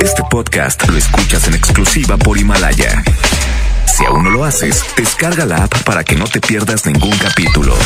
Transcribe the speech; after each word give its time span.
Este 0.00 0.22
podcast 0.30 0.88
lo 0.88 0.96
escuchas 0.96 1.48
en 1.48 1.54
exclusiva 1.54 2.16
por 2.16 2.38
Himalaya. 2.38 3.02
Si 3.86 4.04
aún 4.04 4.22
no 4.24 4.30
lo 4.30 4.44
haces, 4.44 4.84
descarga 4.96 5.44
la 5.44 5.64
app 5.64 5.82
para 5.82 6.04
que 6.04 6.14
no 6.14 6.24
te 6.24 6.40
pierdas 6.40 6.86
ningún 6.86 7.18
capítulo. 7.18 7.76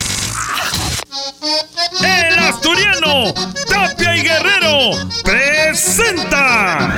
El 2.03 2.37
asturiano 2.39 3.33
Tapia 3.69 4.15
y 4.15 4.21
Guerrero 4.21 4.91
presenta 5.23 6.95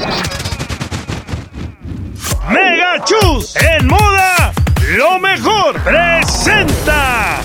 Mega 2.50 3.04
Chus 3.06 3.56
en 3.56 3.88
moda 3.88 4.52
lo 4.98 5.20
mejor 5.20 5.80
presenta 5.84 7.42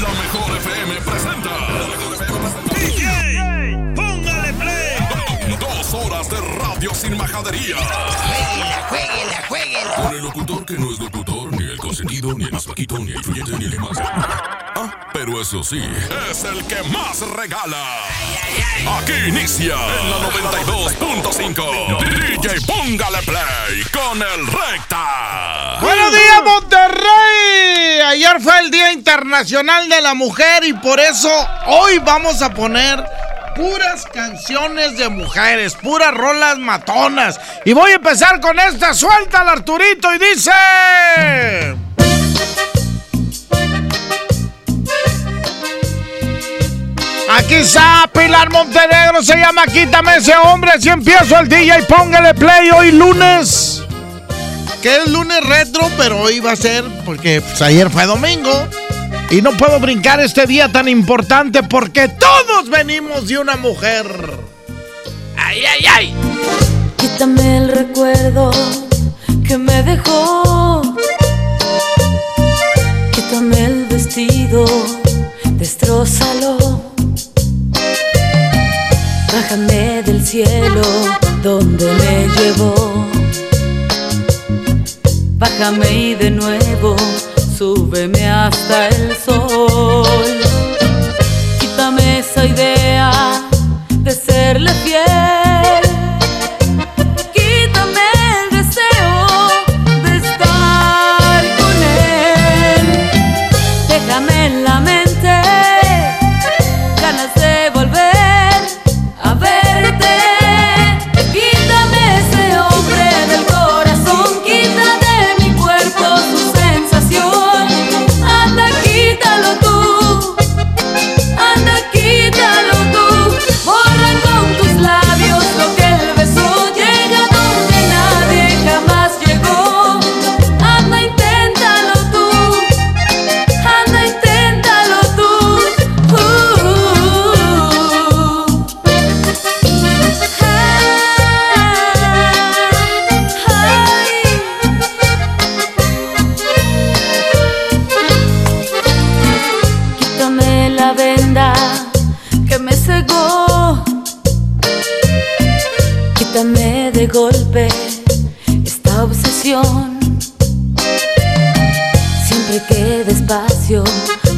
La 0.00 0.08
mejor 0.08 0.56
FM 0.56 0.94
presenta. 1.02 1.50
DJ 2.74 3.76
póngale 3.94 4.52
play 4.54 5.56
Dos 5.60 5.94
horas 5.94 6.30
de 6.30 6.40
radio 6.40 6.94
sin 6.94 7.18
majadería. 7.18 7.76
Jueguela, 8.88 9.44
jueguela. 9.48 9.94
Con 9.94 10.14
el 10.14 10.22
locutor 10.22 10.64
que 10.64 10.74
no 10.78 10.90
es 10.90 10.98
locutor, 10.98 11.29
consentido, 12.20 12.38
ni 12.38 12.44
el 12.44 12.52
más 12.52 12.64
flaquito, 12.64 12.98
ni 12.98 13.10
el 13.10 13.16
influyente, 13.16 13.52
ni 13.58 13.64
el 13.66 13.78
más. 13.78 13.98
Ah, 14.00 15.08
pero 15.12 15.38
eso 15.40 15.62
sí, 15.62 15.80
es 16.30 16.44
el 16.44 16.66
que 16.66 16.82
más 16.84 17.20
regala. 17.20 18.06
Aquí 18.98 19.12
inicia 19.28 19.74
en 19.74 20.10
la 20.10 20.16
92.5. 20.30 22.38
DJ 22.38 22.60
Póngale 22.66 23.18
Play 23.22 23.82
con 23.92 24.22
el 24.22 24.46
Recta. 24.46 25.78
Buenos 25.80 26.12
días, 26.12 26.42
Monterrey. 26.44 28.00
Ayer 28.06 28.40
fue 28.40 28.58
el 28.60 28.70
Día 28.70 28.92
Internacional 28.92 29.88
de 29.88 30.00
la 30.00 30.14
Mujer 30.14 30.62
y 30.64 30.72
por 30.74 31.00
eso 31.00 31.30
hoy 31.66 31.98
vamos 31.98 32.40
a 32.42 32.54
poner 32.54 33.04
puras 33.56 34.06
canciones 34.12 34.96
de 34.96 35.08
mujeres, 35.08 35.74
puras 35.74 36.14
rolas 36.14 36.58
matonas. 36.58 37.40
Y 37.64 37.72
voy 37.72 37.90
a 37.92 37.96
empezar 37.96 38.40
con 38.40 38.58
esta. 38.58 38.94
Suelta 38.94 39.40
al 39.40 39.48
Arturito 39.48 40.14
y 40.14 40.18
dice... 40.18 40.50
Aquí 47.32 47.54
está 47.54 48.10
Pilar 48.12 48.50
Montenegro, 48.50 49.22
se 49.22 49.36
llama 49.36 49.64
Quítame 49.64 50.16
ese 50.16 50.34
hombre. 50.34 50.72
Así 50.72 50.88
empiezo 50.88 51.38
el 51.38 51.48
día 51.48 51.78
y 51.78 51.82
póngale 51.82 52.34
play 52.34 52.70
hoy 52.70 52.90
lunes. 52.90 53.84
Que 54.82 54.96
es 54.96 55.06
lunes 55.08 55.40
retro, 55.46 55.88
pero 55.96 56.22
hoy 56.22 56.40
va 56.40 56.52
a 56.52 56.56
ser 56.56 56.84
porque 57.04 57.40
pues, 57.40 57.62
ayer 57.62 57.88
fue 57.88 58.04
domingo. 58.06 58.50
Y 59.30 59.42
no 59.42 59.52
puedo 59.52 59.78
brincar 59.78 60.18
este 60.18 60.44
día 60.46 60.72
tan 60.72 60.88
importante 60.88 61.62
porque 61.62 62.08
todos 62.08 62.68
venimos 62.68 63.28
de 63.28 63.38
una 63.38 63.56
mujer. 63.56 64.06
¡Ay, 65.36 65.62
ay, 65.66 65.86
ay! 65.88 66.14
Quítame 66.96 67.58
el 67.58 67.68
recuerdo 67.68 68.50
que 69.46 69.56
me 69.56 69.84
dejó. 69.84 70.82
Quítame 73.12 73.64
el 73.66 73.86
vestido, 73.86 74.64
destrózalo. 75.52 76.89
Bájame 79.32 80.02
del 80.02 80.26
cielo 80.26 80.82
donde 81.42 81.86
me 81.94 82.28
llevó. 82.36 83.06
Bájame 85.38 85.92
y 85.92 86.14
de 86.14 86.30
nuevo 86.30 86.96
súbeme 87.56 88.28
hasta 88.28 88.88
el 88.88 89.16
sol. 89.16 90.40
Quítame 91.60 92.18
esa 92.18 92.44
idea 92.44 93.12
de 94.02 94.10
serle 94.10 94.72
fiel. 94.84 95.49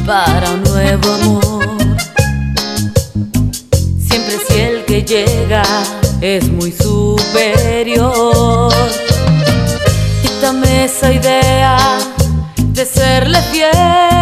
Para 0.05 0.51
un 0.51 0.63
nuevo 0.63 1.11
amor. 1.13 1.65
Siempre 3.97 4.37
si 4.47 4.59
el 4.59 4.85
que 4.85 5.01
llega 5.01 5.63
es 6.21 6.49
muy 6.49 6.71
superior. 6.71 8.03
Quítame 10.21 10.85
esa 10.85 11.11
idea 11.11 11.77
de 12.57 12.85
serle 12.85 13.41
fiel. 13.51 14.12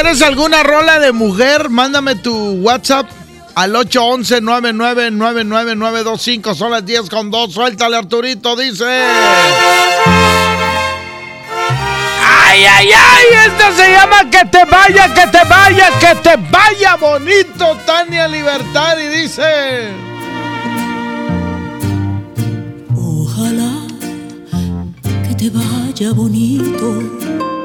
Quieres 0.00 0.22
alguna 0.22 0.62
rola 0.62 1.00
de 1.00 1.10
mujer, 1.10 1.70
mándame 1.70 2.14
tu 2.14 2.32
WhatsApp 2.32 3.10
al 3.56 3.74
811-999925. 3.74 6.54
Son 6.54 6.70
las 6.70 6.86
10 6.86 7.10
con 7.10 7.32
2. 7.32 7.52
Suéltale, 7.52 7.96
Arturito, 7.96 8.54
dice. 8.54 8.84
Ay, 12.44 12.64
ay, 12.64 12.90
ay, 12.94 13.26
esta 13.46 13.72
se 13.72 13.90
llama 13.90 14.30
Que 14.30 14.44
te 14.46 14.64
vaya, 14.66 15.12
que 15.12 15.26
te 15.26 15.42
vaya, 15.48 15.90
que 15.98 16.14
te 16.22 16.36
vaya 16.48 16.94
bonito, 16.94 17.76
Tania 17.84 18.28
Libertad. 18.28 18.96
Y 19.00 19.08
dice. 19.08 19.90
Ojalá 22.94 23.72
que 25.02 25.34
te 25.34 25.50
vaya 25.50 26.12
bonito. 26.12 27.57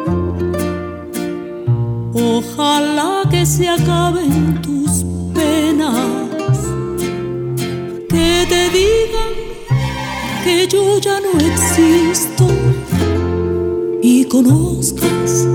Ojalá 2.13 3.23
que 3.29 3.45
se 3.45 3.67
acaben 3.67 4.61
tus 4.61 5.03
penas. 5.33 6.59
Que 8.07 8.45
te 8.47 8.69
digan 8.69 9.33
que 10.43 10.67
yo 10.67 10.99
ya 10.99 11.19
no 11.19 11.39
existo 11.39 12.47
y 14.01 14.25
conozcas 14.25 15.47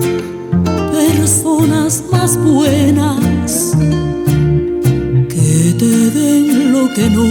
personas 0.90 2.02
más 2.10 2.36
buenas 2.42 3.76
que 5.28 5.74
te 5.78 6.10
den 6.10 6.72
lo 6.72 6.92
que 6.92 7.08
no 7.10 7.26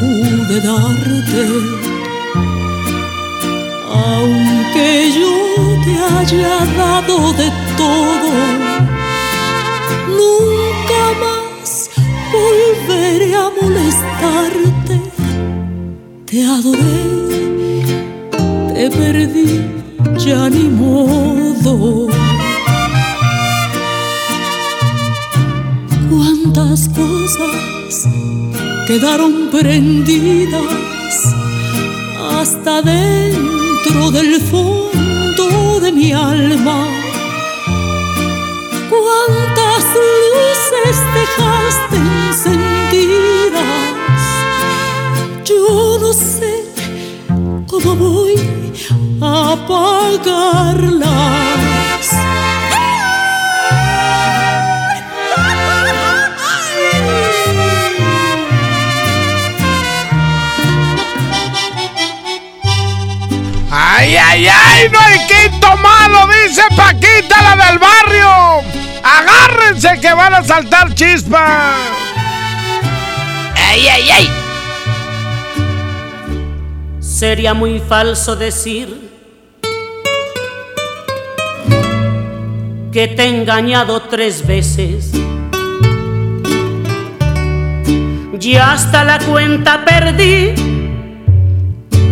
pude 0.00 0.60
darte. 0.60 1.44
Aunque 3.92 5.12
yo 5.18 5.34
te 5.84 5.92
haya 6.02 6.64
dado 6.76 7.32
de 7.34 7.52
todo, 7.76 8.63
molestarte. 13.60 15.00
Te 16.26 16.44
adoré, 16.44 17.02
te 18.74 18.90
perdí 18.90 19.60
ya 20.18 20.48
ni 20.50 20.68
modo. 20.68 22.08
Cuántas 26.10 26.88
cosas 26.88 28.08
quedaron 28.86 29.48
prendidas 29.50 30.62
hasta 32.32 32.82
dentro 32.82 34.10
del 34.10 34.40
fondo 34.40 35.80
de 35.80 35.92
mi 35.92 36.12
alma. 36.12 36.86
Cuántas 38.90 39.84
luces 39.94 40.96
dejaste 41.14 42.73
Yo 45.44 45.98
no 46.00 46.12
sé 46.12 46.64
cómo 47.68 47.94
voy 47.94 48.34
apagarlas. 49.20 51.04
¡Ay, 63.70 64.16
ay, 64.16 64.46
ay! 64.48 64.88
¡No 64.90 65.00
hay 65.00 65.18
quinto 65.26 65.76
malo! 65.78 66.28
Dice 66.28 66.62
Paquita, 66.76 67.42
la 67.42 67.56
del 67.66 67.78
barrio. 67.78 68.62
¡Agárrense 69.02 70.00
que 70.00 70.14
van 70.14 70.34
a 70.34 70.44
saltar 70.44 70.94
chispas! 70.94 72.03
¡Ay, 73.74 73.88
ay, 73.88 74.08
ay! 74.08 74.28
Sería 77.00 77.54
muy 77.54 77.80
falso 77.80 78.36
decir 78.36 79.10
que 82.92 83.08
te 83.08 83.24
he 83.24 83.28
engañado 83.36 84.00
tres 84.02 84.46
veces. 84.46 85.10
Ya 88.38 88.74
hasta 88.74 89.02
la 89.02 89.18
cuenta 89.18 89.84
perdí, 89.84 90.54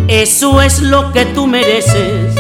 eso 0.09 0.61
es 0.63 0.81
lo 0.81 1.13
que 1.13 1.27
tú 1.27 1.47
mereces. 1.47 2.35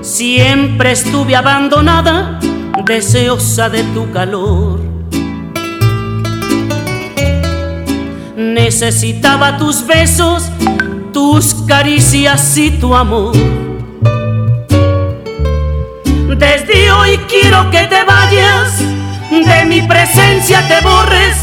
Siempre 0.00 0.92
estuve 0.92 1.34
abandonada, 1.34 2.38
deseosa 2.86 3.68
de 3.68 3.82
tu 3.94 4.12
calor. 4.12 4.91
Necesitaba 8.52 9.56
tus 9.56 9.86
besos, 9.86 10.50
tus 11.14 11.54
caricias 11.66 12.54
y 12.58 12.70
tu 12.72 12.94
amor. 12.94 13.32
Desde 16.36 16.92
hoy 16.92 17.18
quiero 17.30 17.70
que 17.70 17.86
te 17.86 18.04
vayas, 18.04 18.78
de 19.30 19.64
mi 19.64 19.80
presencia 19.80 20.68
te 20.68 20.86
borres. 20.86 21.36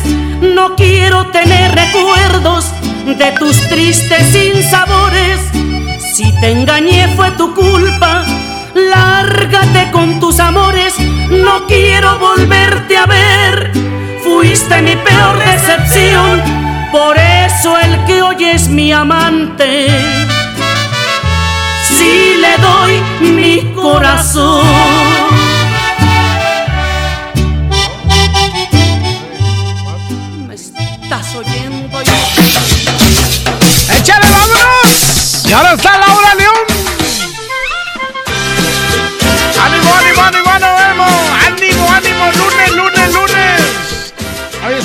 No 0.56 0.76
quiero 0.76 1.26
tener 1.32 1.74
recuerdos 1.74 2.66
de 3.06 3.32
tus 3.40 3.58
tristes 3.70 4.28
sinsabores. 4.28 5.40
Si 6.14 6.32
te 6.40 6.52
engañé 6.52 7.08
fue 7.16 7.32
tu 7.32 7.56
culpa, 7.56 8.24
lárgate 8.76 9.90
con 9.92 10.20
tus 10.20 10.40
amores. 10.40 10.94
No 11.00 11.66
quiero 11.66 12.20
volverte 12.20 12.98
a 12.98 13.08
ver, 13.08 13.72
fuiste 14.24 14.80
mi 14.84 14.96
peor 14.96 15.40
decepción. 15.40 16.59
Por 16.92 17.18
eso 17.18 17.78
el 17.78 18.06
que 18.06 18.22
hoy 18.22 18.44
es 18.46 18.68
mi 18.68 18.92
amante 18.92 19.88
si 21.88 22.36
le 22.38 22.58
doy 22.58 23.00
mi 23.22 23.74
corazón. 23.76 24.66
¿Me 30.48 30.56
estás 30.56 31.36
oyendo? 31.36 32.00
¡Échale, 33.96 34.28
vámonos! 34.32 35.46
Y 35.46 35.52
ahora 35.54 35.74
está 35.74 35.98
Laura 35.98 36.36
León. 36.36 36.56
¡Ánimo, 39.64 39.94
ánimo, 39.94 40.22
ánimo, 40.24 40.50
ánimo! 40.50 41.06
¡Ánimo, 41.46 41.92
ánimo! 41.92 42.26
¡Lunes, 42.26 42.38
lunes, 42.38 42.38
lunes! 42.38 42.69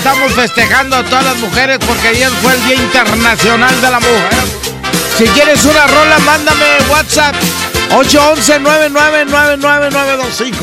Estamos 0.04 0.34
festejando 0.34 0.96
a 0.96 1.02
todas 1.02 1.24
las 1.24 1.38
mujeres 1.38 1.78
porque 1.78 2.08
ayer 2.08 2.30
fue 2.42 2.52
el 2.52 2.62
Día 2.66 2.74
Internacional 2.74 3.80
de 3.80 3.90
la 3.90 4.00
Mujer. 4.00 4.34
Si 5.16 5.24
quieres 5.28 5.64
una 5.64 5.86
rola, 5.86 6.18
mándame 6.18 6.66
WhatsApp 6.90 7.34
811-999925. 7.88 10.56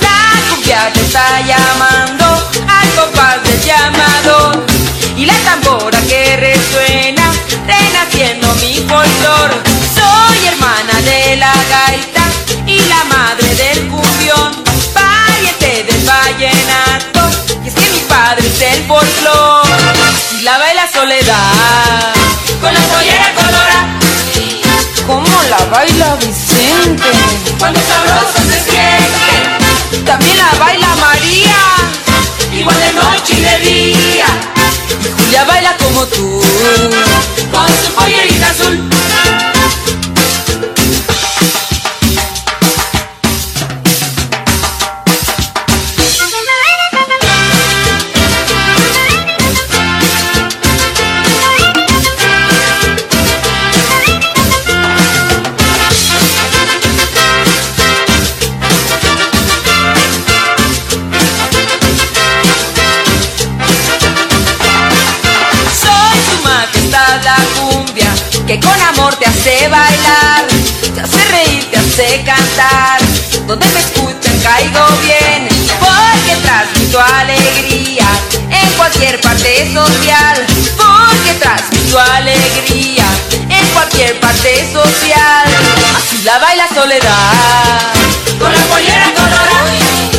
La 0.00 0.30
cumbia 0.48 0.92
te 0.92 1.00
está 1.00 1.40
llamando 1.40 2.24
al 2.68 2.88
compás 2.94 3.42
del 3.42 3.60
llamado 3.64 4.64
y 5.16 5.26
la 5.26 5.34
tambora 5.38 6.00
que 6.02 6.36
resuena 6.36 7.32
renaciendo 7.66 8.54
mi 8.60 8.76
folclor. 8.76 9.60
Soy 9.92 10.46
hermana 10.46 11.00
de 11.02 11.34
la 11.34 11.52
gaita 11.68 12.17
mi 18.58 18.64
padre 18.64 18.70
es 18.70 18.78
el 18.78 18.86
folclor 18.86 19.62
y 20.32 20.42
la 20.42 20.58
baila 20.58 20.88
soledad 20.92 22.14
con 22.60 22.72
la 22.74 22.80
pollera 22.80 23.34
colorada. 23.34 23.98
¿Cómo 25.06 25.42
la 25.48 25.64
baila 25.66 26.16
Vicente? 26.16 27.08
Cuando 27.58 27.80
sabroso 27.80 28.38
se 28.50 28.70
siente. 28.70 30.04
También 30.04 30.36
la 30.36 30.58
baila 30.58 30.94
María, 30.96 31.56
igual 32.52 32.76
de 32.78 32.92
noche 32.94 33.34
y 33.34 33.40
de 33.40 33.58
día. 33.58 34.26
Y 35.04 35.22
Julia 35.22 35.44
baila 35.44 35.76
como 35.76 36.06
tú, 36.06 36.40
con 37.50 37.68
su 37.84 37.92
pollerita 37.94 38.50
azul. 38.50 38.88
Que 68.48 68.58
con 68.60 68.80
amor 68.80 69.14
te 69.16 69.26
hace 69.26 69.68
bailar, 69.68 70.46
te 70.94 71.00
hace 71.02 71.22
reír, 71.32 71.70
te 71.70 71.76
hace 71.76 72.24
cantar. 72.24 72.98
donde 73.46 73.66
me 73.68 73.80
escuchan 73.80 74.38
caigo 74.42 74.86
bien, 75.02 75.48
porque 75.78 76.34
transmito 76.42 76.98
alegría 76.98 78.06
en 78.50 78.72
cualquier 78.78 79.20
parte 79.20 79.70
social, 79.74 80.46
porque 80.78 81.34
transmito 81.38 82.00
alegría 82.00 83.04
en 83.50 83.66
cualquier 83.74 84.18
parte 84.18 84.66
social. 84.72 85.44
Así 85.98 86.22
la 86.24 86.38
baila 86.38 86.68
soledad, 86.68 87.92
con 88.38 88.50
la 88.50 88.60
pollera 88.60 89.12
colorada. 89.14 89.74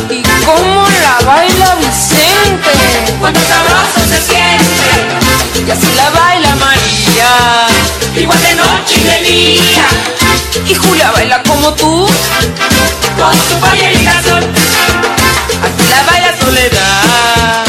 ¿Y 0.08 0.22
cómo 0.44 0.86
la 1.02 1.26
baila 1.26 1.74
Vicente? 1.74 3.16
Cuando 3.18 3.40
sabroso 3.40 4.00
se 4.08 4.22
siente. 4.22 5.20
Y 5.66 5.70
así 5.70 5.88
la 5.96 6.10
baila 6.10 6.54
María, 6.56 7.66
igual 8.16 8.40
de 8.42 8.54
noche 8.54 8.94
y 8.96 9.04
de 9.04 9.30
día. 9.30 9.86
Y 10.66 10.74
Julia 10.74 11.10
baila 11.12 11.42
como 11.42 11.72
tú, 11.74 12.06
con 13.16 13.34
su 13.34 13.56
pollerita 13.60 14.18
azul. 14.18 14.44
Así 15.62 15.88
la 15.90 16.02
baila 16.04 16.34
Soledad, 16.38 17.64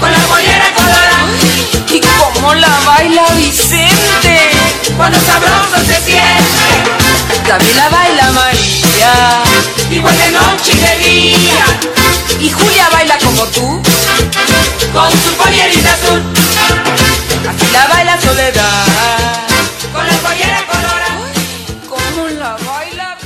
con 0.00 0.10
la 0.12 0.18
pollera 0.18 0.72
colorada. 0.74 1.26
¿Y 1.92 2.00
cómo 2.00 2.54
la 2.54 2.80
baila 2.86 3.24
Vicente? 3.36 4.50
Cuando 4.96 5.18
sabroso 5.20 5.78
se 5.86 6.00
siente. 6.04 6.66
También 7.46 7.76
la 7.76 7.88
baila 7.88 8.30
María, 8.32 9.42
igual 9.90 10.16
de 10.18 10.30
noche 10.32 10.72
y 10.72 10.78
de 10.78 11.08
día. 11.08 11.66
Y 12.40 12.50
Julia 12.50 12.88
baila 12.92 13.18
como 13.18 13.44
tú, 13.46 13.82
con 14.92 15.10
su 15.10 15.34
pollerita 15.36 15.92
azul. 15.92 16.22
Así 17.48 17.70
la 17.72 17.86
baila 17.86 18.20
Soledad, 18.20 19.46
con 19.96 20.06
la 20.06 20.16
pollera 20.24 20.60
colorada. 20.70 21.32
¿Cómo 21.88 22.28
la 22.28 22.56
baila? 22.66 23.16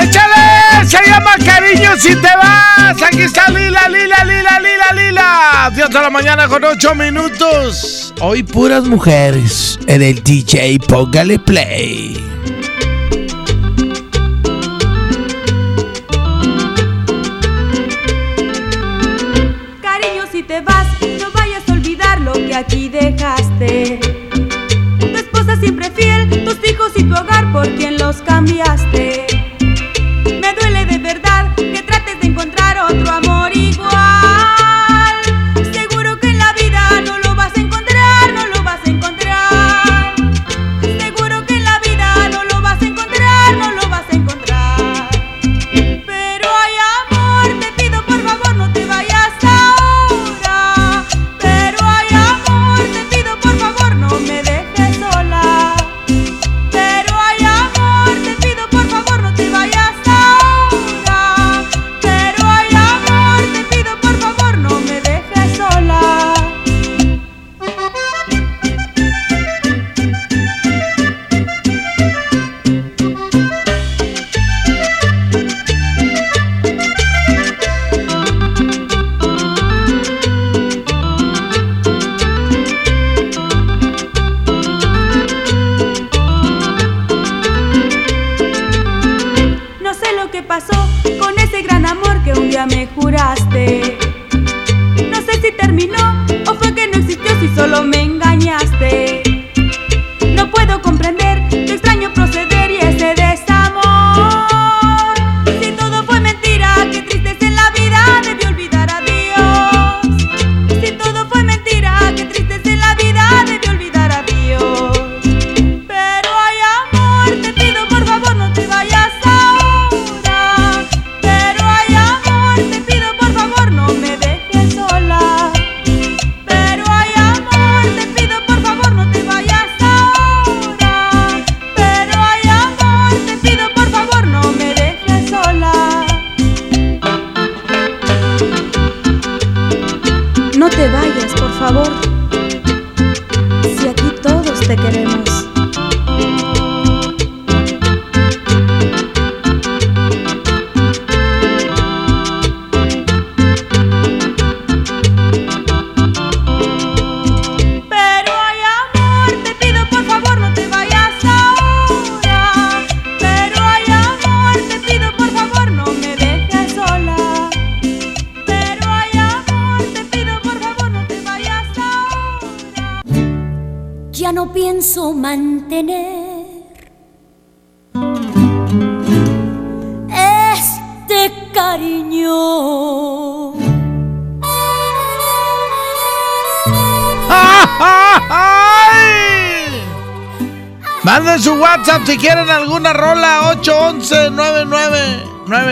¡Échale! 0.00 0.86
Se 0.86 0.98
llama 1.06 1.32
Cariño 1.44 1.96
si 1.96 2.14
te 2.16 2.36
vas. 2.36 3.02
Aquí 3.02 3.22
está 3.22 3.48
Lila, 3.48 3.88
Lila, 3.88 4.24
Lila, 4.24 4.60
Lila, 4.60 4.92
Lila. 4.94 5.70
10 5.74 5.88
de 5.88 6.00
la 6.00 6.10
mañana 6.10 6.48
con 6.48 6.64
8 6.64 6.94
minutos. 6.94 8.12
Hoy 8.20 8.42
puras 8.42 8.84
mujeres 8.84 9.78
en 9.86 10.02
el 10.02 10.22
DJ 10.22 10.78
Póngale 10.86 11.38
Play. 11.38 12.22
Cariño, 19.80 20.24
si 20.30 20.42
los 28.12 28.20
cambiaste. 28.20 29.11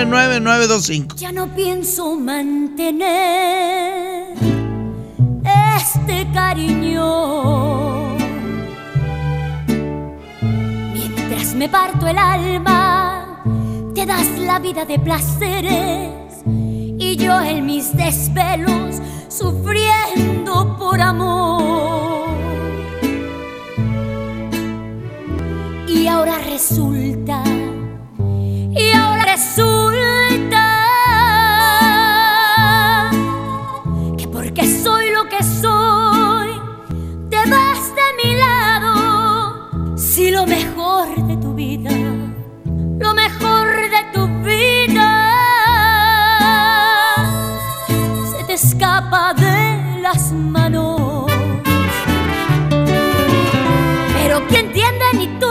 99 0.05 0.41
99925. 0.41 1.17
Ya 1.17 1.33
no 1.33 1.49
pienso 1.55 2.17
mantener 2.17 4.35
este 5.77 6.27
cariño. 6.33 8.17
Mientras 10.93 11.55
me 11.55 11.69
parto 11.69 12.07
el 12.07 12.19
alma, 12.19 13.43
te 13.95 14.07
das 14.07 14.39
la 14.39 14.59
vida 14.59 14.85
de 14.85 14.99
placeres 14.99 16.43
y 16.47 17.17
yo 17.17 17.41
en 17.41 17.67
mis 17.67 17.97
desvelos 17.97 18.97
sufriendo 19.29 20.77
por 20.79 21.01
amor. 21.01 22.31
Y 25.89 26.07
ahora 26.07 26.39
resulta, 26.39 27.43
plenitud. 55.13 55.50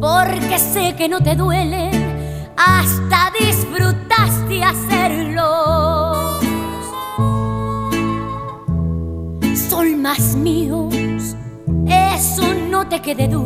porque 0.00 0.58
sé 0.58 0.94
que 0.96 1.08
no 1.08 1.20
te 1.20 1.36
duelen, 1.36 2.50
hasta 2.56 3.30
disfrutaste 3.38 4.64
hacerlo. 4.64 6.40
Son 9.54 10.02
más 10.02 10.34
míos, 10.34 11.36
eso 11.86 12.54
no 12.68 12.88
te 12.88 13.00
quede 13.00 13.28
duda 13.28 13.43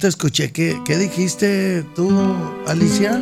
te 0.00 0.08
escuché. 0.08 0.50
¿Qué, 0.50 0.80
qué 0.84 0.96
dijiste 0.96 1.84
tú, 1.94 2.10
Alicia? 2.66 3.20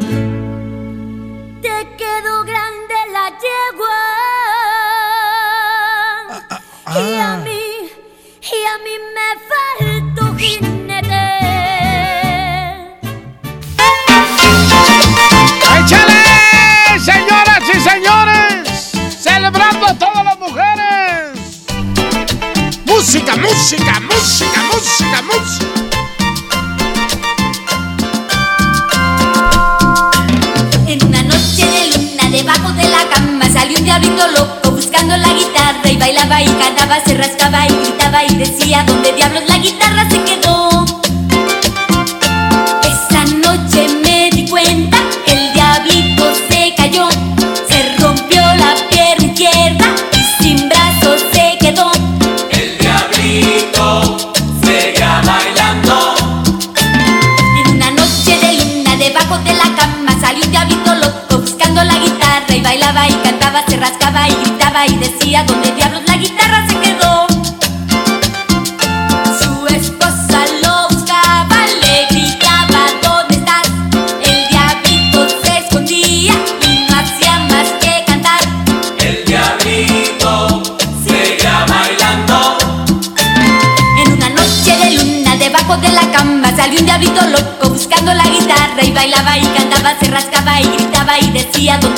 y 91.59 91.69
a 91.69 91.81
tu 91.81 91.98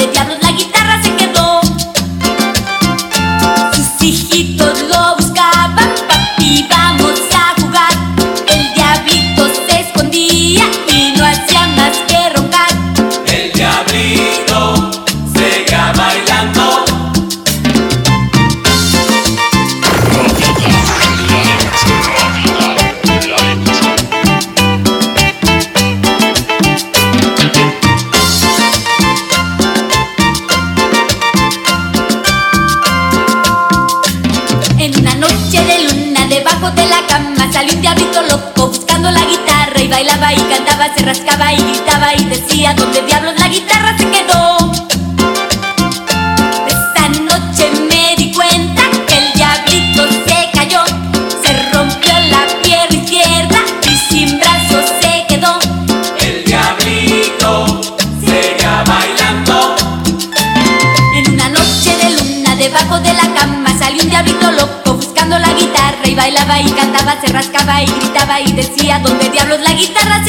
decía, 68.61 68.99
¿dónde 68.99 69.31
diablos 69.31 69.61
la 69.61 69.73
guitarra 69.73 70.23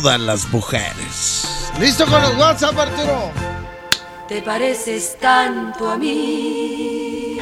todas 0.00 0.20
las 0.20 0.48
mujeres. 0.48 1.70
¿Listo 1.78 2.06
con 2.06 2.22
los 2.22 2.34
WhatsApp, 2.36 2.78
Arturo? 2.78 3.30
Te 4.28 4.40
pareces 4.40 5.18
tanto 5.20 5.90
a 5.90 5.96
mí 5.98 7.38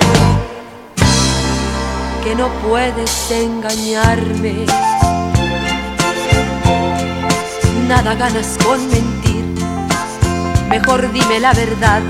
que 2.25 2.35
no 2.35 2.49
puedes 2.66 3.31
engañarme. 3.31 4.66
Nada 7.87 8.14
ganas 8.14 8.59
con 8.64 8.88
mentir, 8.88 9.44
mejor 10.68 11.12
dime 11.12 11.38
la 11.38 11.53
verdad. 11.53 12.03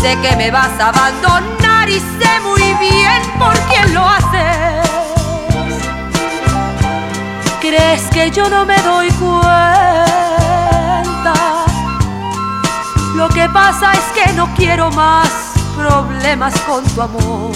Sé 0.00 0.16
que 0.22 0.36
me 0.36 0.50
vas 0.52 0.78
a 0.78 0.90
abandonar 0.90 1.88
y 1.88 1.98
sé 1.98 2.40
muy 2.44 2.62
bien 2.74 3.22
por 3.38 3.58
quién 3.68 3.92
lo 3.92 4.06
haces. 4.06 4.73
¿Crees 7.76 8.02
que 8.10 8.30
yo 8.30 8.48
no 8.48 8.64
me 8.64 8.80
doy 8.82 9.10
cuenta? 9.14 9.34
Lo 13.16 13.28
que 13.28 13.48
pasa 13.48 13.90
es 13.94 14.04
que 14.14 14.32
no 14.34 14.48
quiero 14.54 14.92
más 14.92 15.28
problemas 15.76 16.54
con 16.60 16.84
tu 16.84 17.02
amor. 17.02 17.50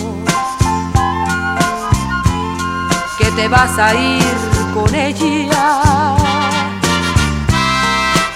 Que 3.16 3.30
te 3.30 3.46
vas 3.46 3.78
a 3.78 3.94
ir 3.94 4.24
con 4.74 4.92
ella. 4.92 6.16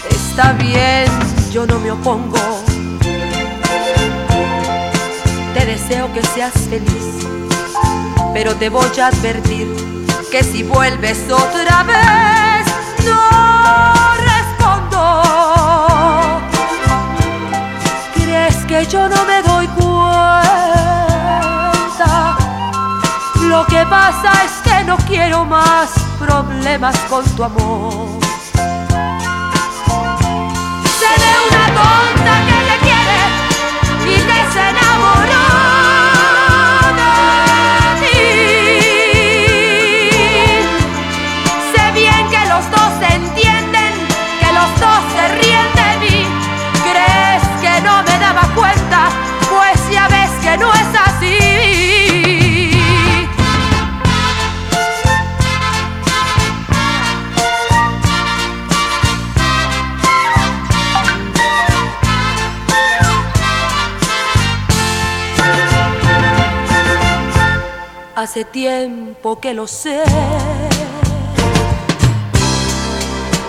Está 0.08 0.52
bien, 0.52 1.10
yo 1.50 1.66
no 1.66 1.80
me 1.80 1.90
opongo. 1.90 2.62
Te 5.52 5.66
deseo 5.66 6.12
que 6.12 6.22
seas 6.22 6.52
feliz, 6.70 7.26
pero 8.32 8.54
te 8.54 8.68
voy 8.68 9.00
a 9.00 9.08
advertir 9.08 10.01
que 10.32 10.42
si 10.42 10.62
vuelves 10.62 11.30
otra 11.30 11.82
vez 11.82 12.66
no 13.04 14.14
respondo. 14.30 14.98
¿Crees 18.14 18.56
que 18.64 18.86
yo 18.86 19.10
no 19.10 19.26
me 19.26 19.42
doy 19.42 19.66
cuenta? 19.66 19.98
Lo 23.42 23.66
que 23.66 23.84
pasa 23.84 24.32
es 24.46 24.52
que 24.64 24.82
no 24.84 24.96
quiero 25.06 25.44
más 25.44 25.90
problemas 26.18 26.96
con 27.10 27.26
tu 27.36 27.44
amor. 27.44 28.18
Seré 30.98 31.32
una 31.50 31.66
tonta 31.78 32.21
Tiempo 68.50 69.38
que 69.40 69.54
lo 69.54 69.66
sé. 69.66 70.02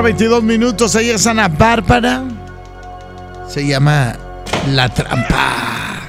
mañana, 0.00 0.02
22 0.02 0.42
minutos. 0.42 0.94
Ella 0.94 1.14
es 1.14 1.26
Ana 1.26 1.48
Bárbara. 1.48 2.22
Se 3.48 3.66
llama 3.66 4.16
La 4.68 4.88
Trampa. 4.88 6.00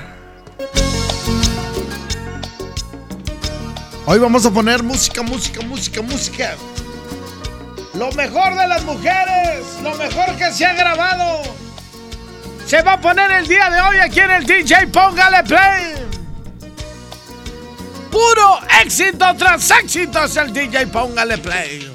Hoy 4.05 4.19
vamos 4.19 4.45
a 4.45 4.51
poner 4.51 4.83
música, 4.83 5.21
música, 5.21 5.61
música, 5.61 6.01
música. 6.01 6.55
Lo 7.93 8.11
mejor 8.13 8.55
de 8.55 8.67
las 8.67 8.83
mujeres, 8.83 9.63
lo 9.83 9.93
mejor 9.95 10.35
que 10.37 10.51
se 10.51 10.65
ha 10.65 10.73
grabado. 10.73 11.41
Se 12.65 12.81
va 12.81 12.93
a 12.93 13.01
poner 13.01 13.31
el 13.31 13.47
día 13.47 13.69
de 13.69 13.81
hoy 13.81 13.97
aquí 13.97 14.19
en 14.19 14.31
el 14.31 14.45
DJ 14.45 14.87
Póngale 14.87 15.43
Play. 15.43 15.95
Puro 18.09 18.59
éxito 18.83 19.25
tras 19.37 19.71
éxito 19.71 20.23
es 20.25 20.35
el 20.37 20.51
DJ 20.51 20.87
Póngale 20.87 21.37
Play. 21.37 21.90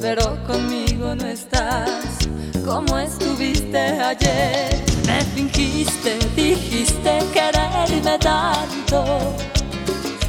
Pero 0.00 0.38
conmigo 0.46 1.14
no 1.14 1.26
estás 1.26 2.18
como 2.64 2.98
estuviste 2.98 3.78
ayer. 3.78 4.82
Me 5.06 5.20
fingiste, 5.34 6.18
dijiste 6.34 7.18
quererme 7.32 8.18
tanto. 8.18 9.34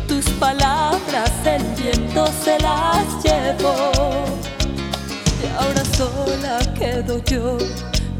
Tus 0.08 0.26
palabras 0.32 1.32
el 1.46 1.64
viento 1.82 2.28
se 2.44 2.60
las 2.60 3.24
llevó. 3.24 3.92
Y 5.42 5.48
ahora 5.58 5.86
sola 5.98 6.60
quedo 6.74 7.24
yo 7.26 7.58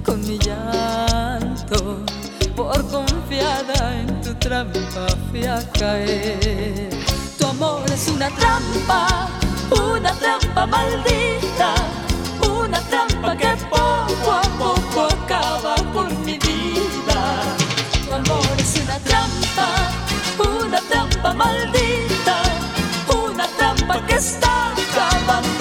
con 0.04 0.22
mi 0.26 0.38
llanto. 0.40 2.00
Por 2.56 2.90
confiada 2.90 4.00
en 4.00 4.22
tu 4.22 4.34
trampa 4.36 5.08
fui 5.30 5.44
a 5.46 5.60
caer. 5.74 6.90
Tu 7.38 7.46
amor 7.46 7.84
es 7.92 8.08
una 8.08 8.30
trampa, 8.30 9.28
una 9.72 10.12
trampa 10.14 10.66
maldita, 10.66 11.74
una 12.48 12.80
trampa 12.90 13.36
que 13.36 13.56
poco 13.70 14.32
a 14.32 14.42
poco 14.58 15.08
acaba 15.08 15.76
con 15.94 16.10
mi 16.26 16.38
vida. 16.38 17.20
Tu 18.08 18.14
amor 18.14 18.56
es 18.60 18.76
una 18.84 19.00
trampa, 19.00 19.68
una 20.38 20.80
trampa 20.82 21.34
maldita, 21.34 22.42
una 23.24 23.48
trampa 23.58 24.06
que 24.06 24.16
está 24.16 24.72
acabando. 24.72 25.55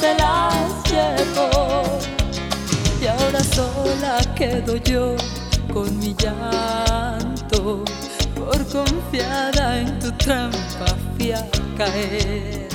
se 0.00 0.14
las 0.14 0.82
llevó. 0.90 1.82
Y 3.00 3.06
ahora 3.06 3.42
sola 3.44 4.18
quedo 4.34 4.76
yo 4.76 5.16
con 5.72 5.98
mi 5.98 6.14
llanto, 6.14 7.84
por 8.34 8.66
confiada 8.68 9.80
en 9.80 9.98
tu 9.98 10.10
trampa 10.12 10.86
fui 11.16 11.32
caer. 11.76 12.68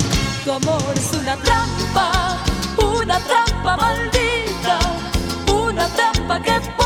Tu 0.44 0.52
amor 0.52 0.82
es 0.94 1.12
una 1.12 1.36
trampa, 1.36 2.36
una 2.78 3.18
trampa 3.18 3.76
maldita, 3.76 4.78
una 5.52 5.86
trampa 5.88 6.40
que 6.42 6.79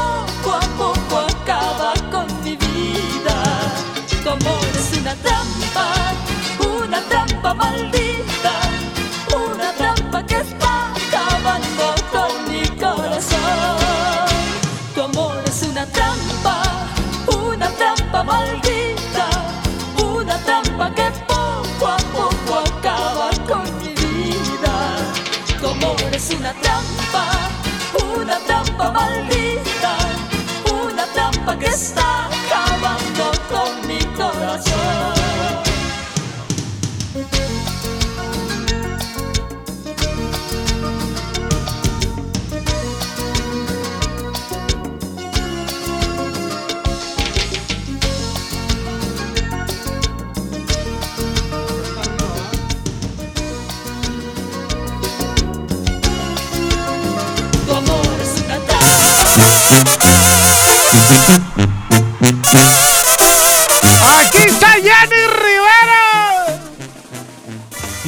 trampa 31.75 32.13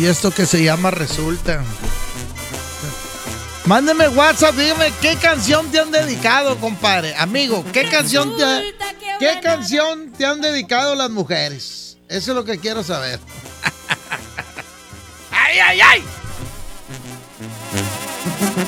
Y 0.07 0.09
esto 0.09 0.31
que 0.31 0.47
se 0.47 0.63
llama 0.63 0.93
Resulta. 0.93 1.65
Mándeme 3.65 4.07
WhatsApp, 4.07 4.55
dígame 4.55 4.93
qué 5.03 5.17
canción 5.17 5.69
te 5.73 5.81
han 5.81 5.91
dedicado, 5.91 6.57
compadre. 6.61 7.17
Amigo, 7.17 7.65
¿qué 7.73 7.89
canción 7.89 8.37
te, 8.37 8.45
ha- 8.45 8.63
qué 9.19 9.41
canción 9.43 10.13
te 10.13 10.25
han 10.25 10.41
dedicado 10.41 10.95
las 10.95 11.11
mujeres? 11.11 11.97
Eso 12.09 12.31
es 12.31 12.37
lo 12.37 12.45
que 12.45 12.61
quiero 12.61 12.85
saber. 12.85 13.19
¡Ay, 15.33 15.59
ay, 15.59 15.81
ay! 15.81 16.05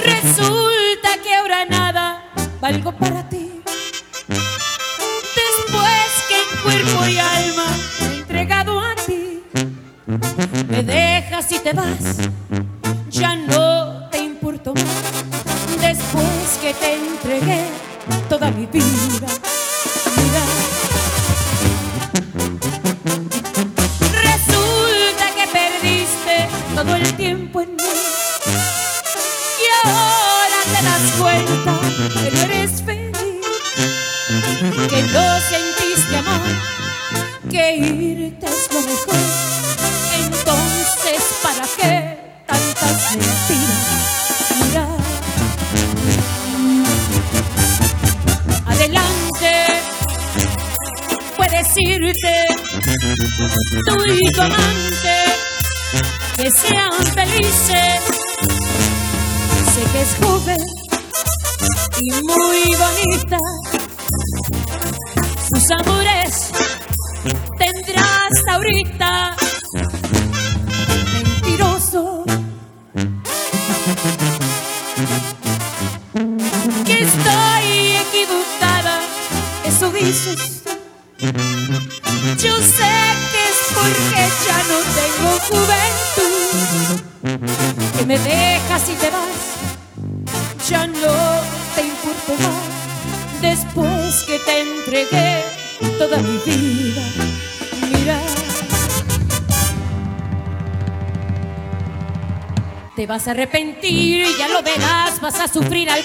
Resulta 0.05 1.23
que 1.23 1.35
ahora 1.37 1.65
nada 1.67 2.33
valgo 2.61 2.91
para 2.99 3.28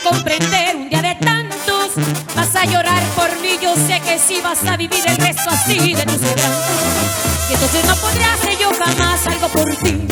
comprender 0.04 0.76
un 0.76 0.90
día 0.90 1.02
de 1.02 1.16
tantos. 1.16 1.92
Vas 2.36 2.56
a 2.56 2.66
llorar 2.66 3.04
por 3.16 3.30
mí, 3.40 3.58
yo 3.62 3.76
sé 3.76 4.00
que 4.02 4.20
sí 4.20 4.40
vas 4.44 4.64
a 4.66 4.78
vivir 4.78 5.04
el 5.06 5.18
resto 5.18 5.50
así 5.50 5.94
de 5.94 6.04
tus 6.04 6.18
quebrantos. 6.18 7.50
Y 7.50 7.54
entonces 7.54 7.86
no 7.86 7.96
podré 7.96 8.24
hacer 8.24 8.58
yo 8.60 8.72
jamás 8.74 9.28
algo 9.28 9.48
por 9.50 9.76
ti. 9.78 10.08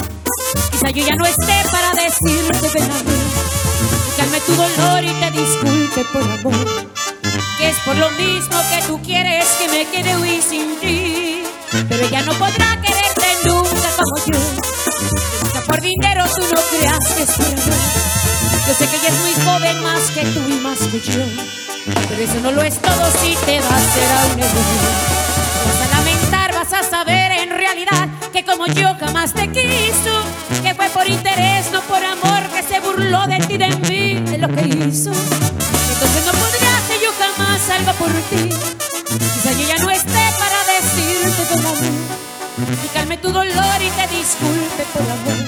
Quizá 0.71 0.89
yo 0.91 1.06
ya 1.06 1.15
no 1.15 1.25
esté 1.25 1.63
para 1.71 1.93
decirte 1.93 2.69
ven 2.73 2.91
a 2.91 3.04
mí 3.04 3.62
calme 4.21 4.39
tu 4.41 4.54
dolor 4.54 5.04
y 5.04 5.13
te 5.13 5.32
disculpe 5.32 6.06
por 6.13 6.23
amor. 6.23 6.91
Que 7.58 7.69
es 7.69 7.77
por 7.80 7.95
lo 7.95 8.10
mismo 8.12 8.58
que 8.69 8.84
tú 8.88 9.01
quieres 9.01 9.45
que 9.60 9.67
me 9.69 9.86
quede 9.86 10.17
huir 10.17 10.41
sin 10.41 10.80
ti. 10.80 11.43
Pero 11.89 12.06
ella 12.06 12.21
no 12.23 12.34
podrá 12.34 12.80
quererte 12.82 13.27
nunca 13.45 13.89
como 13.97 14.17
yo. 14.25 15.31
Dinero 15.82 16.24
tú 16.36 16.41
no 16.41 16.62
creas 16.70 17.08
que 17.15 17.24
es 17.24 17.39
amor. 17.39 17.74
Yo 18.67 18.74
sé 18.76 18.88
que 18.88 18.98
ella 18.98 19.10
es 19.10 19.20
muy 19.20 19.34
joven 19.34 19.82
más 19.82 20.12
que 20.12 20.22
tú 20.26 20.39
y 20.48 20.60
más 20.62 20.78
que 20.78 21.00
yo. 21.00 21.24
Pero 22.08 22.22
eso 22.22 22.39
no 22.44 22.52
lo 22.52 22.62
es 22.62 22.80
todo 22.80 23.12
si 23.20 23.36
te 23.46 23.60
vas 23.60 23.82
será 23.94 24.26
un 24.32 24.39
error. 24.39 25.22
Vas 25.65 25.82
a 25.82 25.98
lamentar, 25.98 26.54
vas 26.54 26.74
a 26.74 26.88
saber 26.88 27.32
en 27.32 27.50
realidad 27.50 28.10
que 28.32 28.46
como 28.46 28.67
yo 28.67 28.94
jamás 29.00 29.34
te 29.34 29.50
quiso, 29.50 30.24
que 30.62 30.76
fue 30.76 30.88
por 30.89 31.08
interés, 31.08 31.72
no 31.72 31.82
por 31.82 32.04
amor, 32.04 32.44
que 32.54 32.62
se 32.62 32.80
burló 32.80 33.26
de 33.26 33.39
ti, 33.39 33.58
de 33.58 33.70
mí, 33.70 34.13
de 34.30 34.38
lo 34.38 34.48
que 34.50 34.62
hizo. 34.62 35.12
Entonces 35.12 36.26
no 36.28 36.32
podría 36.34 36.78
hacer 36.78 37.00
yo 37.02 37.12
jamás 37.17 37.70
algo 37.72 37.94
por 37.94 38.12
ti. 38.30 38.50
Quizá 39.34 39.52
yo 39.54 39.67
ya 39.67 39.78
no 39.80 39.89
esté 39.89 40.30
para 40.38 40.60
decirte 40.76 41.44
todo 41.50 41.70
amor. 41.70 42.22
Y 42.86 42.88
calme 42.89 43.17
tu 43.17 43.32
dolor 43.32 43.82
y 43.82 43.89
te 43.89 44.15
disculpe 44.15 44.84
por 44.94 45.02
amor. 45.02 45.40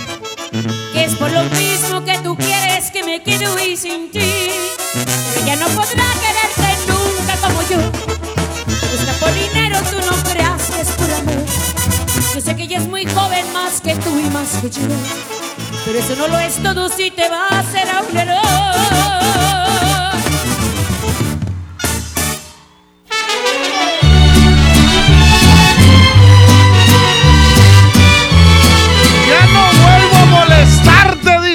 Huir 3.31 3.77
sin 3.77 4.11
ti. 4.11 4.19
Ella 5.41 5.55
no 5.55 5.67
podrá 5.67 6.05
quererte 6.21 6.77
nunca 6.87 7.35
como 7.37 7.61
yo. 7.69 7.77
Busca 8.91 9.13
por 9.19 9.33
dinero, 9.33 9.79
tú 9.89 9.97
no 9.99 10.23
creas 10.29 10.61
que 10.69 10.81
es 10.81 10.89
por 10.89 11.11
amor. 11.11 11.45
Yo 12.33 12.41
sé 12.41 12.55
que 12.55 12.63
ella 12.63 12.79
es 12.79 12.87
muy 12.87 13.05
joven 13.05 13.51
más 13.53 13.81
que 13.81 13.95
tú 13.95 14.19
y 14.19 14.29
más 14.29 14.49
que 14.61 14.69
yo. 14.69 14.81
Pero 15.85 15.99
eso 15.99 16.15
no 16.15 16.27
lo 16.27 16.39
es 16.39 16.61
todo 16.61 16.89
si 16.89 17.11
te 17.11 17.29
va 17.29 17.47
a 17.47 18.01
un 18.09 18.17
error. 18.17 18.41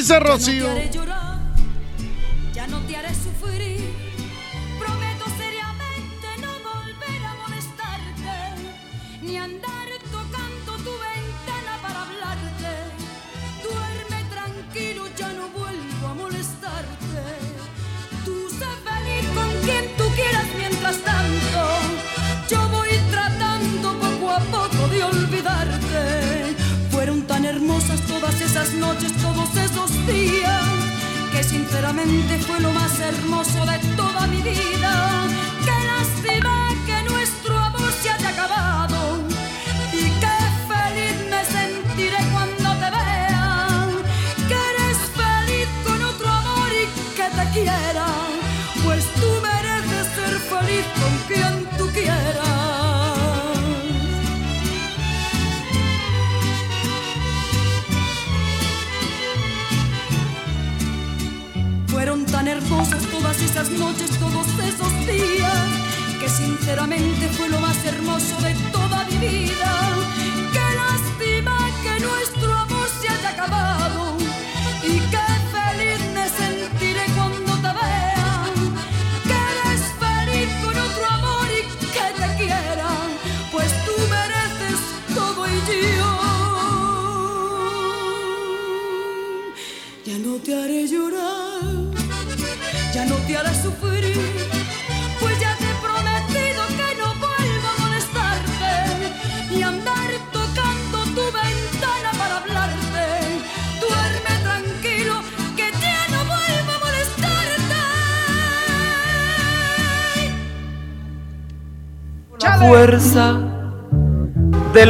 No 0.09 0.21
Rocío. 0.21 0.98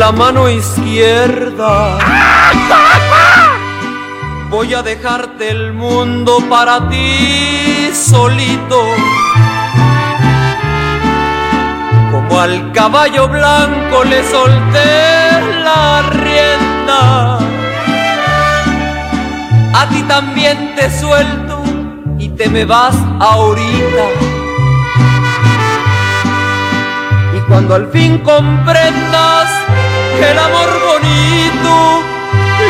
La 0.08 0.12
mano 0.12 0.48
izquierda. 0.48 1.98
Voy 4.48 4.72
a 4.72 4.82
dejarte 4.82 5.50
el 5.50 5.74
mundo 5.74 6.38
para 6.48 6.88
ti 6.88 7.90
solito. 7.92 8.80
Como 12.10 12.40
al 12.40 12.72
caballo 12.72 13.28
blanco 13.28 14.04
le 14.04 14.22
solté 14.24 15.42
la 15.62 16.02
rienda. 16.10 17.38
A 19.74 19.88
ti 19.90 20.02
también 20.04 20.74
te 20.74 20.90
suelto 20.98 21.62
y 22.18 22.30
te 22.30 22.48
me 22.48 22.64
vas 22.64 22.96
ahorita. 23.20 24.04
Y 27.36 27.40
cuando 27.46 27.74
al 27.74 27.90
fin 27.90 28.16
comprendas 28.20 29.57
que 30.18 30.30
el 30.30 30.38
amor 30.38 30.70
bonito 30.84 32.02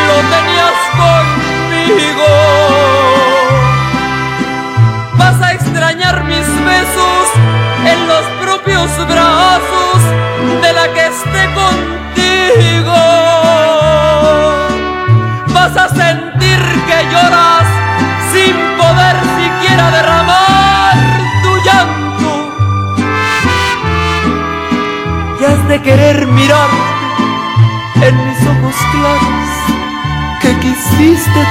lo 0.09 0.17
tenías 0.35 0.79
conmigo, 1.03 2.27
vas 5.17 5.41
a 5.41 5.53
extrañar 5.55 6.25
mis 6.25 6.47
besos 6.47 7.29
en 7.87 8.07
los 8.07 8.25
propios 8.43 8.91
brazos 9.09 9.99
de 10.63 10.73
la 10.75 10.93
que 10.93 11.07
esté 11.07 11.45
contigo. 11.55 13.28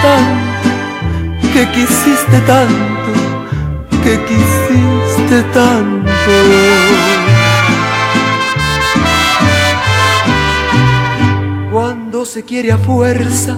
Tanto, 0.02 0.70
que 1.54 1.66
quisiste 1.72 2.40
tanto, 2.46 3.12
que 4.04 4.20
quisiste 4.26 5.44
tanto. 5.54 6.08
Cuando 11.72 12.26
se 12.26 12.44
quiere 12.44 12.72
a 12.72 12.78
fuerza 12.78 13.58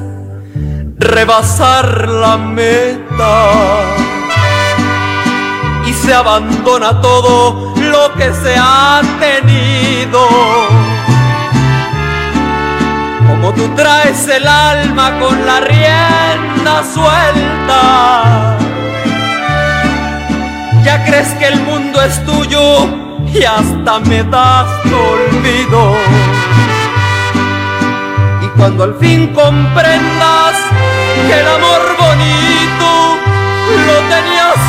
rebasar 0.98 2.10
la 2.10 2.38
meta 2.38 3.52
y 5.88 5.94
se 5.94 6.14
abandona 6.14 7.02
todo 7.02 7.74
lo 7.76 8.14
que 8.16 8.34
se 8.34 8.56
ha 8.58 9.02
tenido. 9.20 10.99
Tú 13.56 13.68
traes 13.76 14.28
el 14.28 14.48
alma 14.48 15.20
con 15.20 15.46
la 15.46 15.60
rienda 15.60 16.84
suelta, 16.94 18.58
ya 20.84 21.04
crees 21.06 21.28
que 21.34 21.48
el 21.48 21.60
mundo 21.62 22.02
es 22.02 22.24
tuyo 22.26 22.88
y 23.34 23.44
hasta 23.44 24.00
me 24.00 24.24
das 24.24 24.70
olvido. 24.86 25.94
Y 28.44 28.48
cuando 28.58 28.84
al 28.86 28.96
fin 28.96 29.28
comprendas 29.34 30.56
que 31.28 31.40
el 31.40 31.48
amor 31.48 31.82
bonito 32.00 33.18
lo 33.88 33.96
tenías 34.08 34.60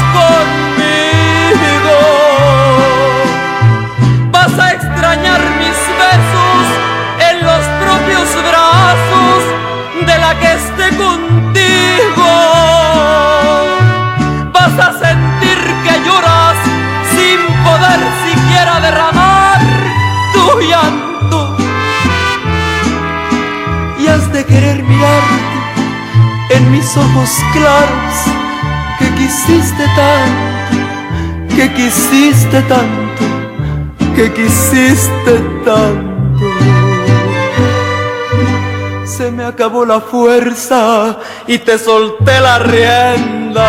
que 10.38 10.52
esté 10.52 10.96
contigo. 10.96 12.30
Vas 14.52 14.78
a 14.78 14.92
sentir 14.92 15.58
que 15.84 15.94
lloras 16.06 16.56
sin 17.12 17.40
poder 17.64 18.00
siquiera 18.26 18.80
derramar 18.80 19.60
tu 20.32 20.60
llanto. 20.60 21.56
Y 23.98 24.06
has 24.06 24.32
de 24.32 24.44
querer 24.44 24.82
mirarte 24.82 26.56
en 26.56 26.70
mis 26.70 26.96
ojos 26.96 27.30
claros 27.52 28.14
que 28.98 29.08
quisiste 29.14 29.84
tanto, 29.96 31.56
que 31.56 31.72
quisiste 31.72 32.62
tanto, 32.62 33.24
que 34.14 34.32
quisiste 34.32 35.38
tanto. 35.64 36.79
Se 39.20 39.30
me 39.30 39.44
acabó 39.44 39.84
la 39.84 40.00
fuerza 40.00 41.18
y 41.46 41.58
te 41.58 41.78
solté 41.78 42.40
la 42.40 42.58
rienda. 42.58 43.68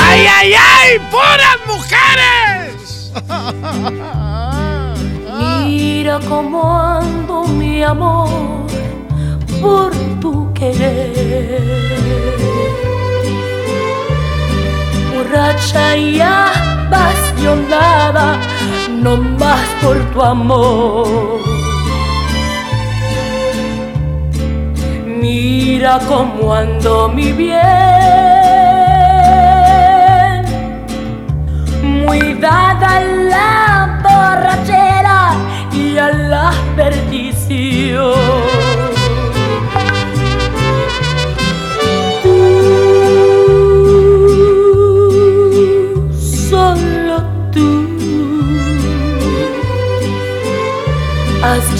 ¡Ay, 0.00 0.26
ay, 0.38 0.54
ay! 0.54 0.98
¡Puras 1.10 1.58
mujeres! 1.66 3.12
Mira 5.66 6.18
cómo 6.26 6.80
ando 6.80 7.44
mi 7.44 7.82
amor 7.82 8.30
por 9.60 9.92
tu 10.18 10.50
querer. 10.54 11.60
Borracha 15.14 15.94
y 15.98 16.22
apasionada, 16.92 18.38
no 18.90 19.16
más 19.16 19.60
por 19.82 19.98
tu 20.12 20.22
amor. 20.22 21.40
Mira 25.06 26.00
cómo 26.08 26.54
ando 26.54 27.08
mi 27.08 27.32
bien, 27.32 27.52
muy 31.82 32.34
dada 32.34 33.00
la 33.00 34.00
borrachera 34.02 35.34
y 35.72 35.96
a 35.96 36.08
la 36.12 36.52
perdición. 36.76 38.51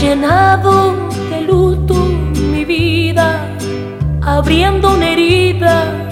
Llenado 0.02 0.94
de 1.30 1.42
luto 1.42 1.94
mi 1.94 2.64
vida, 2.64 3.46
abriendo 4.20 4.94
una 4.94 5.10
herida 5.10 6.08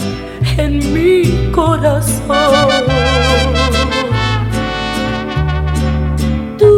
en 0.57 0.73
mi 0.95 1.51
corazón. 1.51 2.69
Tú, 6.57 6.69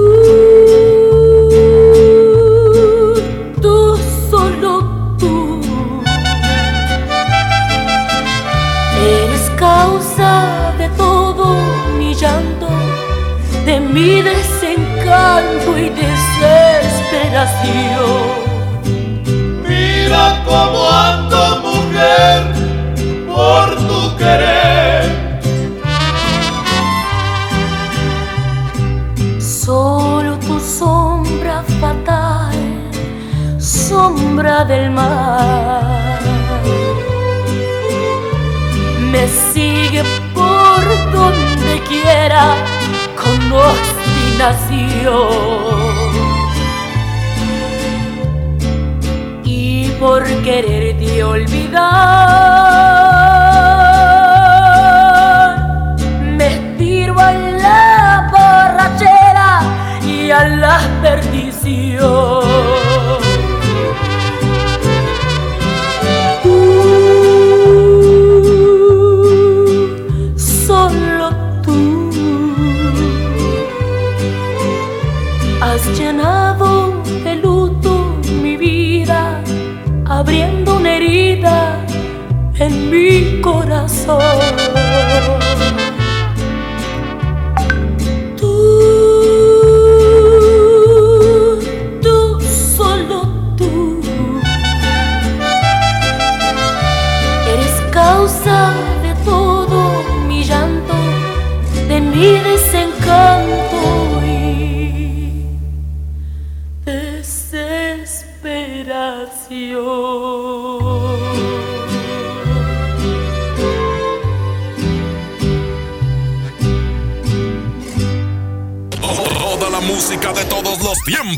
tú, 3.60 3.98
solo 4.30 4.72
tú, 5.18 5.60
eres 9.06 9.50
causa 9.58 10.72
de 10.78 10.88
todo 10.96 11.56
mi 11.98 12.14
llanto, 12.14 12.68
de 13.66 13.80
mi 13.80 14.22
desencanto 14.22 15.76
y 15.76 15.90
desesperación. 17.12 18.40
Mira 19.68 20.24
cómo 20.44 20.88
ando 20.88 21.60
mujer 21.60 22.40
por 23.28 23.76
tu 23.88 24.16
querer. 24.16 25.12
Solo 29.38 30.38
tu 30.38 30.58
sombra 30.58 31.62
fatal, 31.80 32.56
sombra 33.58 34.64
del 34.64 34.90
mar, 34.90 36.18
me 39.12 39.28
sigue 39.28 40.02
por 40.34 40.82
donde 41.12 41.80
quiera 41.88 42.56
con 43.16 43.52
obstinación. 43.52 45.72
Por 50.03 50.24
quererte 50.42 51.22
olvidar, 51.22 53.01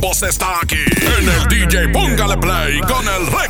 tiempos 0.05 0.23
está 0.23 0.61
aquí. 0.61 0.85
En 1.19 1.29
el 1.29 1.49
DJ 1.49 1.89
Póngale 1.89 2.37
Play 2.37 2.81
con 2.81 3.07
el 3.09 3.27
Recta. 3.27 3.44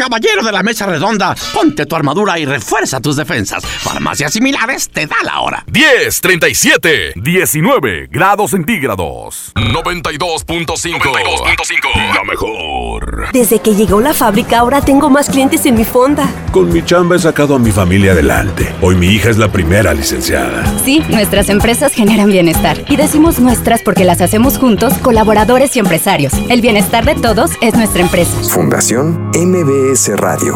Caballero 0.00 0.42
de 0.42 0.50
la 0.50 0.62
mesa 0.62 0.86
redonda, 0.86 1.36
ponte 1.52 1.84
tu 1.84 1.94
armadura 1.94 2.38
y 2.38 2.46
refuerza 2.46 3.00
tus 3.00 3.16
defensas. 3.16 3.66
Farmacias 3.66 4.32
similares 4.32 4.88
te 4.88 5.06
da 5.06 5.16
la 5.22 5.40
hora. 5.40 5.62
10, 5.66 6.22
37, 6.22 7.12
19 7.16 8.08
grados 8.10 8.52
centígrados. 8.52 9.52
92.5. 9.56 12.14
La 12.14 12.24
mejor. 12.24 13.28
Desde 13.34 13.58
que 13.58 13.74
llegó 13.74 14.00
la 14.00 14.14
fábrica 14.14 14.60
ahora 14.60 14.80
tengo 14.80 15.10
más 15.10 15.28
clientes 15.28 15.66
en 15.66 15.74
mi 15.74 15.84
fonda. 15.84 16.26
Con 16.50 16.72
mi 16.72 16.82
chamba 16.82 17.16
he 17.16 17.18
sacado 17.18 17.56
a 17.56 17.58
mi 17.58 17.70
familia 17.70 18.12
adelante. 18.12 18.74
Hoy 18.80 18.94
mi 18.94 19.08
hija 19.08 19.28
es 19.28 19.36
la 19.36 19.52
primera 19.52 19.92
licenciada. 19.92 20.64
Sí, 20.82 21.04
nuestras 21.10 21.50
empresas 21.50 21.92
generan 21.92 22.28
bienestar. 22.28 22.82
Y 22.88 22.96
decimos 22.96 23.38
nuestras 23.38 23.82
porque 23.82 24.04
las 24.04 24.22
hacemos 24.22 24.56
juntos, 24.56 24.94
colaboradores 25.02 25.76
y 25.76 25.80
empresarios. 25.80 26.32
El 26.48 26.62
bienestar 26.62 27.04
de 27.04 27.16
todos 27.16 27.50
es 27.60 27.74
nuestra 27.74 28.00
empresa. 28.00 28.30
Fundación 28.48 29.30
MBS 29.34 29.89
Radio. 29.90 30.54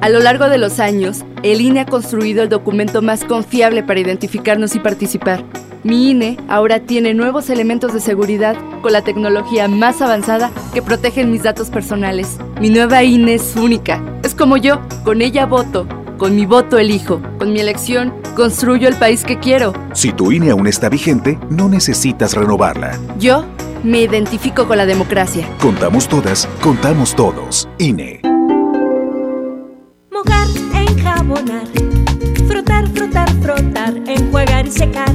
A 0.00 0.08
lo 0.08 0.18
largo 0.20 0.48
de 0.48 0.56
los 0.56 0.80
años, 0.80 1.22
el 1.42 1.60
INE 1.60 1.80
ha 1.80 1.84
construido 1.84 2.42
el 2.42 2.48
documento 2.48 3.02
más 3.02 3.22
confiable 3.24 3.82
para 3.82 4.00
identificarnos 4.00 4.74
y 4.74 4.80
participar. 4.80 5.44
Mi 5.84 6.10
INE 6.10 6.38
ahora 6.48 6.80
tiene 6.80 7.12
nuevos 7.12 7.50
elementos 7.50 7.92
de 7.92 8.00
seguridad 8.00 8.56
con 8.80 8.94
la 8.94 9.02
tecnología 9.02 9.68
más 9.68 10.00
avanzada 10.00 10.50
que 10.72 10.80
protegen 10.80 11.30
mis 11.30 11.42
datos 11.42 11.68
personales. 11.68 12.38
Mi 12.62 12.70
nueva 12.70 13.02
INE 13.04 13.34
es 13.34 13.54
única. 13.54 14.02
Es 14.22 14.34
como 14.34 14.56
yo, 14.56 14.80
con 15.04 15.20
ella 15.20 15.44
voto. 15.44 15.86
Con 16.18 16.34
mi 16.34 16.46
voto 16.46 16.78
elijo. 16.78 17.22
Con 17.38 17.52
mi 17.52 17.60
elección 17.60 18.12
construyo 18.34 18.88
el 18.88 18.96
país 18.96 19.22
que 19.22 19.38
quiero. 19.38 19.72
Si 19.94 20.12
tu 20.12 20.32
INE 20.32 20.50
aún 20.50 20.66
está 20.66 20.88
vigente, 20.88 21.38
no 21.48 21.68
necesitas 21.68 22.34
renovarla. 22.34 22.98
Yo 23.20 23.44
me 23.84 24.02
identifico 24.02 24.66
con 24.66 24.78
la 24.78 24.86
democracia. 24.86 25.48
Contamos 25.60 26.08
todas, 26.08 26.48
contamos 26.60 27.14
todos. 27.14 27.68
INE. 27.78 28.20
Mojar, 30.10 30.48
enjabonar, 30.74 31.68
frotar, 32.48 32.88
frotar, 32.88 33.30
frotar, 33.40 33.94
enjuagar 34.08 34.66
y 34.66 34.70
secar. 34.72 35.14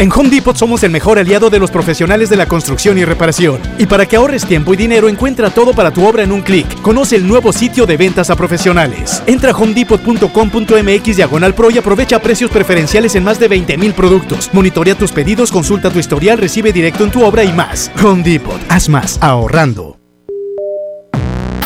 En 0.00 0.10
Home 0.10 0.30
Depot 0.30 0.56
somos 0.56 0.82
el 0.82 0.90
mejor 0.90 1.18
aliado 1.18 1.50
de 1.50 1.58
los 1.58 1.70
profesionales 1.70 2.30
de 2.30 2.36
la 2.36 2.46
construcción 2.48 2.96
y 2.96 3.04
reparación. 3.04 3.60
Y 3.76 3.84
para 3.84 4.06
que 4.06 4.16
ahorres 4.16 4.46
tiempo 4.46 4.72
y 4.72 4.78
dinero, 4.78 5.10
encuentra 5.10 5.50
todo 5.50 5.74
para 5.74 5.90
tu 5.90 6.06
obra 6.08 6.22
en 6.22 6.32
un 6.32 6.40
clic. 6.40 6.80
Conoce 6.80 7.16
el 7.16 7.28
nuevo 7.28 7.52
sitio 7.52 7.84
de 7.84 7.98
ventas 7.98 8.30
a 8.30 8.34
profesionales. 8.34 9.22
Entra 9.26 9.50
a 9.50 9.54
homedepot.com.mx 9.54 11.16
diagonal 11.16 11.54
pro 11.54 11.70
y 11.70 11.76
aprovecha 11.76 12.18
precios 12.18 12.50
preferenciales 12.50 13.14
en 13.14 13.24
más 13.24 13.38
de 13.38 13.48
20 13.48 13.76
mil 13.76 13.92
productos. 13.92 14.48
Monitorea 14.54 14.94
tus 14.94 15.12
pedidos, 15.12 15.52
consulta 15.52 15.90
tu 15.90 15.98
historial, 15.98 16.38
recibe 16.38 16.72
directo 16.72 17.04
en 17.04 17.10
tu 17.10 17.22
obra 17.22 17.44
y 17.44 17.52
más. 17.52 17.90
Home 18.02 18.22
Depot, 18.22 18.58
haz 18.70 18.88
más 18.88 19.18
ahorrando. 19.20 19.98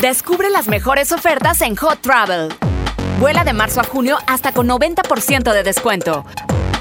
Descubre 0.02 0.50
las 0.50 0.66
mejores 0.66 1.12
ofertas 1.12 1.60
en 1.60 1.76
Hot 1.76 2.00
Travel. 2.00 2.52
Vuela 3.20 3.44
de 3.44 3.52
marzo 3.52 3.80
a 3.80 3.84
junio 3.84 4.18
hasta 4.26 4.50
con 4.50 4.66
90% 4.66 5.52
de 5.52 5.62
descuento. 5.62 6.24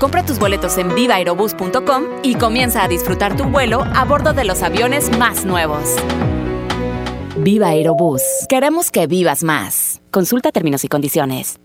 Compra 0.03 0.25
tus 0.25 0.37
boletos 0.37 0.77
en 0.77 0.93
vivaerobus.com 0.93 2.03
y 2.23 2.35
comienza 2.35 2.83
a 2.83 2.89
disfrutar 2.89 3.37
tu 3.37 3.45
vuelo 3.45 3.85
a 3.95 4.03
bordo 4.03 4.33
de 4.33 4.43
los 4.43 4.61
aviones 4.61 5.17
más 5.17 5.45
nuevos. 5.45 5.95
Viva 7.37 7.69
Aerobús. 7.69 8.21
Queremos 8.49 8.91
que 8.91 9.07
vivas 9.07 9.45
más. 9.45 10.01
Consulta 10.11 10.51
términos 10.51 10.83
y 10.83 10.89
condiciones. 10.89 11.57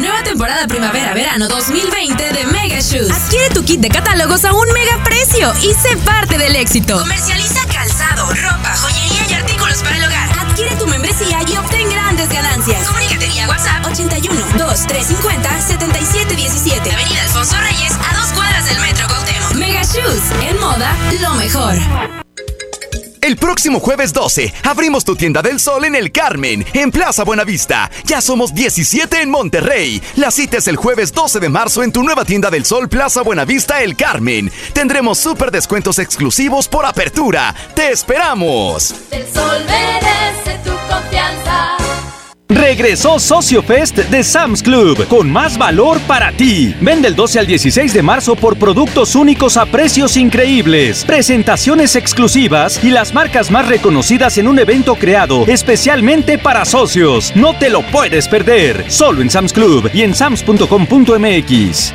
Nueva 0.00 0.22
temporada 0.22 0.66
primavera-verano 0.66 1.48
2020 1.48 2.32
de 2.32 2.44
Mega 2.46 2.80
Shoes. 2.80 3.10
Adquiere 3.10 3.48
tu 3.50 3.64
kit 3.64 3.80
de 3.80 3.88
catálogos 3.88 4.44
a 4.44 4.52
un 4.52 4.70
mega 4.72 5.02
precio 5.02 5.52
y 5.62 5.72
sé 5.72 5.96
parte 6.04 6.36
del 6.36 6.54
éxito. 6.54 6.98
Comercializa 6.98 7.66
calzado, 7.66 8.26
ropa, 8.28 8.76
joyería 8.76 9.26
y 9.30 9.34
artículos 9.34 9.82
para 9.82 9.96
el 9.96 10.04
hogar. 10.04 10.28
Adquiere 10.38 10.76
tu 10.76 10.86
membresía 10.86 11.40
y 11.48 11.56
obtén 11.56 11.88
grandes 11.88 12.28
ganancias. 12.28 12.86
Comunícate 12.86 13.26
vía 13.26 13.48
WhatsApp 13.48 13.86
81 13.86 14.34
2350 14.58 15.60
7717. 15.60 16.92
Avenida 16.92 17.22
Alfonso 17.22 17.56
Reyes, 17.58 17.92
a 17.92 18.16
dos 18.16 18.32
cuadras 18.34 18.66
del 18.66 18.78
Metro 18.80 19.08
Cuauhtémoc. 19.08 19.54
Mega 19.54 19.82
Shoes, 19.82 20.30
en 20.42 20.60
moda, 20.60 20.94
lo 21.22 21.34
mejor. 21.34 22.25
El 23.26 23.36
próximo 23.36 23.80
jueves 23.80 24.12
12 24.12 24.54
abrimos 24.62 25.04
tu 25.04 25.16
tienda 25.16 25.42
del 25.42 25.58
sol 25.58 25.84
en 25.84 25.96
el 25.96 26.12
Carmen, 26.12 26.64
en 26.72 26.92
Plaza 26.92 27.24
Buenavista. 27.24 27.90
Ya 28.04 28.20
somos 28.20 28.54
17 28.54 29.20
en 29.20 29.30
Monterrey. 29.30 30.00
La 30.14 30.30
cita 30.30 30.58
es 30.58 30.68
el 30.68 30.76
jueves 30.76 31.12
12 31.12 31.40
de 31.40 31.48
marzo 31.48 31.82
en 31.82 31.90
tu 31.90 32.04
nueva 32.04 32.24
tienda 32.24 32.50
del 32.50 32.64
sol 32.64 32.88
Plaza 32.88 33.22
Buenavista 33.22 33.82
El 33.82 33.96
Carmen. 33.96 34.52
Tendremos 34.72 35.18
súper 35.18 35.50
descuentos 35.50 35.98
exclusivos 35.98 36.68
por 36.68 36.86
apertura. 36.86 37.52
¡Te 37.74 37.90
esperamos! 37.90 38.94
El 39.10 39.26
sol 39.34 39.60
merece 39.66 40.60
tu 40.62 40.70
confianza. 40.88 41.85
Regresó 42.48 43.18
Socio 43.18 43.62
Fest 43.62 43.96
de 43.96 44.22
Sam's 44.22 44.62
Club 44.62 45.06
con 45.08 45.30
más 45.30 45.58
valor 45.58 45.98
para 46.00 46.30
ti. 46.32 46.74
Vende 46.80 47.08
el 47.08 47.16
12 47.16 47.40
al 47.40 47.46
16 47.46 47.92
de 47.92 48.02
marzo 48.02 48.36
por 48.36 48.56
productos 48.56 49.14
únicos 49.16 49.56
a 49.56 49.66
precios 49.66 50.16
increíbles, 50.16 51.04
presentaciones 51.04 51.96
exclusivas 51.96 52.82
y 52.84 52.90
las 52.90 53.12
marcas 53.12 53.50
más 53.50 53.68
reconocidas 53.68 54.38
en 54.38 54.46
un 54.46 54.58
evento 54.58 54.94
creado 54.94 55.44
especialmente 55.46 56.38
para 56.38 56.64
socios. 56.64 57.32
No 57.34 57.58
te 57.58 57.68
lo 57.68 57.82
puedes 57.82 58.28
perder. 58.28 58.84
Solo 58.90 59.22
en 59.22 59.30
Sam's 59.30 59.52
Club 59.52 59.90
y 59.92 60.02
en 60.02 60.14
sams.com.mx. 60.14 61.94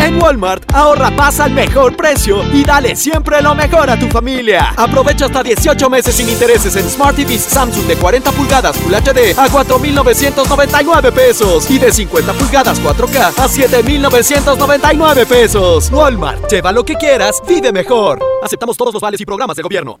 En 0.00 0.20
Walmart, 0.20 0.64
ahorra 0.74 1.10
pasa 1.14 1.44
al 1.44 1.52
mejor 1.52 1.94
precio 1.94 2.42
y 2.54 2.64
dale 2.64 2.96
siempre 2.96 3.42
lo 3.42 3.54
mejor 3.54 3.90
a 3.90 3.98
tu 3.98 4.08
familia. 4.08 4.72
Aprovecha 4.76 5.26
hasta 5.26 5.42
18 5.42 5.90
meses 5.90 6.14
sin 6.14 6.28
intereses 6.28 6.74
en 6.74 6.88
Smart 6.88 7.14
TVs 7.16 7.42
Samsung 7.42 7.84
de 7.86 7.96
40 7.96 8.32
pulgadas 8.32 8.76
Full 8.78 8.94
HD 8.94 9.38
a 9.38 9.48
4,999 9.50 11.12
pesos 11.12 11.70
y 11.70 11.78
de 11.78 11.92
50 11.92 12.32
pulgadas 12.32 12.82
4K 12.82 13.32
a 13.36 13.48
7,999 13.48 15.26
pesos. 15.26 15.90
Walmart, 15.92 16.50
lleva 16.50 16.72
lo 16.72 16.82
que 16.82 16.94
quieras, 16.94 17.42
vive 17.46 17.70
mejor. 17.70 18.20
Aceptamos 18.42 18.78
todos 18.78 18.94
los 18.94 19.02
vales 19.02 19.20
y 19.20 19.26
programas 19.26 19.56
de 19.56 19.62
gobierno. 19.62 20.00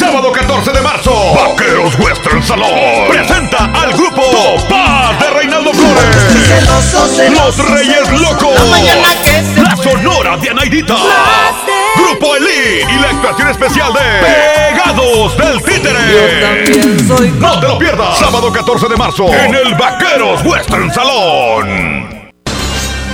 Sábado 0.00 0.32
14 0.32 0.72
de 0.72 0.80
marzo, 0.80 1.12
Vaqueros 1.34 1.94
Western 1.98 2.42
Salón 2.42 2.70
presenta 3.10 3.66
al 3.66 3.92
grupo 3.92 4.22
Paz 4.66 5.20
de 5.20 5.28
Reinaldo 5.28 5.74
Flores. 5.74 7.30
Los 7.30 7.58
Reyes 7.68 8.10
Locos. 8.18 8.54
La 9.56 9.76
Sonora 9.76 10.38
de 10.38 10.48
Anaidita. 10.48 10.96
Grupo 11.96 12.34
Elite 12.34 12.86
y 12.90 12.98
la 12.98 13.10
actuación 13.10 13.48
especial 13.50 13.92
de 13.92 14.72
Pegados 14.72 15.36
del 15.36 15.62
Títere. 15.64 17.34
No 17.38 17.60
te 17.60 17.68
lo 17.68 17.78
pierdas. 17.78 18.18
Sábado 18.18 18.50
14 18.50 18.88
de 18.88 18.96
marzo 18.96 19.28
en 19.28 19.54
el 19.54 19.74
Vaqueros 19.74 20.42
Western 20.42 20.90
Salón. 20.94 22.19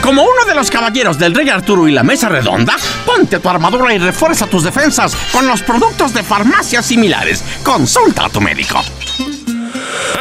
Como 0.06 0.22
uno 0.22 0.44
de 0.44 0.54
los 0.54 0.70
caballeros 0.70 1.18
del 1.18 1.34
Rey 1.34 1.48
Arturo 1.48 1.88
y 1.88 1.90
la 1.90 2.04
Mesa 2.04 2.28
Redonda, 2.28 2.76
ponte 3.04 3.40
tu 3.40 3.48
armadura 3.48 3.92
y 3.92 3.98
refuerza 3.98 4.46
tus 4.46 4.62
defensas 4.62 5.16
con 5.32 5.48
los 5.48 5.62
productos 5.62 6.14
de 6.14 6.22
farmacias 6.22 6.86
similares. 6.86 7.42
Consulta 7.64 8.26
a 8.26 8.28
tu 8.28 8.40
médico. 8.40 8.80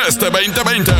Este 0.08 0.28
2020. 0.32 0.92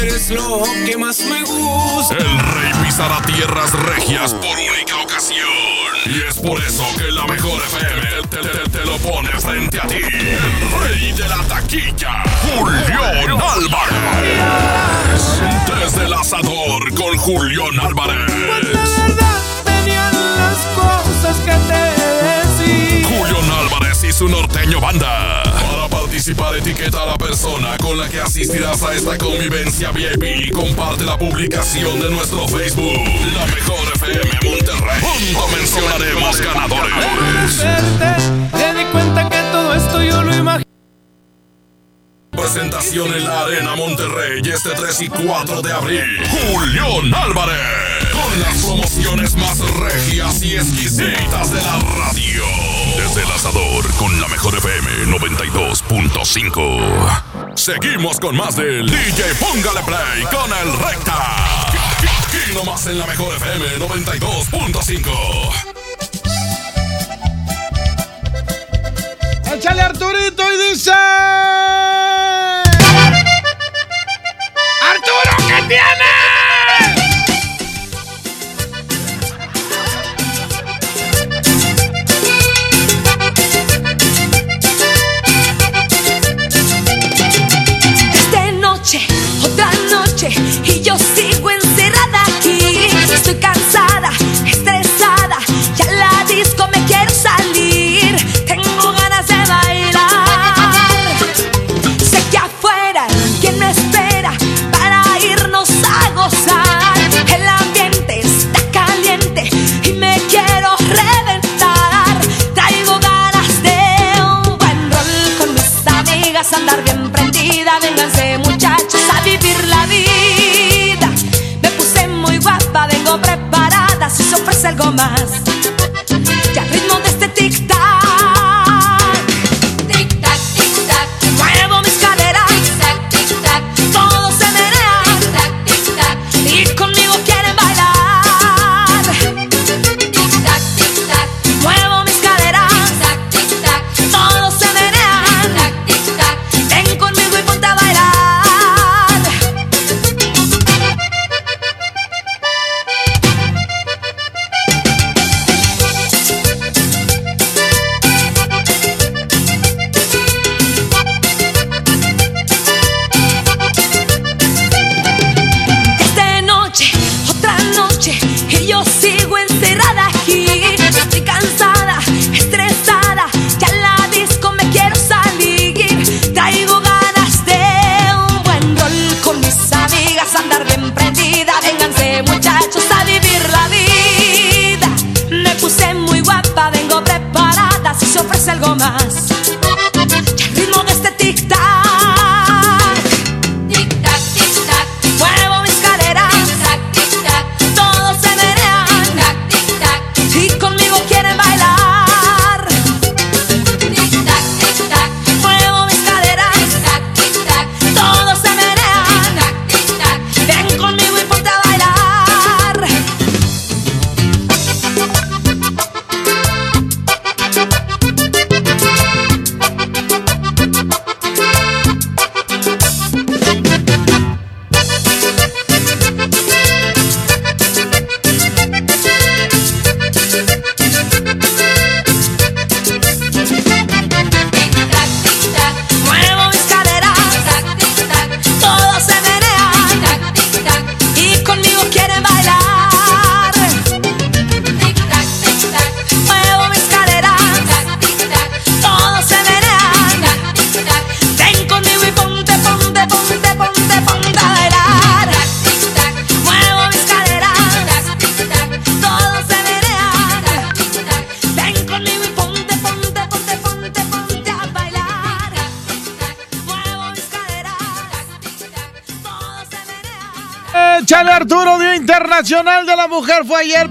Eres 0.00 0.30
lo 0.30 0.62
que 0.86 0.96
más 0.96 1.18
me 1.22 1.42
gusta. 1.42 2.16
El 2.16 2.38
rey 2.38 2.72
pisará 2.84 3.20
tierras 3.22 3.72
regias 3.72 4.32
por 4.34 4.44
única. 4.44 5.03
Y 6.06 6.22
es 6.28 6.36
por 6.38 6.60
eso 6.62 6.84
que 6.98 7.10
la 7.10 7.24
mejor 7.26 7.60
FM 7.62 8.28
te, 8.28 8.36
te- 8.38 8.68
te 8.70 8.84
lo 8.84 8.96
pone 8.98 9.30
frente 9.40 9.80
a 9.80 9.86
ti. 9.86 9.96
El 9.96 10.80
rey 10.88 11.12
de 11.12 11.28
la 11.28 11.38
taquilla, 11.48 12.22
Julián 12.42 13.40
Álvarez. 13.40 13.94
Desde 15.80 16.04
el 16.04 16.12
asador 16.12 16.94
con 16.94 17.16
Julián 17.16 17.80
Álvarez. 17.80 18.30
Tenían 19.64 20.12
las 20.36 20.58
cosas 20.76 21.36
que 21.38 21.52
te 21.52 21.82
decía. 22.62 23.08
Julián 23.08 23.50
Álvarez 23.60 24.04
y 24.04 24.12
su 24.12 24.28
norteño 24.28 24.80
banda. 24.80 25.42
Participar, 26.14 26.56
etiqueta 26.56 27.02
a 27.02 27.06
la 27.06 27.18
persona 27.18 27.76
con 27.78 27.98
la 27.98 28.08
que 28.08 28.20
asistirás 28.20 28.84
a 28.84 28.94
esta 28.94 29.18
convivencia 29.18 29.90
VIP 29.90 30.22
y 30.46 30.50
comparte 30.52 31.04
la 31.04 31.18
publicación 31.18 31.98
de 31.98 32.08
nuestro 32.08 32.46
Facebook. 32.46 33.00
La 33.34 33.44
mejor 33.46 33.80
FM 33.96 34.30
Monterrey. 34.44 35.02
Junto 35.02 35.48
mencionaremos 35.48 36.40
ganadores. 36.40 37.56
Te 38.52 38.74
di 38.74 38.84
cuenta 38.92 39.28
que 39.28 39.42
todo 39.50 39.74
esto 39.74 40.02
yo 40.04 40.22
lo 40.22 40.36
imagino. 40.36 40.70
Presentación 42.30 43.12
en 43.12 43.24
la 43.24 43.40
Arena 43.40 43.74
Monterrey 43.74 44.40
este 44.44 44.70
3 44.70 45.00
y 45.00 45.08
4 45.08 45.62
de 45.62 45.72
abril. 45.72 46.22
Julián 46.30 47.12
Álvarez. 47.12 47.58
Con 48.12 48.40
las 48.40 48.62
promociones 48.62 49.34
más 49.34 49.58
regias 49.58 50.40
y 50.44 50.54
exquisitas 50.54 51.52
de 51.52 51.60
la 51.60 51.78
radio. 51.80 52.63
Desde 53.14 53.28
el 53.28 53.32
asador 53.32 53.94
con 53.94 54.20
la 54.20 54.26
mejor 54.26 54.56
FM 54.56 55.06
92.5. 55.06 57.54
Seguimos 57.54 58.18
con 58.18 58.36
más 58.36 58.56
del 58.56 58.90
DJ 58.90 59.36
Póngale 59.38 59.82
Play 59.82 60.24
con 60.32 60.52
el 60.52 60.76
Recta. 60.78 61.68
Aquí 61.68 62.52
nomás 62.52 62.84
en 62.88 62.98
la 62.98 63.06
mejor 63.06 63.32
FM 63.36 63.78
92.5. 63.78 65.12
Échale 69.54 69.80
Arturito 69.80 70.42
y 70.52 70.70
dice. 70.70 70.90
¡Arturo, 74.82 75.36
qué 75.46 75.62
tienes! 75.68 76.33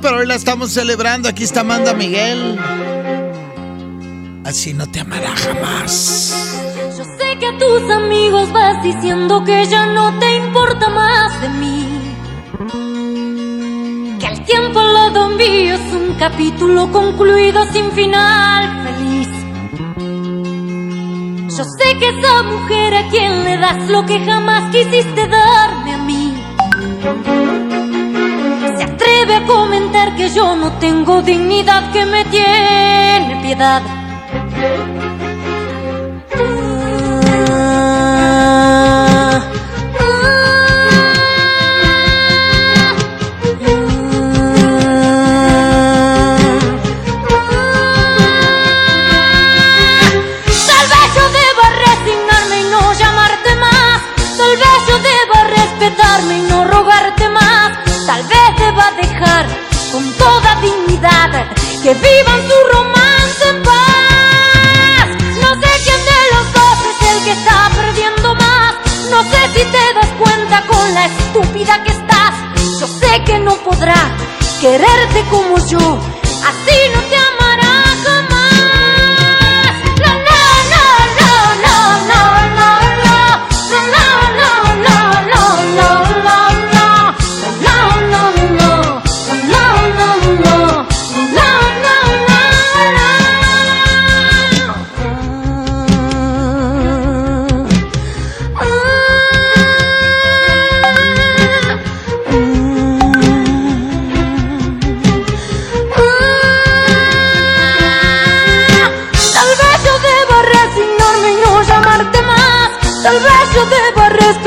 Pero 0.03 0.17
hoy 0.17 0.27
la 0.27 0.35
estamos 0.35 0.71
celebrando. 0.71 1.29
Aquí 1.29 1.45
está 1.45 1.61
Amanda 1.61 1.93
Miguel. 1.93 2.59
Así 4.43 4.73
no 4.73 4.85
te 4.85 4.99
amará 4.99 5.33
jamás. 5.35 6.61
Yo 6.97 7.05
sé 7.05 7.39
que 7.39 7.45
a 7.45 7.57
tus 7.57 7.89
amigos 7.89 8.51
vas 8.51 8.83
diciendo 8.83 9.43
que 9.45 9.65
ya 9.65 9.85
no 9.87 10.19
te 10.19 10.35
importa 10.35 10.89
más 10.89 11.41
de 11.41 11.49
mí. 11.49 11.87
Que 14.19 14.27
el 14.27 14.43
tiempo 14.43 14.79
al 14.79 14.93
lado 14.93 15.29
mío 15.29 15.75
es 15.75 15.93
un 15.93 16.15
capítulo 16.19 16.91
concluido 16.91 17.65
sin 17.71 17.89
final 17.93 18.83
feliz. 18.83 19.29
Yo 21.57 21.63
sé 21.63 21.97
que 21.97 22.09
esa 22.09 22.43
mujer 22.43 22.93
a 22.95 23.09
quien 23.09 23.43
le 23.45 23.57
das 23.57 23.89
lo 23.89 24.05
que 24.05 24.19
jamás 24.19 24.69
quisiste 24.69 25.27
darme 25.27 25.62
tengo 30.79 31.21
dignidad, 31.21 31.91
que 31.91 32.05
me 32.05 32.25
tiene 32.25 33.39
piedad. 33.41 34.02
Que 61.83 61.93
vivan 61.95 62.41
su 62.47 62.55
romance 62.71 63.49
en 63.49 63.61
paz. 63.61 65.07
No 65.41 65.49
sé 65.61 65.69
quién 65.83 66.01
de 66.11 66.21
los 66.31 66.53
dos 66.53 66.77
es 66.91 67.09
el 67.11 67.23
que 67.25 67.31
está 67.31 67.69
perdiendo 67.75 68.35
más. 68.35 68.75
No 69.09 69.21
sé 69.23 69.41
si 69.53 69.65
te 69.65 69.93
das 69.93 70.07
cuenta 70.17 70.65
con 70.65 70.93
la 70.93 71.05
estúpida 71.07 71.83
que 71.83 71.91
estás. 71.91 72.35
Yo 72.79 72.87
sé 72.87 73.21
que 73.25 73.37
no 73.39 73.55
podrá 73.57 74.15
quererte 74.61 75.25
como 75.29 75.57
yo. 75.67 75.99
Así 76.49 76.77
no 76.93 77.01
te 77.01 77.17
amará 77.17 77.32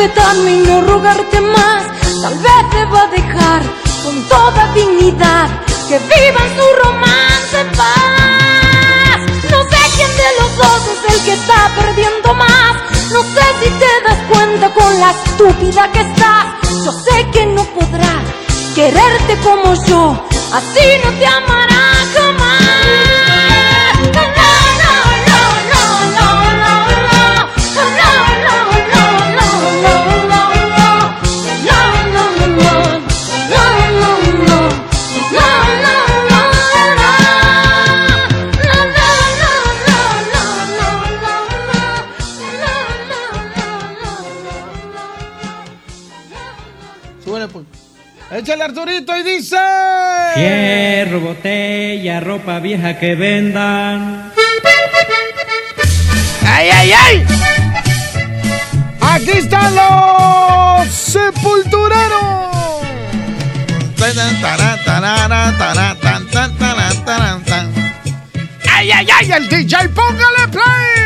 respetarme 0.06 0.50
y 0.52 0.58
no 0.58 0.80
rogarte 0.82 1.40
más. 1.40 1.84
Tal 2.22 2.34
vez 2.34 2.70
deba 2.72 3.06
dejar 3.08 3.62
con 4.04 4.22
toda 4.28 4.72
dignidad 4.72 5.48
que 5.88 5.98
vivan 5.98 6.48
su 6.56 6.84
romance 6.84 7.60
en 7.60 7.70
paz. 7.72 9.20
No 9.50 9.62
sé 9.64 9.76
quién 9.96 10.16
de 10.16 10.30
los 10.38 10.56
dos 10.56 10.80
es 10.92 11.14
el 11.14 11.24
que 11.24 11.32
está 11.32 11.70
perdiendo 11.76 12.34
más. 12.34 12.76
No 13.12 13.22
sé 13.22 13.44
si 13.62 13.70
te 13.70 14.02
das 14.04 14.18
cuenta 14.28 14.72
con 14.74 15.00
la 15.00 15.10
estúpida 15.10 15.90
que 15.92 16.00
estás. 16.00 16.46
Yo 16.84 16.92
sé 16.92 17.26
que 17.32 17.46
no 17.46 17.64
podrá 17.64 18.22
quererte 18.74 19.36
como 19.42 19.74
yo. 19.86 20.24
Así 20.52 20.86
no 21.04 21.10
te 21.18 21.26
amará 21.26 21.95
Arturito 48.66 49.16
y 49.16 49.22
dice. 49.22 49.56
Fierro, 50.34 51.20
botella, 51.20 52.18
ropa 52.18 52.58
vieja 52.58 52.98
que 52.98 53.14
vendan. 53.14 54.32
¡Ay, 56.44 56.70
ay, 56.70 56.92
ay! 56.92 57.26
Aquí 59.00 59.30
están 59.38 59.72
los 59.72 60.92
sepultureros. 60.92 62.82
¡Ay, 68.68 68.90
ay, 68.90 69.06
ay! 69.16 69.32
El 69.32 69.48
DJ, 69.48 69.88
póngale 69.90 70.48
play. 70.50 71.05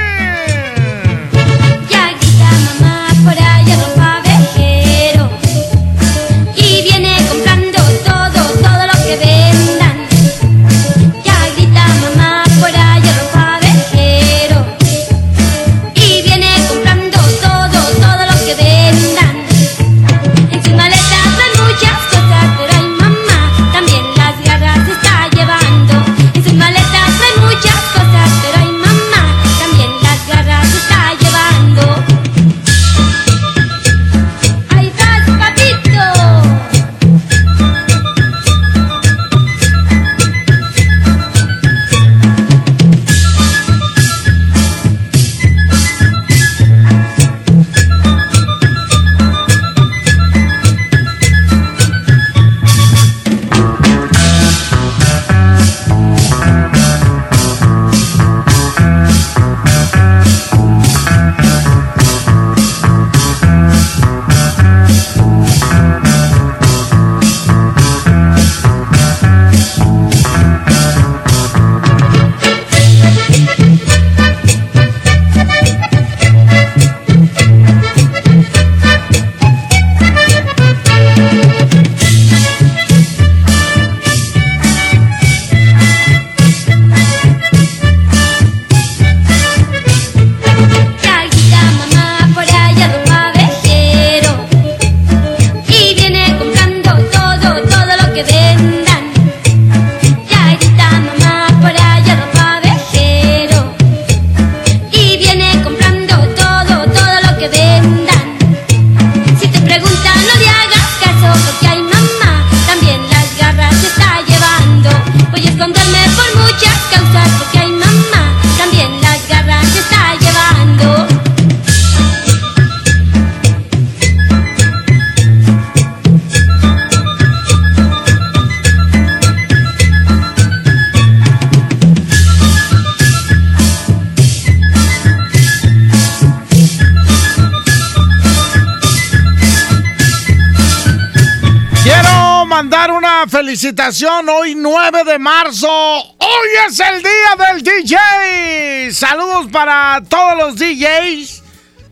Felicitación 143.50 144.28
hoy 144.28 144.54
9 144.54 145.02
de 145.04 145.18
marzo. 145.18 145.68
Hoy 145.68 146.48
es 146.68 146.78
el 146.78 147.02
día 147.02 147.48
del 147.48 147.62
DJ. 147.64 148.94
Saludos 148.94 149.48
para 149.50 150.00
todos 150.08 150.36
los 150.38 150.54
DJs. 150.54 151.42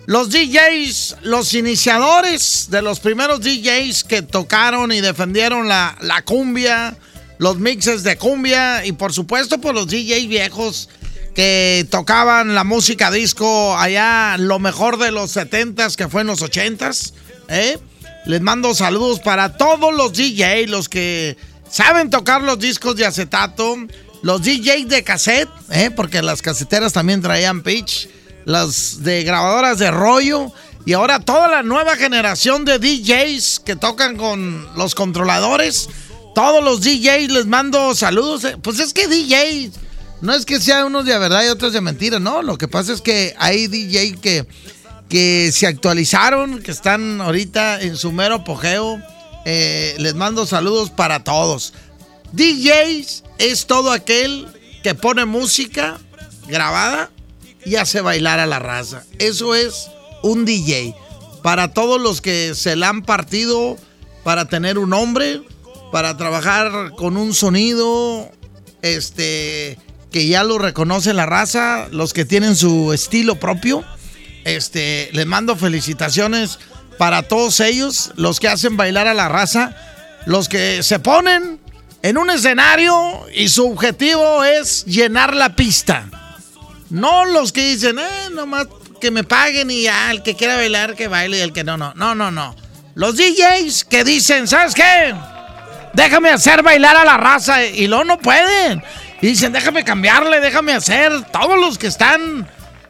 Los 0.06 0.30
DJs, 0.30 1.16
los 1.22 1.54
iniciadores 1.54 2.68
de 2.70 2.80
los 2.80 3.00
primeros 3.00 3.40
DJs 3.40 4.04
que 4.04 4.22
tocaron 4.22 4.92
y 4.92 5.00
defendieron 5.00 5.66
la, 5.66 5.98
la 6.00 6.22
cumbia, 6.22 6.96
los 7.38 7.58
mixes 7.58 8.04
de 8.04 8.16
cumbia 8.16 8.86
y 8.86 8.92
por 8.92 9.12
supuesto 9.12 9.60
por 9.60 9.74
los 9.74 9.88
DJs 9.88 10.28
viejos 10.28 10.88
que 11.34 11.88
tocaban 11.90 12.54
la 12.54 12.62
música 12.62 13.10
disco 13.10 13.76
allá, 13.76 14.36
lo 14.38 14.60
mejor 14.60 14.96
de 14.98 15.10
los 15.10 15.36
70s 15.36 15.96
que 15.96 16.06
fue 16.06 16.20
en 16.20 16.28
los 16.28 16.40
80s. 16.40 17.14
¿eh? 17.48 17.80
Les 18.26 18.42
mando 18.42 18.74
saludos 18.74 19.20
para 19.20 19.56
todos 19.56 19.94
los 19.94 20.12
DJs, 20.12 20.68
los 20.68 20.88
que 20.88 21.36
saben 21.70 22.10
tocar 22.10 22.42
los 22.42 22.58
discos 22.58 22.96
de 22.96 23.06
acetato, 23.06 23.76
los 24.22 24.42
DJs 24.42 24.88
de 24.88 25.02
cassette, 25.04 25.48
¿eh? 25.70 25.90
porque 25.94 26.22
las 26.22 26.42
caseteras 26.42 26.92
también 26.92 27.22
traían 27.22 27.62
pitch, 27.62 28.08
las 28.44 29.02
de 29.02 29.22
grabadoras 29.24 29.78
de 29.78 29.90
rollo. 29.90 30.52
Y 30.86 30.94
ahora 30.94 31.20
toda 31.20 31.48
la 31.48 31.62
nueva 31.62 31.96
generación 31.96 32.64
de 32.64 32.78
DJs 32.78 33.60
que 33.60 33.76
tocan 33.76 34.16
con 34.16 34.66
los 34.76 34.94
controladores. 34.94 35.88
Todos 36.34 36.64
los 36.64 36.80
DJs 36.80 37.30
les 37.30 37.46
mando 37.46 37.94
saludos. 37.94 38.44
eh. 38.44 38.56
Pues 38.62 38.78
es 38.78 38.94
que 38.94 39.06
DJs, 39.06 39.72
no 40.22 40.34
es 40.34 40.46
que 40.46 40.60
sean 40.60 40.86
unos 40.86 41.04
de 41.04 41.18
verdad 41.18 41.44
y 41.44 41.48
otros 41.48 41.72
de 41.72 41.80
mentira, 41.80 42.18
no. 42.20 42.42
Lo 42.42 42.56
que 42.56 42.68
pasa 42.68 42.92
es 42.92 43.02
que 43.02 43.34
hay 43.38 43.66
DJs 43.66 44.20
que, 44.20 44.46
que 45.10 45.50
se 45.52 45.66
actualizaron, 45.66 46.62
que 46.62 46.70
están 46.70 47.20
ahorita 47.20 47.80
en 47.82 47.96
su 47.96 48.10
mero 48.12 48.36
apogeo. 48.36 48.98
Eh, 49.50 49.94
les 49.98 50.14
mando 50.14 50.44
saludos 50.44 50.90
para 50.90 51.24
todos. 51.24 51.72
DJs 52.32 53.24
es 53.38 53.64
todo 53.66 53.92
aquel 53.92 54.46
que 54.82 54.94
pone 54.94 55.24
música 55.24 55.98
grabada 56.46 57.10
y 57.64 57.76
hace 57.76 58.02
bailar 58.02 58.40
a 58.40 58.46
la 58.46 58.58
raza. 58.58 59.04
Eso 59.18 59.54
es 59.54 59.88
un 60.22 60.44
DJ. 60.44 60.94
Para 61.42 61.72
todos 61.72 61.98
los 61.98 62.20
que 62.20 62.54
se 62.54 62.76
la 62.76 62.90
han 62.90 63.00
partido 63.00 63.78
para 64.22 64.44
tener 64.44 64.76
un 64.76 64.90
nombre, 64.90 65.40
para 65.92 66.14
trabajar 66.18 66.92
con 66.98 67.16
un 67.16 67.32
sonido, 67.32 68.30
este, 68.82 69.78
que 70.10 70.28
ya 70.28 70.44
lo 70.44 70.58
reconoce 70.58 71.14
la 71.14 71.24
raza, 71.24 71.88
los 71.90 72.12
que 72.12 72.26
tienen 72.26 72.54
su 72.54 72.92
estilo 72.92 73.40
propio. 73.40 73.82
Este, 74.44 75.08
les 75.14 75.24
mando 75.24 75.56
felicitaciones 75.56 76.58
para 76.98 77.22
todos 77.22 77.60
ellos, 77.60 78.12
los 78.16 78.40
que 78.40 78.48
hacen 78.48 78.76
bailar 78.76 79.06
a 79.06 79.14
la 79.14 79.28
raza, 79.28 79.74
los 80.26 80.48
que 80.48 80.82
se 80.82 80.98
ponen 80.98 81.60
en 82.02 82.18
un 82.18 82.28
escenario 82.28 83.26
y 83.34 83.48
su 83.48 83.70
objetivo 83.70 84.44
es 84.44 84.84
llenar 84.84 85.34
la 85.34 85.56
pista. 85.56 86.06
No 86.90 87.24
los 87.24 87.52
que 87.52 87.70
dicen, 87.70 87.98
eh, 87.98 88.30
nomás 88.32 88.66
que 89.00 89.10
me 89.10 89.24
paguen 89.24 89.70
y 89.70 89.82
ya, 89.82 90.10
el 90.10 90.22
que 90.22 90.34
quiera 90.34 90.56
bailar, 90.56 90.96
que 90.96 91.08
baile 91.08 91.38
y 91.38 91.40
el 91.40 91.52
que 91.52 91.64
no, 91.64 91.76
no. 91.76 91.94
No, 91.94 92.14
no, 92.14 92.30
no. 92.30 92.56
Los 92.94 93.16
DJs 93.16 93.84
que 93.84 94.04
dicen, 94.04 94.48
¿sabes 94.48 94.74
qué? 94.74 95.14
Déjame 95.94 96.30
hacer 96.30 96.62
bailar 96.62 96.96
a 96.96 97.04
la 97.04 97.16
raza 97.16 97.64
y 97.64 97.86
luego 97.86 98.04
no 98.04 98.18
pueden. 98.18 98.82
Y 99.20 99.28
dicen, 99.28 99.52
déjame 99.52 99.84
cambiarle, 99.84 100.40
déjame 100.40 100.72
hacer. 100.72 101.12
Todos 101.30 101.58
los 101.58 101.78
que 101.78 101.86
están 101.86 102.48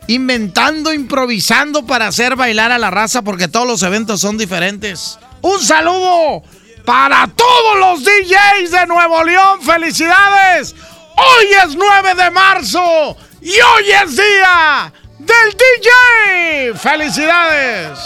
inventando, 0.09 0.93
improvisando 0.93 1.87
para 1.87 2.09
hacer 2.09 2.35
bailar 2.35 2.73
a 2.73 2.79
la 2.79 2.91
raza 2.91 3.23
porque 3.23 3.47
todos 3.47 3.67
los 3.67 3.83
eventos 3.83 4.21
son 4.21 4.37
diferentes. 4.37 5.19
Un 5.43 5.61
saludo 5.61 6.43
para 6.85 7.29
todos 7.29 7.79
los 7.79 8.03
DJs 8.03 8.71
de 8.71 8.87
Nuevo 8.87 9.23
León. 9.23 9.63
Felicidades. 9.63 10.75
Hoy 11.17 11.47
es 11.65 11.77
9 11.77 12.15
de 12.15 12.31
marzo 12.31 13.17
y 13.41 13.51
hoy 13.51 13.91
es 14.05 14.17
día 14.17 14.93
del 15.19 15.53
DJ. 15.53 16.75
Felicidades. 16.79 17.99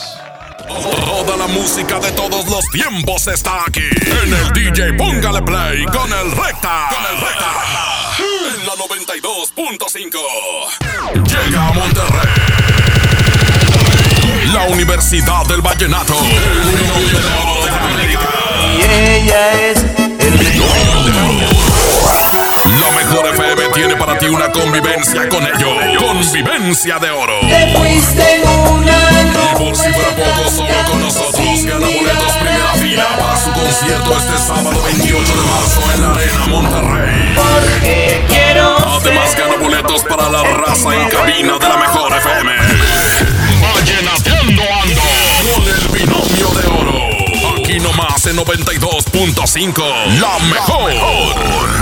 Toda 0.67 1.37
la 1.37 1.47
música 1.47 2.01
de 2.01 2.11
todos 2.13 2.47
los 2.47 2.65
tiempos 2.71 3.27
está 3.29 3.63
aquí. 3.67 3.89
En 4.25 4.33
el 4.33 4.53
DJ 4.53 4.95
Póngale 4.95 5.43
Play 5.43 5.85
con 5.87 6.13
el 6.13 6.33
Recta. 6.33 6.89
Con 6.91 7.15
el 7.15 7.21
Recta. 7.21 7.53
En 8.73 8.79
la 8.79 8.85
92.5. 8.87 10.19
Llega 11.27 11.69
a 11.69 11.73
Monterrey. 11.73 12.29
La 14.53 14.63
Universidad 14.69 15.45
del 15.47 15.61
Vallenato. 15.61 16.15
Y 18.79 18.83
ella 18.83 19.53
es 19.71 19.79
el 20.19 20.39
tiene 23.73 23.97
para 23.97 24.19
ti 24.19 24.27
una 24.27 24.51
convivencia 24.51 25.29
con 25.29 25.43
ellos. 25.47 25.99
Convivencia 25.99 26.99
de 26.99 27.11
oro. 27.11 27.41
Te 27.41 27.77
fuiste 27.77 28.37
en 28.37 28.49
una 28.49 28.93
Y 29.23 29.59
por 29.59 29.77
si 29.77 29.93
fuera 29.93 30.11
poco, 30.11 30.51
solo 30.51 30.75
con 30.91 31.01
nosotros 31.01 31.65
gana 31.65 31.87
boletos 31.87 32.33
primera 32.41 32.73
fila 32.75 33.07
para 33.19 33.37
su 33.37 33.53
concierto 33.53 34.17
este 34.19 34.39
sábado 34.39 34.83
28 34.83 35.33
de 35.33 35.43
marzo 35.43 35.83
en 35.95 36.03
la 36.03 36.11
Arena 36.11 36.47
Monterrey. 36.49 37.35
Porque 37.35 38.25
quiero 38.29 38.77
Además 38.89 39.37
gana 39.37 39.57
boletos 39.57 40.03
para 40.05 40.29
la 40.29 40.43
raza 40.43 40.95
en 40.95 41.09
cabina 41.09 41.59
de 41.59 41.69
la 41.69 41.77
mejor 41.77 42.13
FM. 42.13 42.53
Vallenateando 43.75 44.63
ando 44.83 45.03
con 45.55 45.65
el 45.69 45.89
binomio 45.89 46.49
de 46.61 46.67
oro. 46.69 47.59
Aquí 47.59 47.79
nomás 47.79 48.27
en 48.27 48.37
92.5. 48.37 49.83
La 50.21 50.39
mejor. 50.47 51.82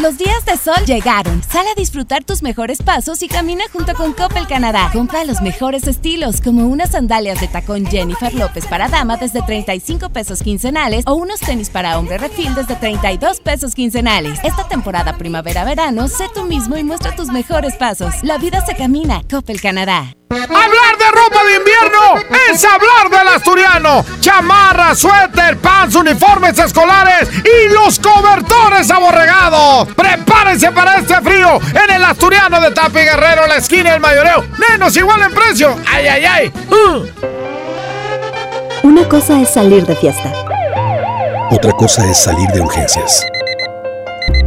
Los 0.00 0.16
días 0.16 0.44
de 0.44 0.56
sol 0.56 0.84
llegaron. 0.86 1.42
Sal 1.42 1.66
a 1.66 1.74
disfrutar 1.74 2.22
tus 2.22 2.40
mejores 2.40 2.82
pasos 2.82 3.20
y 3.24 3.26
camina 3.26 3.64
junto 3.72 3.94
con 3.94 4.12
Coppel 4.12 4.46
Canadá. 4.46 4.90
Compra 4.92 5.24
los 5.24 5.42
mejores 5.42 5.88
estilos, 5.88 6.40
como 6.40 6.68
unas 6.68 6.92
sandalias 6.92 7.40
de 7.40 7.48
tacón 7.48 7.84
Jennifer 7.84 8.32
López 8.32 8.64
para 8.66 8.88
dama 8.88 9.16
desde 9.16 9.42
35 9.42 10.10
pesos 10.10 10.40
quincenales 10.40 11.04
o 11.08 11.14
unos 11.14 11.40
tenis 11.40 11.68
para 11.68 11.98
hombre 11.98 12.16
refil 12.16 12.54
desde 12.54 12.76
32 12.76 13.40
pesos 13.40 13.74
quincenales. 13.74 14.38
Esta 14.44 14.68
temporada 14.68 15.18
primavera-verano, 15.18 16.06
sé 16.06 16.26
tú 16.32 16.44
mismo 16.44 16.76
y 16.76 16.84
muestra 16.84 17.16
tus 17.16 17.26
mejores 17.28 17.74
pasos. 17.74 18.14
La 18.22 18.38
vida 18.38 18.64
se 18.64 18.76
camina. 18.76 19.22
Coppel 19.28 19.60
Canadá. 19.60 20.14
Hablar 20.30 20.98
de 20.98 21.10
ropa 21.10 21.42
de 21.44 21.56
invierno 21.56 22.36
es 22.52 22.62
hablar 22.62 23.08
del 23.08 23.28
asturiano. 23.28 24.04
Chamarra, 24.20 24.94
suéter, 24.94 25.56
pants, 25.56 25.94
uniformes 25.94 26.58
escolares 26.58 27.30
y 27.32 27.72
los 27.72 27.98
cobertores 27.98 28.90
aborregados. 28.90 29.88
Prepárense 29.94 30.70
para 30.72 30.96
este 30.96 31.14
frío 31.22 31.58
en 31.70 31.94
el 31.94 32.04
asturiano 32.04 32.60
de 32.60 32.70
Tapi 32.72 32.98
Guerrero, 33.00 33.46
la 33.46 33.56
esquina 33.56 33.92
del 33.92 34.00
mayoreo. 34.00 34.44
Menos 34.70 34.94
igual 34.98 35.22
en 35.22 35.32
precio. 35.32 35.74
¡Ay, 35.90 36.06
ay, 36.08 36.24
ay! 36.24 36.52
Uh. 36.70 37.06
Una 38.86 39.08
cosa 39.08 39.40
es 39.40 39.48
salir 39.48 39.86
de 39.86 39.96
fiesta. 39.96 40.30
Otra 41.50 41.72
cosa 41.72 42.04
es 42.04 42.18
salir 42.18 42.48
de 42.50 42.60
urgencias. 42.60 43.24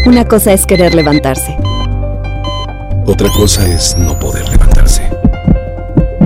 Una 0.06 0.26
cosa 0.26 0.54
es 0.54 0.68
querer 0.68 0.94
levantarse. 0.94 1.58
Otra 3.08 3.30
cosa 3.36 3.66
es 3.66 3.98
no 3.98 4.18
poder 4.20 4.48
levantarse. 4.48 4.70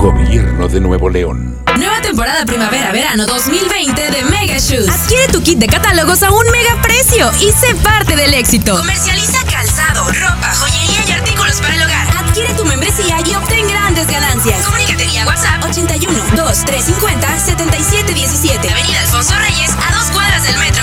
Gobierno 0.00 0.66
de 0.66 0.80
Nuevo 0.80 1.10
León. 1.10 1.62
Nueva 1.76 2.00
temporada 2.00 2.46
primavera-verano 2.46 3.26
2020 3.26 4.10
de 4.10 4.24
Mega 4.24 4.56
Shoes. 4.56 4.88
Adquiere 4.88 5.28
tu 5.30 5.42
kit 5.42 5.58
de 5.58 5.66
catálogos 5.66 6.22
a 6.22 6.30
un 6.30 6.50
mega 6.50 6.80
precio 6.80 7.30
y 7.38 7.52
sé 7.52 7.74
parte 7.82 8.16
del 8.16 8.32
éxito. 8.32 8.78
Comercializa 8.78 9.44
calzado, 9.44 10.10
ropa, 10.10 10.54
joyería 10.54 11.04
y 11.06 11.12
artículos 11.12 11.60
para 11.60 11.74
el 11.74 11.82
hogar. 11.82 12.08
Adquiere 12.16 12.54
tu 12.54 12.64
membresía 12.64 13.18
y 13.26 13.34
obtén 13.34 13.68
grandes 13.68 14.06
ganancias. 14.06 14.64
Comunícate 14.64 15.04
vía 15.04 15.26
WhatsApp 15.26 15.62
81 15.64 16.18
2 16.34 16.64
350 16.64 17.38
7717. 17.38 18.70
Avenida 18.70 19.00
Alfonso 19.00 19.34
Reyes 19.38 19.70
a 19.86 19.92
dos 19.92 20.10
cuadras 20.12 20.42
del 20.44 20.56
Metro. 20.56 20.80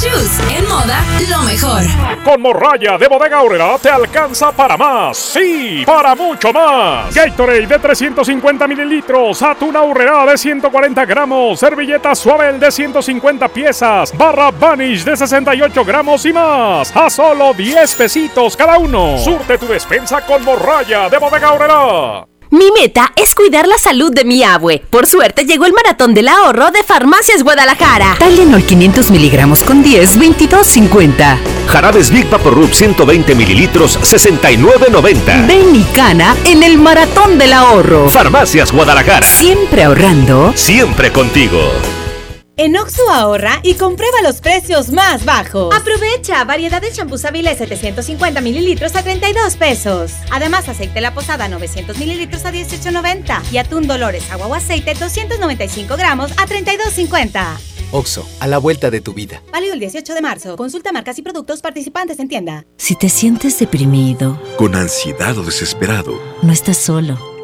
Shoes, 0.00 0.40
en 0.56 0.66
moda, 0.66 1.04
lo 1.28 1.42
mejor. 1.42 1.82
Con 2.24 2.40
morralla 2.40 2.96
de 2.96 3.06
bodega 3.06 3.36
Aurrera 3.36 3.76
te 3.76 3.90
alcanza 3.90 4.50
para 4.50 4.74
más. 4.78 5.18
Sí, 5.18 5.82
para 5.84 6.14
mucho 6.14 6.54
más. 6.54 7.14
Gatorade 7.14 7.66
de 7.66 7.78
350 7.78 8.66
mililitros, 8.66 9.42
atún 9.42 9.76
Aurrera 9.76 10.24
de 10.24 10.38
140 10.38 11.04
gramos, 11.04 11.60
servilleta 11.60 12.14
suave 12.14 12.50
de 12.54 12.70
150 12.70 13.48
piezas, 13.48 14.16
barra 14.16 14.50
Vanish 14.50 15.04
de 15.04 15.14
68 15.14 15.84
gramos 15.84 16.24
y 16.24 16.32
más. 16.32 16.96
A 16.96 17.10
solo 17.10 17.52
10 17.52 17.94
pesitos 17.94 18.56
cada 18.56 18.78
uno. 18.78 19.18
Surte 19.18 19.58
tu 19.58 19.66
despensa 19.66 20.22
con 20.22 20.42
morralla 20.42 21.10
de 21.10 21.18
bodega 21.18 21.48
Aurrera. 21.48 22.29
Mi 22.50 22.72
meta 22.72 23.12
es 23.14 23.36
cuidar 23.36 23.68
la 23.68 23.78
salud 23.78 24.12
de 24.12 24.24
mi 24.24 24.42
abue. 24.42 24.82
Por 24.90 25.06
suerte 25.06 25.44
llegó 25.44 25.66
el 25.66 25.72
maratón 25.72 26.14
del 26.14 26.26
ahorro 26.26 26.72
de 26.72 26.82
Farmacias 26.82 27.44
Guadalajara. 27.44 28.16
Tylenol 28.18 28.64
500 28.64 29.12
miligramos 29.12 29.62
con 29.62 29.84
10, 29.84 30.18
22.50. 30.18 31.38
Jarabes 31.68 32.10
Big 32.10 32.26
Rub 32.28 32.74
120 32.74 33.36
mililitros, 33.36 34.00
69.90. 34.00 35.46
Ven 35.46 35.76
y 35.76 35.84
cana 35.94 36.34
en 36.44 36.64
el 36.64 36.76
maratón 36.78 37.38
del 37.38 37.52
ahorro. 37.52 38.08
Farmacias 38.08 38.72
Guadalajara. 38.72 39.24
Siempre 39.24 39.84
ahorrando. 39.84 40.52
Siempre 40.56 41.12
contigo. 41.12 41.70
En 42.62 42.76
Oxo 42.76 43.10
ahorra 43.10 43.60
y 43.62 43.72
comprueba 43.72 44.20
los 44.22 44.42
precios 44.42 44.90
más 44.90 45.24
bajos. 45.24 45.74
Aprovecha 45.74 46.44
variedad 46.44 46.82
de 46.82 46.92
champús 46.92 47.24
Avilés 47.24 47.56
750 47.56 48.42
mililitros 48.42 48.94
a 48.96 49.02
32 49.02 49.56
pesos. 49.56 50.12
Además, 50.30 50.68
aceite 50.68 51.00
La 51.00 51.14
Posada 51.14 51.48
900 51.48 51.96
mililitros 51.96 52.44
a 52.44 52.52
18.90 52.52 53.50
y 53.50 53.56
atún 53.56 53.86
Dolores 53.86 54.30
agua 54.30 54.48
o 54.48 54.54
aceite 54.54 54.92
295 54.92 55.96
gramos 55.96 56.32
a 56.32 56.46
32.50. 56.46 57.56
Oxo, 57.92 58.28
a 58.40 58.46
la 58.46 58.58
vuelta 58.58 58.90
de 58.90 59.00
tu 59.00 59.14
vida. 59.14 59.42
Válido 59.50 59.72
el 59.72 59.80
18 59.80 60.12
de 60.12 60.20
marzo. 60.20 60.56
Consulta 60.56 60.92
marcas 60.92 61.18
y 61.18 61.22
productos 61.22 61.62
participantes 61.62 62.18
en 62.18 62.28
tienda. 62.28 62.66
Si 62.76 62.94
te 62.94 63.08
sientes 63.08 63.58
deprimido, 63.58 64.38
Con 64.58 64.74
ansiedad 64.74 65.38
o 65.38 65.44
desesperado, 65.44 66.20
no 66.42 66.52
estás 66.52 66.76
solo. 66.76 67.39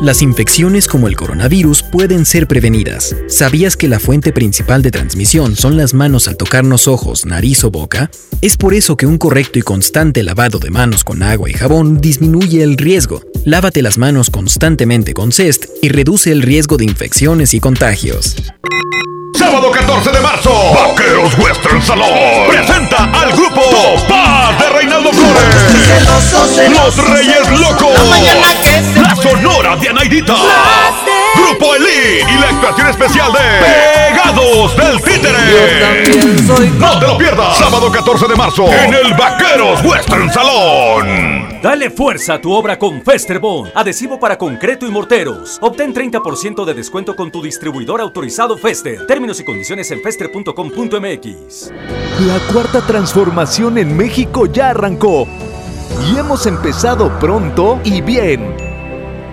Las 0.00 0.22
infecciones 0.22 0.86
como 0.86 1.08
el 1.08 1.16
coronavirus 1.16 1.82
pueden 1.82 2.24
ser 2.24 2.46
prevenidas. 2.46 3.16
¿Sabías 3.26 3.76
que 3.76 3.88
la 3.88 3.98
fuente 3.98 4.32
principal 4.32 4.80
de 4.80 4.92
transmisión 4.92 5.56
son 5.56 5.76
las 5.76 5.92
manos 5.92 6.28
al 6.28 6.36
tocarnos 6.36 6.86
ojos, 6.86 7.26
nariz 7.26 7.64
o 7.64 7.70
boca? 7.72 8.08
Es 8.40 8.56
por 8.56 8.74
eso 8.74 8.96
que 8.96 9.06
un 9.06 9.18
correcto 9.18 9.58
y 9.58 9.62
constante 9.62 10.22
lavado 10.22 10.60
de 10.60 10.70
manos 10.70 11.02
con 11.02 11.24
agua 11.24 11.50
y 11.50 11.52
jabón 11.52 12.00
disminuye 12.00 12.62
el 12.62 12.76
riesgo. 12.76 13.22
Lávate 13.44 13.82
las 13.82 13.98
manos 13.98 14.30
constantemente 14.30 15.14
con 15.14 15.32
Cest 15.32 15.64
y 15.82 15.88
reduce 15.88 16.30
el 16.30 16.42
riesgo 16.42 16.76
de 16.76 16.84
infecciones 16.84 17.52
y 17.52 17.58
contagios. 17.58 18.36
Sábado 19.34 19.70
14 19.70 20.10
de 20.10 20.20
marzo, 20.20 20.50
Vaqueros 20.74 21.32
Western 21.38 21.82
Salón 21.82 22.08
presenta 22.48 23.04
al 23.04 23.32
grupo 23.32 23.60
Paz 24.08 24.58
de 24.58 24.68
Reinaldo 24.70 25.10
Flores. 25.12 26.70
Los 26.70 26.96
Reyes 27.08 27.60
Locos. 27.60 27.92
La 28.96 29.14
Sonora 29.16 29.76
de 29.76 29.88
Anaidita. 29.88 30.34
Grupo 31.38 31.74
Elite 31.74 32.24
y 32.28 32.40
la 32.40 32.48
actuación 32.48 32.88
especial 32.88 33.32
de 33.32 33.38
Pegados 33.64 34.76
del 34.76 35.02
Títere. 35.02 35.38
No 36.78 36.98
te 36.98 37.06
lo 37.06 37.18
pierdas. 37.18 37.56
Sábado 37.56 37.90
14 37.90 38.26
de 38.26 38.36
marzo 38.36 38.66
en 38.66 38.94
el 38.94 39.14
Vaqueros 39.14 39.82
Western 39.84 40.30
Salón. 40.32 41.60
Dale 41.62 41.90
fuerza 41.90 42.34
a 42.34 42.40
tu 42.40 42.52
obra 42.52 42.78
con 42.78 43.02
Festerbond, 43.02 43.72
adhesivo 43.74 44.18
para 44.18 44.38
concreto 44.38 44.86
y 44.86 44.90
morteros. 44.90 45.58
Obtén 45.60 45.94
30% 45.94 46.64
de 46.64 46.74
descuento 46.74 47.16
con 47.16 47.30
tu 47.30 47.42
distribuidor 47.42 48.00
autorizado 48.00 48.56
Fester. 48.56 49.06
Términos 49.06 49.40
y 49.40 49.44
condiciones 49.44 49.90
en 49.90 50.00
fester.com.mx. 50.02 51.72
La 52.26 52.38
cuarta 52.52 52.80
transformación 52.86 53.78
en 53.78 53.96
México 53.96 54.46
ya 54.46 54.70
arrancó 54.70 55.26
y 56.06 56.16
hemos 56.18 56.46
empezado 56.46 57.16
pronto 57.18 57.80
y 57.84 58.00
bien. 58.00 58.67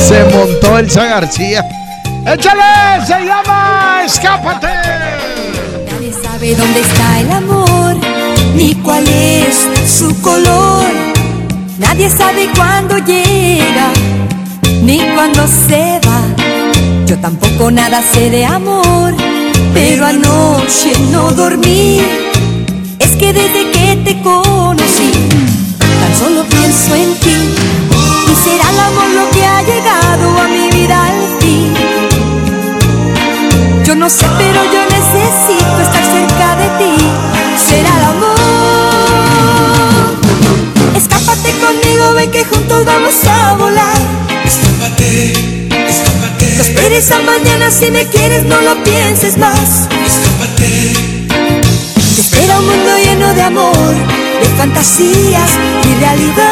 Se 0.00 0.24
montó 0.24 0.78
Elsa 0.78 1.04
García. 1.04 1.64
¡Échale! 2.26 3.06
¡Se 3.06 3.24
llama 3.24 4.02
Escápate! 4.04 5.39
Sabe 6.40 6.54
dónde 6.54 6.80
está 6.80 7.20
el 7.20 7.30
amor, 7.32 7.96
ni 8.56 8.74
cuál 8.76 9.06
es 9.06 9.68
su 9.86 10.18
color. 10.22 10.86
Nadie 11.76 12.08
sabe 12.08 12.48
cuándo 12.56 12.96
llega, 12.96 13.90
ni 14.82 15.00
cuando 15.14 15.46
se 15.46 16.00
va. 16.06 16.22
Yo 17.04 17.18
tampoco 17.18 17.70
nada 17.70 18.00
sé 18.00 18.30
de 18.30 18.46
amor, 18.46 19.14
pero 19.74 20.06
anoche 20.06 20.92
no 21.12 21.30
dormí. 21.32 22.00
Es 22.98 23.10
que 23.18 23.34
desde 23.34 23.70
que 23.70 23.96
te 24.02 24.22
conocí, 24.22 25.10
tan 25.78 26.16
solo 26.18 26.44
pienso 26.44 26.94
en 26.94 27.14
ti. 27.16 27.36
Y 28.32 28.34
será 28.44 28.70
el 28.70 28.78
amor 28.78 29.10
lo 29.14 29.30
que 29.30 29.44
ha 29.44 29.60
llegado 29.60 30.40
a 30.40 30.48
mi 30.48 30.70
vida 30.74 31.04
al 31.04 31.40
fin. 31.42 31.74
Yo 33.84 33.94
no 33.94 34.08
sé, 34.08 34.24
pero 34.38 34.64
yo 34.72 34.79
que 42.30 42.44
juntos 42.44 42.84
vamos 42.84 43.14
a 43.26 43.54
volar. 43.54 43.96
Escápate, 44.44 45.32
escápate. 45.88 46.54
No 46.56 46.62
esperes 46.62 47.10
a 47.10 47.20
mañana 47.22 47.70
si 47.70 47.90
me 47.90 48.06
quieres, 48.06 48.44
no 48.44 48.60
lo 48.60 48.82
pienses 48.84 49.36
más. 49.36 49.88
Escápate. 50.06 50.92
Te 51.94 52.20
espera 52.20 52.58
un 52.58 52.66
mundo 52.66 52.90
lleno 53.04 53.34
de 53.34 53.42
amor, 53.42 53.94
de 54.42 54.48
fantasías 54.56 55.50
y 55.84 55.94
realidad. 56.00 56.50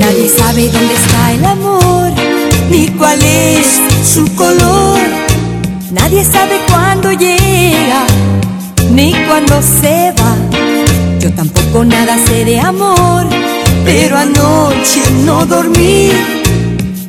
Nadie 0.00 0.28
sabe 0.28 0.68
dónde 0.68 0.97
su 4.18 4.34
color. 4.34 4.98
Nadie 5.92 6.24
sabe 6.24 6.60
cuándo 6.68 7.12
llega, 7.12 8.02
ni 8.90 9.12
cuándo 9.26 9.60
se 9.62 10.12
va. 10.18 10.34
Yo 11.20 11.32
tampoco 11.34 11.84
nada 11.84 12.16
sé 12.26 12.44
de 12.44 12.60
amor, 12.60 13.26
pero 13.84 14.18
anoche 14.18 15.02
no 15.24 15.46
dormí. 15.46 16.10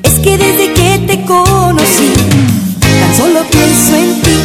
Es 0.04 0.16
que 0.24 0.38
desde 0.38 0.74
que 0.74 0.90
te 1.08 1.26
conocí, 1.26 2.12
tan 3.02 3.12
solo 3.18 3.40
pienso 3.56 3.96
en 4.04 4.22
ti. 4.22 4.38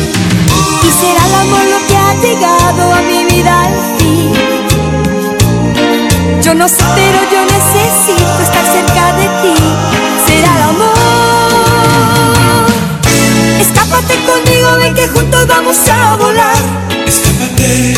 Y 0.86 0.90
será 1.00 1.22
el 1.28 1.34
amor 1.44 1.64
lo 1.74 1.80
que 1.88 1.96
ha 2.04 2.12
llegado 2.24 2.82
a 2.98 3.00
mi 3.10 3.20
vida 3.30 3.52
al 3.66 3.74
fin. 3.98 4.32
Yo 6.42 6.54
no 6.54 6.66
sé, 6.68 6.84
pero 7.00 7.18
yo 7.32 7.40
necesito 7.56 7.93
Escápate 13.94 14.26
conmigo, 14.26 14.76
ven 14.78 14.94
que 14.94 15.06
juntos 15.06 15.46
vamos 15.46 15.76
a 15.88 16.16
volar. 16.16 16.56
Escápate, 17.06 17.92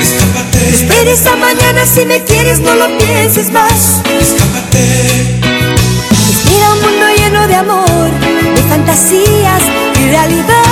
escápate. 0.00 0.58
No 0.60 0.76
esperes 0.76 1.26
a 1.26 1.34
mañana 1.34 1.84
si 1.86 2.06
me 2.06 2.22
quieres, 2.22 2.60
no 2.60 2.72
lo 2.76 2.86
pienses 2.98 3.50
más. 3.50 4.00
Escápate. 4.04 5.40
Espera 6.30 6.72
un 6.72 6.82
mundo 6.82 7.06
lleno 7.16 7.48
de 7.48 7.54
amor, 7.56 8.10
de 8.54 8.62
fantasías 8.68 9.62
y 9.98 10.08
realidad. 10.10 10.64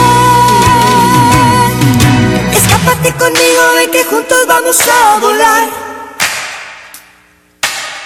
Escápate 2.53 3.13
conmigo, 3.15 3.75
ven 3.75 3.91
que 3.91 4.05
juntos 4.05 4.47
vamos 4.47 4.79
a 4.81 5.19
volar. 5.19 5.69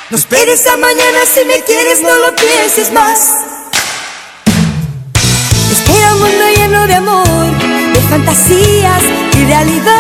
No 0.09 0.17
esperes 0.17 0.67
a 0.69 0.79
mañana 0.79 1.19
si 1.33 1.45
me 1.45 1.61
quieres, 1.65 2.01
no 2.01 2.17
lo 2.17 2.35
pienses 2.35 2.91
más. 2.93 3.52
Mundo 6.23 6.45
lleno 6.57 6.87
de 6.87 6.95
amor, 6.95 7.59
de 7.95 8.01
fantasías 8.09 9.03
y 9.37 9.45
realidad. 9.45 9.99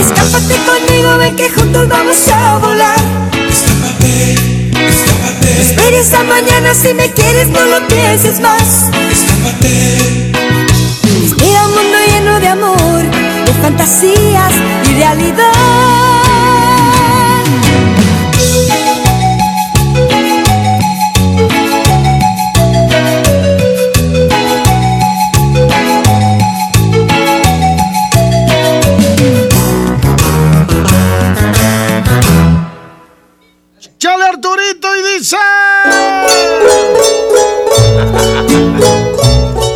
Escápate 0.00 0.54
conmigo, 0.64 1.18
ven 1.18 1.36
que 1.36 1.50
juntos 1.50 1.86
vamos 1.86 2.16
a 2.28 2.56
volar. 2.56 2.96
Escápate, 3.50 4.32
escápate. 4.88 5.54
No 5.54 5.60
esperes 5.60 6.14
a 6.14 6.24
mañana 6.24 6.72
si 6.72 6.94
me 6.94 7.10
quieres, 7.12 7.48
no 7.48 7.62
lo 7.66 7.86
pienses 7.86 8.40
más. 8.40 8.88
Escápate. 9.12 10.32
Espera 11.26 11.66
un 11.66 11.74
mundo 11.74 11.98
lleno 12.06 12.40
de 12.40 12.48
amor, 12.48 13.02
de 13.44 13.52
fantasías 13.60 14.54
y 14.88 14.94
realidad. 14.94 15.99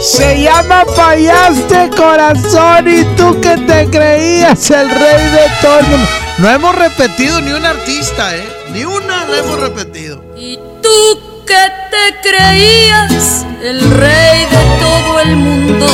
Se 0.01 0.41
llama 0.41 0.87
Payaste 0.97 1.91
Corazón 1.95 2.89
y 2.89 3.05
tú 3.15 3.39
que 3.43 3.59
te 3.59 3.91
creías 3.91 4.71
el 4.71 4.89
rey 4.89 5.23
de 5.23 5.51
todo 5.61 5.81
el 5.81 5.87
mundo. 5.87 6.09
No 6.39 6.49
hemos 6.49 6.75
repetido 6.75 7.43
ni 7.43 7.53
un 7.53 7.66
artista, 7.66 8.35
¿eh? 8.35 8.49
Ni 8.73 8.87
una 8.87 9.27
no 9.27 9.35
hemos 9.35 9.61
repetido. 9.61 10.25
Y 10.35 10.59
tú 10.83 11.45
que 11.47 11.71
te 11.91 12.15
creías 12.27 13.45
el 13.62 13.83
rey 13.91 14.47
de 14.47 14.65
todo 14.81 15.21
el 15.21 15.37
mundo. 15.37 15.87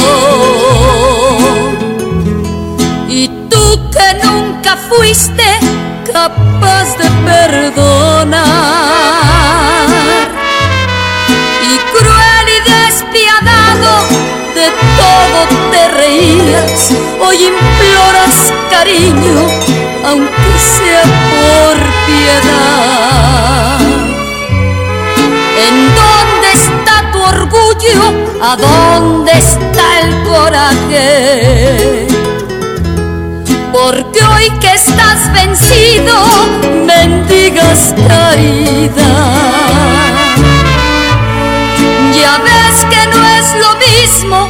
Y 3.08 3.26
tú 3.48 3.90
que 3.90 4.14
nunca 4.24 4.76
fuiste 4.76 5.42
capaz 6.12 6.96
de 6.98 7.10
perdonar. 7.24 8.99
Todo 14.96 15.38
te 15.70 15.88
reías. 15.88 16.90
Hoy 17.20 17.36
imploras 17.46 18.52
cariño, 18.70 19.36
aunque 20.04 20.52
sea 20.76 21.02
por 21.30 21.76
piedad. 22.06 23.80
¿En 25.68 25.76
dónde 25.94 26.48
está 26.54 27.10
tu 27.12 27.18
orgullo? 27.22 28.00
¿A 28.42 28.56
dónde 28.56 29.32
está 29.32 30.00
el 30.00 30.22
coraje? 30.22 32.06
Porque 33.72 34.20
hoy 34.24 34.50
que 34.60 34.74
estás 34.74 35.32
vencido, 35.32 36.14
mendigas 36.86 37.94
caída. 38.08 39.10
Ya 42.14 42.38
ves 42.38 42.84
que 42.90 43.06
no 43.14 43.24
es 43.26 43.46
lo 43.62 43.70
mismo 43.76 44.49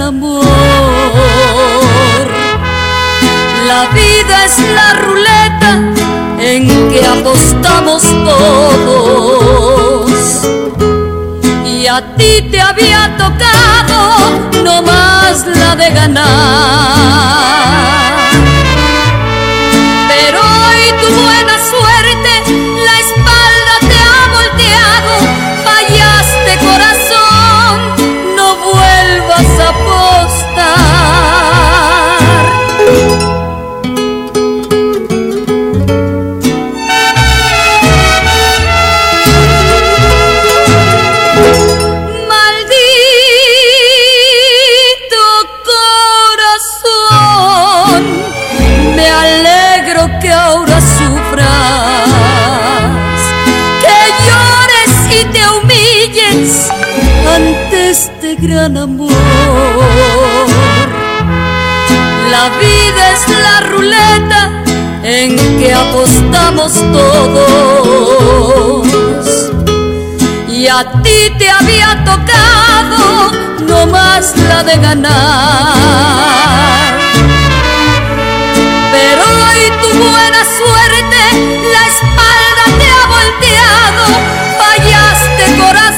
amor. 0.00 0.44
La 3.66 3.86
vida 3.92 4.44
es 4.46 4.58
la 4.58 4.94
ruleta 4.94 5.70
en 6.40 6.66
que 6.90 7.06
apostamos 7.06 8.02
todos. 8.24 10.08
Y 11.66 11.86
a 11.86 12.00
ti 12.16 12.48
te 12.50 12.60
había 12.60 13.16
tocado 13.16 14.40
no 14.64 14.82
más 14.82 15.46
la 15.46 15.76
de 15.76 15.90
ganar. 15.90 17.61
A 70.82 71.02
ti 71.02 71.30
te 71.38 71.48
había 71.48 72.04
tocado 72.04 73.30
no 73.68 73.86
más 73.86 74.36
la 74.36 74.64
de 74.64 74.76
ganar. 74.78 75.12
Pero 78.90 79.22
hoy 79.42 79.62
tu 79.80 79.88
buena 80.02 80.42
suerte, 80.58 81.20
la 81.74 81.82
espalda 81.92 82.64
te 82.80 82.86
ha 82.96 83.02
volteado, 83.16 84.04
fallaste 84.58 85.44
corazón. 85.56 85.91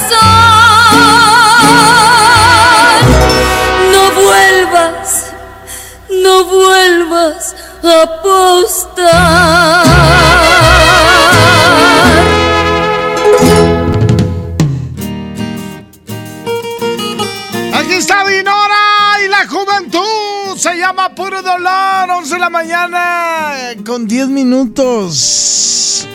La 22.44 22.50
mañana 22.50 23.52
con 23.86 24.06
10 24.06 24.28
minutos. 24.28 26.06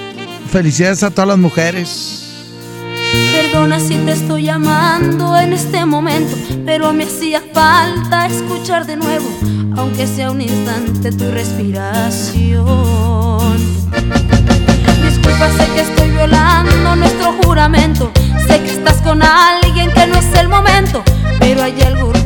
Felicidades 0.51 1.01
a 1.01 1.09
todas 1.09 1.29
las 1.29 1.39
mujeres. 1.39 2.53
Perdona 3.33 3.79
si 3.79 3.95
te 3.95 4.11
estoy 4.11 4.43
llamando 4.43 5.35
en 5.39 5.53
este 5.53 5.83
momento, 5.87 6.35
pero 6.67 6.93
me 6.93 7.05
hacía 7.05 7.41
falta 7.51 8.27
escuchar 8.27 8.85
de 8.85 8.97
nuevo, 8.97 9.27
aunque 9.75 10.05
sea 10.05 10.29
un 10.29 10.41
instante, 10.41 11.11
tu 11.11 11.31
respiración. 11.31 12.67
Disculpa, 15.03 15.49
sé 15.57 15.65
que 15.73 15.81
estoy 15.81 16.11
violando 16.11 16.95
nuestro 16.95 17.33
juramento, 17.41 18.11
sé 18.47 18.61
que 18.61 18.73
estás 18.73 18.97
con 19.01 19.23
alguien 19.23 19.91
que 19.93 20.05
no 20.05 20.15
es 20.15 20.31
el 20.37 20.47
momento, 20.47 21.03
pero 21.39 21.63
hay 21.63 21.81
algo 21.81 22.18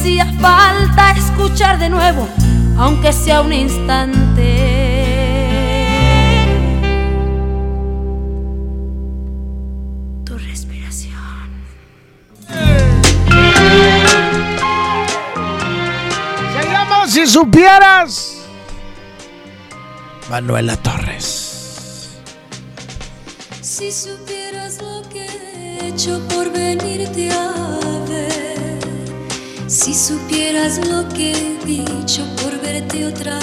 hacía 0.00 0.24
falta 0.40 1.10
escuchar 1.10 1.78
de 1.78 1.90
nuevo, 1.90 2.26
aunque 2.78 3.12
sea 3.12 3.42
un 3.42 3.52
instante. 3.52 4.48
Tu 10.24 10.38
respiración. 10.38 11.12
Se 16.54 16.70
llama 16.72 17.06
Si 17.06 17.26
supieras. 17.26 18.38
Manuela 20.30 20.76
Torres. 20.76 22.08
Si 23.60 23.92
supieras 23.92 24.80
lo 24.80 25.02
que 25.10 25.26
he 25.26 25.88
hecho 25.88 26.26
por 26.28 26.50
venirte 26.50 27.30
a 27.32 27.52
ver, 28.08 28.49
si 29.70 29.94
supieras 29.94 30.78
lo 30.88 31.08
que 31.10 31.30
he 31.30 31.64
dicho 31.64 32.26
por 32.42 32.60
verte 32.60 33.06
otra 33.06 33.38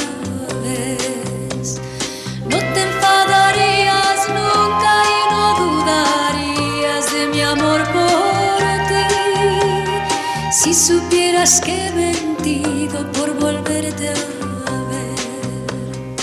vez, 0.62 1.80
no 2.44 2.58
te 2.58 2.82
enfadarías 2.82 4.28
nunca 4.28 5.04
y 5.16 5.20
no 5.32 5.56
dudarías 5.56 7.14
de 7.14 7.28
mi 7.28 7.42
amor 7.42 7.82
por 7.94 8.60
ti. 8.90 9.08
Si 10.52 10.74
supieras 10.74 11.62
que 11.62 11.88
he 11.88 11.92
mentido 11.94 13.10
por 13.14 13.34
volverte 13.40 14.10
a 14.10 14.84
ver. 14.92 16.18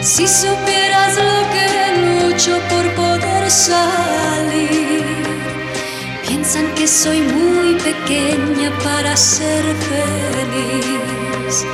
Si 0.00 0.28
supieras 0.28 1.16
lo 1.16 1.50
que 1.52 1.64
lucho 2.28 2.56
por 2.68 2.84
poder 2.94 3.50
salir, 3.50 5.23
piensan 6.44 6.74
que 6.74 6.86
soy 6.86 7.22
muy 7.22 7.74
pequeña 7.76 8.70
para 8.82 9.16
ser 9.16 9.64
feliz. 9.88 11.64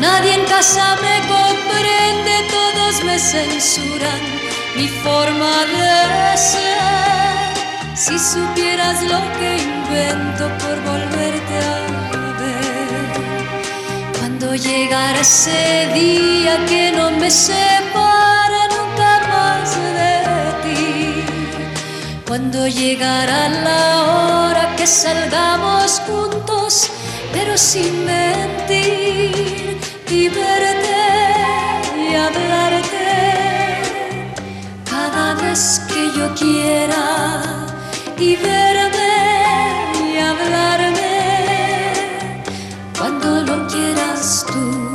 Nadie 0.00 0.34
en 0.34 0.44
casa 0.46 0.96
me 1.00 1.16
comprende, 1.28 2.34
todos 2.50 3.04
me 3.04 3.18
censuran 3.20 4.20
mi 4.76 4.88
forma 4.88 5.52
de 5.76 6.36
ser. 6.36 7.54
Si 7.94 8.18
supieras 8.18 9.00
lo 9.02 9.20
que 9.38 9.58
invento 9.58 10.44
por 10.58 10.76
volverte 10.90 11.56
a 11.58 12.32
ver. 12.40 13.10
Cuando 14.18 14.56
llegara 14.56 15.20
ese 15.20 15.88
día 15.94 16.66
que 16.66 16.92
no 16.96 17.12
me 17.12 17.30
separe 17.30 18.62
nunca 18.76 19.20
más 19.28 19.76
de 19.76 20.19
Cuando 22.30 22.68
llegará 22.68 23.48
la 23.48 24.04
hora 24.04 24.76
que 24.76 24.86
salgamos 24.86 26.00
juntos, 26.06 26.88
pero 27.32 27.58
sin 27.58 28.04
mentir 28.06 29.80
y 30.08 30.28
verte 30.28 31.00
y 31.98 32.14
hablarte 32.14 33.82
cada 34.88 35.34
vez 35.42 35.80
que 35.88 36.12
yo 36.16 36.32
quiera 36.36 37.66
y 38.16 38.36
verme 38.36 39.12
y 40.14 40.18
hablarme 40.20 41.24
cuando 42.96 43.40
lo 43.40 43.66
quieras 43.66 44.46
tú. 44.46 44.89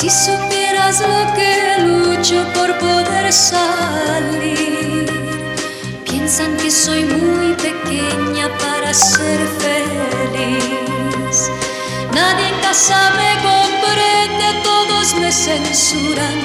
Si 0.00 0.08
supieras 0.08 1.00
lo 1.00 1.34
que 1.34 1.82
lucho 1.82 2.46
por 2.54 2.72
poder 2.78 3.32
salir, 3.32 5.10
piensan 6.04 6.56
que 6.56 6.70
soy 6.70 7.02
muy 7.02 7.52
pequeña 7.54 8.46
para 8.58 8.94
ser 8.94 9.40
feliz. 9.58 11.50
Nadie 12.14 12.46
en 12.46 12.60
casa 12.60 13.10
me 13.18 13.32
comprende, 13.42 14.62
todos 14.62 15.14
me 15.16 15.32
censuran 15.32 16.36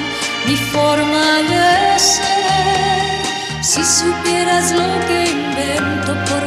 mi 0.48 0.56
forma 0.56 1.24
de 1.48 1.96
ser. 1.96 3.62
Si 3.62 3.84
supieras 3.84 4.72
lo 4.72 4.98
que 5.06 5.30
invento 5.30 6.12
por 6.28 6.43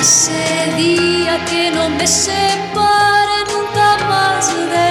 ese 0.00 0.72
día 0.78 1.44
que 1.44 1.70
no 1.70 1.90
me 1.90 2.06
separe 2.06 3.38
nunca 3.52 3.98
más 4.08 4.46
de 4.72 4.88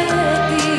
ti, 0.49 0.69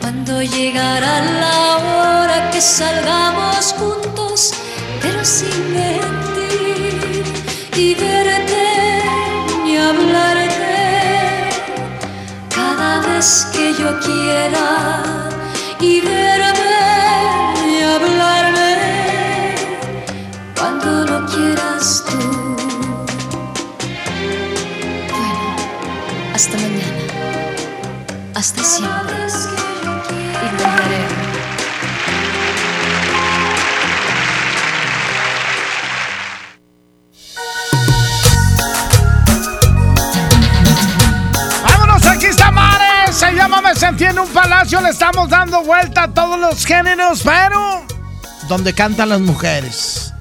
cuando 0.00 0.42
llegará 0.42 1.14
la 1.44 1.78
hora 1.78 2.50
que 2.50 2.60
salgamos 2.60 3.74
juntos, 3.78 4.52
pero 5.00 5.24
sin 5.24 5.58
mentir 5.72 7.24
y 7.74 7.94
verte 7.94 8.68
ni 9.64 9.78
hablarte 9.78 11.48
cada 12.54 13.00
vez 13.08 13.48
que 13.54 13.72
yo 13.80 13.98
quiera 14.00 15.02
y 15.80 16.02
verme 16.02 16.90
y 17.66 17.82
hablarme 17.94 18.72
cuando 20.54 21.06
lo 21.06 21.26
quieras 21.26 22.04
tú. 22.06 22.49
Hasta 26.40 26.56
mañana, 26.56 28.32
hasta 28.34 28.64
siempre 28.64 29.14
y 30.32 30.48
volveré. 30.56 31.04
¡Vámonos! 41.62 42.06
Aquí 42.06 42.26
está. 42.26 42.50
Se 43.12 43.32
llama 43.32 43.60
Me 43.60 43.74
sentí 43.74 44.04
en 44.04 44.18
un 44.18 44.28
palacio. 44.28 44.80
Le 44.80 44.88
estamos 44.88 45.28
dando 45.28 45.62
vuelta 45.62 46.04
a 46.04 46.14
todos 46.14 46.40
los 46.40 46.64
géneros, 46.64 47.20
pero 47.22 47.84
donde 48.48 48.72
cantan 48.72 49.10
las 49.10 49.20
mujeres. 49.20 50.14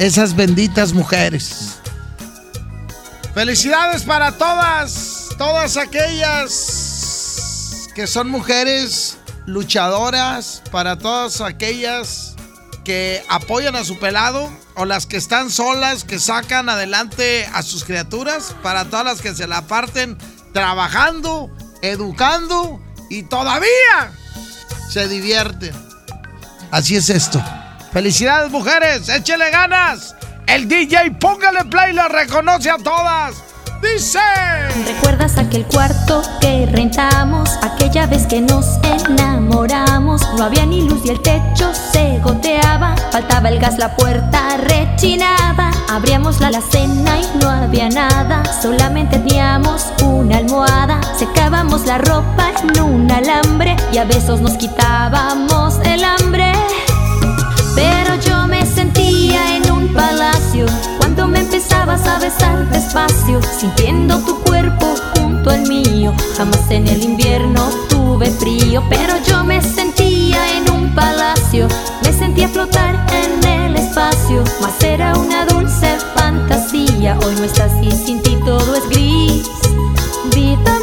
Esas 0.00 0.34
benditas 0.34 0.92
mujeres. 0.92 1.78
Felicidades 3.34 4.04
para 4.04 4.30
todas, 4.32 5.13
todas 5.36 5.76
aquellas 5.76 7.10
que 7.94 8.06
son 8.06 8.28
mujeres 8.30 9.18
luchadoras, 9.46 10.62
para 10.70 10.98
todas 10.98 11.40
aquellas 11.40 12.34
que 12.84 13.24
apoyan 13.28 13.76
a 13.76 13.84
su 13.84 13.98
pelado 13.98 14.50
o 14.74 14.84
las 14.84 15.06
que 15.06 15.16
están 15.16 15.50
solas, 15.50 16.04
que 16.04 16.18
sacan 16.18 16.68
adelante 16.68 17.48
a 17.52 17.62
sus 17.62 17.84
criaturas, 17.84 18.54
para 18.62 18.84
todas 18.86 19.04
las 19.04 19.20
que 19.20 19.34
se 19.34 19.46
la 19.46 19.62
parten 19.62 20.18
trabajando, 20.52 21.50
educando 21.82 22.80
y 23.10 23.22
todavía 23.24 24.12
se 24.90 25.08
divierten. 25.08 25.74
Así 26.70 26.96
es 26.96 27.10
esto. 27.10 27.42
Felicidades 27.92 28.50
mujeres, 28.50 29.08
échele 29.08 29.50
ganas. 29.50 30.14
El 30.46 30.68
DJ 30.68 31.12
póngale 31.12 31.64
play, 31.66 31.92
la 31.92 32.08
reconoce 32.08 32.70
a 32.70 32.76
todas. 32.78 33.43
¿Recuerdas 34.86 35.36
aquel 35.36 35.66
cuarto 35.66 36.22
que 36.40 36.66
rentamos? 36.66 37.50
Aquella 37.62 38.06
vez 38.06 38.26
que 38.26 38.40
nos 38.40 38.78
enamoramos. 38.82 40.22
No 40.36 40.44
había 40.44 40.64
ni 40.64 40.88
luz 40.88 41.02
y 41.04 41.10
el 41.10 41.20
techo 41.20 41.70
se 41.92 42.18
goteaba. 42.20 42.96
Faltaba 43.12 43.50
el 43.50 43.60
gas, 43.60 43.78
la 43.78 43.94
puerta 43.94 44.56
rechinaba. 44.56 45.70
Abríamos 45.88 46.40
la 46.40 46.48
alacena 46.48 47.20
y 47.20 47.38
no 47.38 47.50
había 47.50 47.88
nada. 47.90 48.42
Solamente 48.60 49.18
teníamos 49.18 49.92
una 50.02 50.38
almohada. 50.38 51.00
Secábamos 51.16 51.86
la 51.86 51.98
ropa 51.98 52.52
en 52.62 52.80
un 52.80 53.10
alambre. 53.10 53.76
Y 53.92 53.98
a 53.98 54.04
besos 54.04 54.40
nos 54.40 54.54
quitábamos 54.54 55.78
el 55.84 56.02
hambre. 56.04 56.52
Pero 57.74 58.14
empezabas 61.54 62.04
a 62.08 62.18
besar 62.18 62.68
despacio, 62.68 63.40
sintiendo 63.56 64.18
tu 64.24 64.40
cuerpo 64.40 64.92
junto 65.14 65.50
al 65.50 65.62
mío. 65.68 66.12
Jamás 66.36 66.68
en 66.68 66.88
el 66.88 67.04
invierno 67.04 67.68
tuve 67.88 68.26
frío, 68.26 68.82
pero 68.90 69.14
yo 69.28 69.44
me 69.44 69.62
sentía 69.62 70.56
en 70.56 70.68
un 70.68 70.92
palacio, 70.96 71.68
me 72.02 72.12
sentía 72.12 72.48
flotar 72.48 73.06
en 73.12 73.48
el 73.48 73.76
espacio, 73.76 74.42
mas 74.60 74.82
era 74.82 75.14
una 75.16 75.46
dulce 75.46 75.96
fantasía. 76.16 77.16
Hoy 77.24 77.36
no 77.36 77.44
estás 77.44 77.70
y 77.80 77.92
sin 77.92 78.20
ti 78.20 78.36
todo 78.44 78.74
es 78.74 78.88
gris, 78.88 79.48
vida 80.34 80.80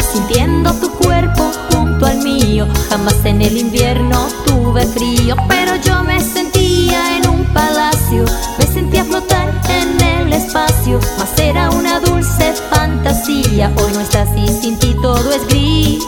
sintiendo 0.00 0.72
tu 0.74 0.90
cuerpo 0.90 1.50
junto 1.70 2.06
al 2.06 2.18
mío. 2.18 2.66
Jamás 2.88 3.24
en 3.24 3.42
el 3.42 3.56
invierno 3.56 4.28
tuve 4.46 4.86
frío, 4.86 5.36
pero 5.48 5.76
yo 5.76 6.02
me 6.04 6.20
sentía 6.20 7.16
en 7.16 7.28
un 7.28 7.44
palacio, 7.52 8.24
me 8.58 8.66
sentía 8.66 9.04
flotar 9.04 9.48
en 9.68 10.00
el 10.00 10.32
espacio, 10.32 10.98
mas 11.18 11.38
era 11.38 11.70
una 11.70 12.00
dulce 12.00 12.54
fantasía. 12.70 13.72
Hoy 13.76 13.92
no 13.92 14.00
estás 14.00 14.28
y 14.36 14.48
sin 14.48 14.78
ti 14.78 14.96
todo 15.02 15.32
es 15.32 15.46
gris, 15.48 16.04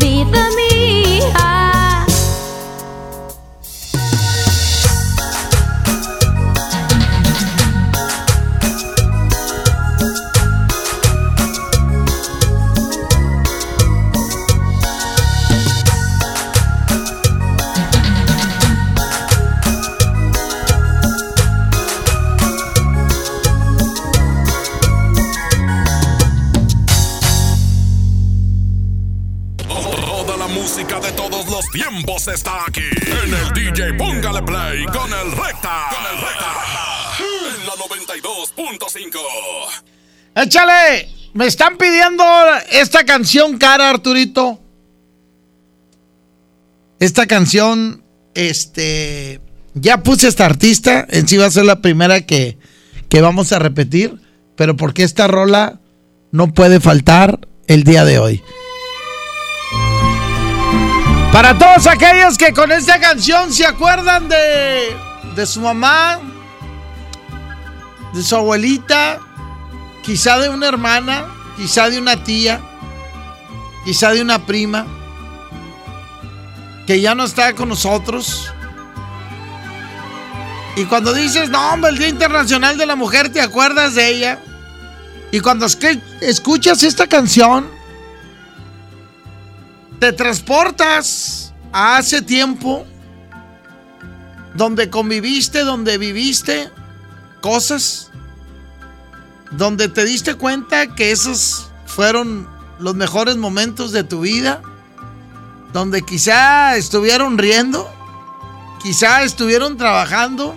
vida 0.00 0.45
está 32.32 32.64
aquí. 32.66 32.80
En 32.80 33.34
el 33.34 33.52
DJ 33.52 33.94
Póngale 33.94 34.42
Play 34.42 34.84
con 34.86 35.12
el 35.12 35.32
Recta. 35.32 35.86
Con 35.90 36.04
el 36.12 36.20
Recta. 36.20 36.52
En 37.60 37.66
la 37.66 38.88
5. 38.88 39.18
Échale. 40.34 41.08
Me 41.34 41.46
están 41.46 41.76
pidiendo 41.76 42.24
esta 42.70 43.04
canción 43.04 43.58
cara, 43.58 43.90
Arturito. 43.90 44.58
Esta 46.98 47.26
canción, 47.26 48.02
este, 48.34 49.40
ya 49.74 50.02
puse 50.02 50.28
esta 50.28 50.46
artista, 50.46 51.06
en 51.10 51.28
sí 51.28 51.36
va 51.36 51.44
a 51.44 51.50
ser 51.50 51.66
la 51.66 51.82
primera 51.82 52.22
que, 52.22 52.56
que 53.10 53.20
vamos 53.20 53.52
a 53.52 53.58
repetir, 53.58 54.14
pero 54.56 54.76
porque 54.76 55.02
esta 55.02 55.28
rola 55.28 55.78
no 56.32 56.54
puede 56.54 56.80
faltar 56.80 57.46
el 57.66 57.84
día 57.84 58.06
de 58.06 58.18
hoy. 58.18 58.42
Para 61.32 61.58
todos 61.58 61.86
aquellos 61.86 62.38
que 62.38 62.52
con 62.52 62.72
esta 62.72 62.98
canción 62.98 63.52
se 63.52 63.66
acuerdan 63.66 64.28
de, 64.28 64.96
de 65.34 65.46
su 65.46 65.60
mamá, 65.60 66.18
de 68.14 68.22
su 68.22 68.34
abuelita, 68.36 69.20
quizá 70.02 70.38
de 70.38 70.48
una 70.48 70.68
hermana, 70.68 71.26
quizá 71.56 71.90
de 71.90 71.98
una 71.98 72.24
tía, 72.24 72.60
quizá 73.84 74.12
de 74.12 74.22
una 74.22 74.46
prima, 74.46 74.86
que 76.86 77.00
ya 77.00 77.14
no 77.14 77.24
está 77.24 77.54
con 77.54 77.68
nosotros. 77.68 78.50
Y 80.76 80.84
cuando 80.84 81.12
dices, 81.12 81.50
no, 81.50 81.72
hombre, 81.72 81.90
el 81.90 81.98
Día 81.98 82.08
Internacional 82.08 82.78
de 82.78 82.86
la 82.86 82.96
Mujer, 82.96 83.30
te 83.30 83.40
acuerdas 83.40 83.94
de 83.94 84.08
ella. 84.08 84.38
Y 85.32 85.40
cuando 85.40 85.66
escuchas 86.20 86.82
esta 86.82 87.06
canción, 87.06 87.75
te 89.98 90.12
transportas 90.12 91.52
a 91.72 91.96
hace 91.96 92.22
tiempo 92.22 92.86
donde 94.54 94.90
conviviste, 94.90 95.60
donde 95.60 95.98
viviste 95.98 96.70
cosas, 97.40 98.10
donde 99.50 99.88
te 99.88 100.04
diste 100.04 100.34
cuenta 100.34 100.94
que 100.94 101.12
esos 101.12 101.70
fueron 101.86 102.48
los 102.78 102.94
mejores 102.94 103.36
momentos 103.36 103.92
de 103.92 104.04
tu 104.04 104.20
vida, 104.20 104.62
donde 105.72 106.02
quizá 106.02 106.76
estuvieron 106.76 107.38
riendo, 107.38 107.88
quizá 108.82 109.22
estuvieron 109.22 109.76
trabajando, 109.76 110.56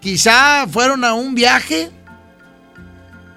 quizá 0.00 0.66
fueron 0.68 1.04
a 1.04 1.14
un 1.14 1.34
viaje, 1.34 1.90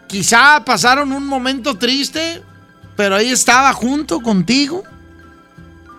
quizá 0.07 0.63
pasaron 0.63 1.11
un 1.11 1.25
momento 1.25 1.77
triste, 1.77 2.43
pero 2.95 3.15
ahí 3.15 3.31
estaba 3.31 3.73
junto 3.73 4.21
contigo, 4.21 4.83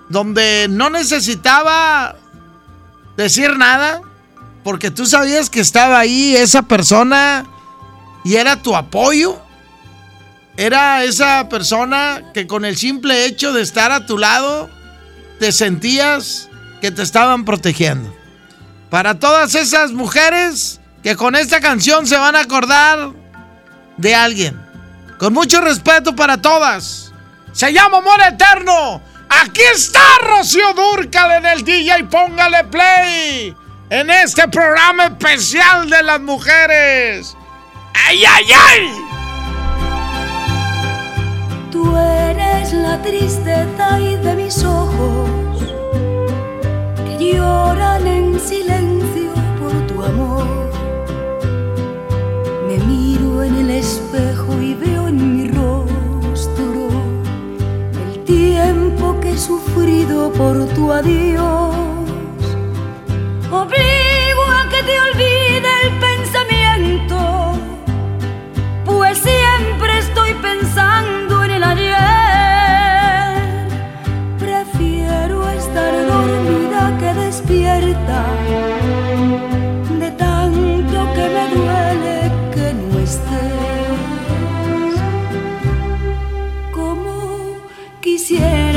donde 0.09 0.66
no 0.70 0.90
necesitaba 0.90 2.16
decir 3.16 3.56
nada, 3.56 4.01
porque 4.64 4.90
tú 4.90 5.06
sabías 5.06 5.51
que 5.51 5.60
estaba 5.60 5.98
ahí 5.98 6.36
esa 6.36 6.62
persona 6.62 7.47
y 8.24 8.36
era 8.36 8.62
tu 8.62 8.76
apoyo. 8.76 9.40
Era 10.56 11.05
esa 11.05 11.48
persona 11.48 12.32
que 12.35 12.47
con 12.47 12.64
el 12.64 12.76
simple 12.76 13.26
hecho 13.26 13.52
de 13.52 13.62
estar 13.62 13.93
a 13.93 14.06
tu 14.06 14.18
lado, 14.18 14.68
te 15.39 15.52
sentías 15.52 16.48
que 16.80 16.90
te 16.90 17.02
estaban 17.02 17.44
protegiendo. 17.44 18.12
Para 18.90 19.18
todas 19.18 19.55
esas 19.55 19.93
mujeres 19.93 20.80
que 21.02 21.14
con 21.14 21.36
esta 21.36 21.60
canción 21.60 22.06
se 22.06 22.16
van 22.16 22.35
a 22.35 22.40
acordar 22.40 23.12
de 23.97 24.14
alguien. 24.14 24.60
Con 25.18 25.32
mucho 25.32 25.60
respeto 25.60 26.16
para 26.16 26.40
todas. 26.40 27.12
Se 27.52 27.72
llama 27.72 27.98
Amor 27.98 28.20
Eterno. 28.20 29.01
Aquí 29.28 29.62
está 29.74 30.02
Rocío 30.22 30.72
Durcal 30.72 31.32
en 31.32 31.46
el 31.46 31.64
DJ. 31.64 32.05
Póngale 32.05 32.64
play 32.64 33.55
en 33.90 34.10
este 34.10 34.48
programa 34.48 35.06
especial 35.06 35.88
de 35.88 36.02
las 36.02 36.20
mujeres. 36.20 37.36
¡Ay, 37.94 38.24
ay, 38.24 38.46
ay! 38.52 38.90
Tú 41.70 41.96
eres 41.96 42.72
la 42.72 43.00
tristeza 43.02 44.00
y 44.00 44.16
de 44.16 44.34
mis 44.34 44.64
ojos 44.64 45.28
que 47.05 47.34
lloran 47.34 48.06
en 48.06 48.40
silencio 48.40 49.32
por 49.60 49.72
tu 49.86 50.02
amor. 50.02 50.46
Me 52.66 52.78
miro 52.78 53.42
en 53.42 53.56
el 53.56 53.70
espejo 53.70 54.60
y 54.60 54.74
veo 54.74 55.09
en 55.09 55.36
mi 55.36 55.48
sufrido 59.39 60.32
por 60.32 60.66
tu 60.74 60.93
adiós. 60.93 61.74
Obligo 63.51 64.44
a 64.59 64.69
que 64.69 64.82
te 64.82 65.01
olvide 65.09 65.70
el 65.85 65.90
pensamiento, 66.09 67.19
pues 68.85 69.19
siempre 69.19 69.98
estoy 69.98 70.35
pensando 70.35 71.44
en 71.44 71.51
el 71.52 71.62
ayer. 71.62 71.98
Prefiero 74.39 75.48
estar 75.51 75.93
dormida 76.06 76.97
que 76.98 77.15
despierta, 77.15 78.24
de 79.98 80.10
tanto 80.10 80.98
que 81.15 81.24
me 81.35 81.44
duele 81.55 82.19
que 82.55 82.66
no 82.74 82.98
estés. 82.98 83.39
Como 86.73 87.56
quisiera 88.01 88.68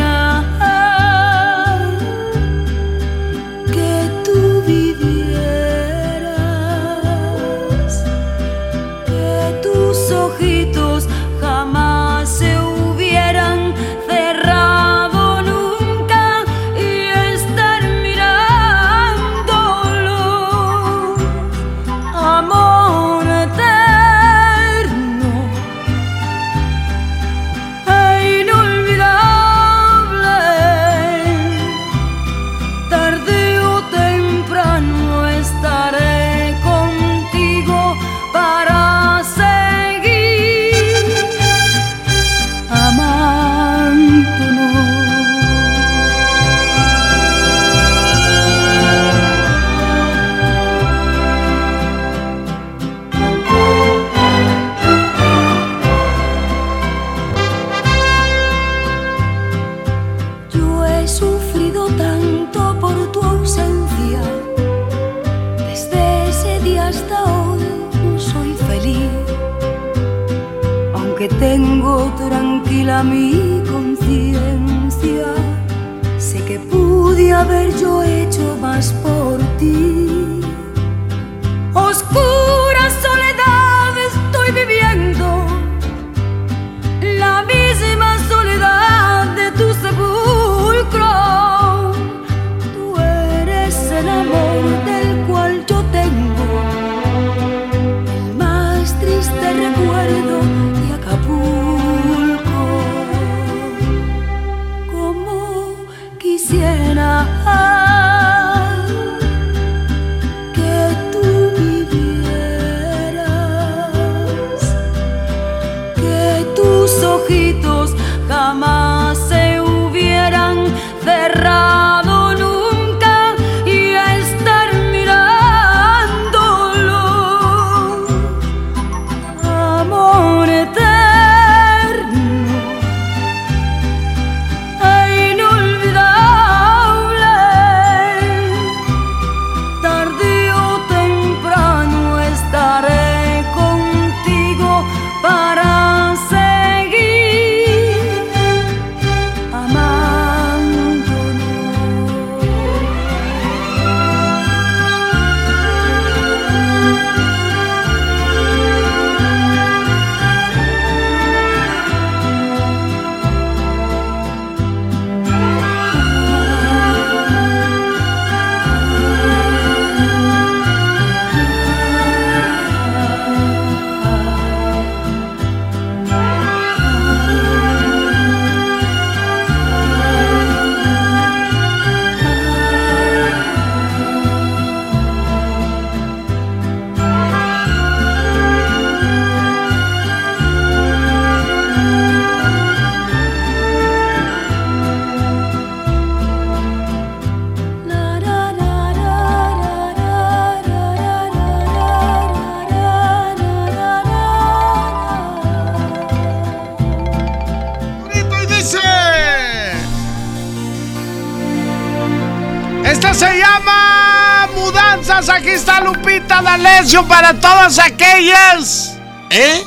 Para 217.07 217.39
todas 217.39 217.77
aquellas. 217.77 218.97
¿Eh? 219.29 219.63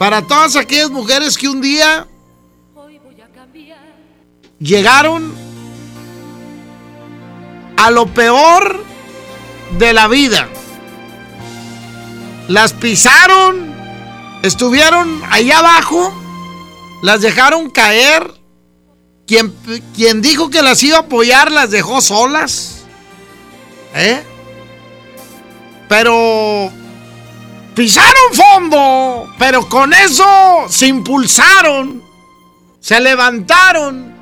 Para 0.00 0.20
todas 0.20 0.56
aquellas 0.56 0.90
mujeres 0.90 1.38
que 1.38 1.48
un 1.48 1.60
día 1.60 2.08
llegaron 4.58 5.32
a 7.76 7.90
lo 7.92 8.06
peor 8.12 8.84
de 9.78 9.92
la 9.92 10.08
vida. 10.08 10.48
Las 12.48 12.72
pisaron, 12.72 13.72
estuvieron 14.42 15.22
allá 15.30 15.60
abajo, 15.60 16.12
las 17.00 17.20
dejaron 17.20 17.70
caer. 17.70 18.28
Quien, 19.24 19.54
quien 19.94 20.20
dijo 20.20 20.50
que 20.50 20.62
las 20.62 20.82
iba 20.82 20.96
a 20.96 21.00
apoyar 21.02 21.52
las 21.52 21.70
dejó 21.70 22.00
solas. 22.00 22.82
¿Eh? 23.94 24.24
Pero 25.90 26.70
pisaron 27.74 28.32
fondo, 28.32 29.34
pero 29.36 29.68
con 29.68 29.92
eso 29.92 30.24
se 30.68 30.86
impulsaron, 30.86 32.00
se 32.78 33.00
levantaron. 33.00 34.14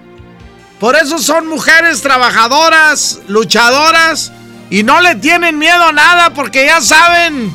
Por 0.81 0.97
eso 0.97 1.19
son 1.19 1.47
mujeres 1.47 2.01
trabajadoras, 2.01 3.19
luchadoras 3.29 4.33
y 4.71 4.83
no 4.83 5.03
le 5.03 5.17
tienen 5.17 5.59
miedo 5.59 5.85
a 5.85 5.93
nada 5.93 6.31
porque 6.31 6.65
ya 6.65 6.81
saben 6.81 7.55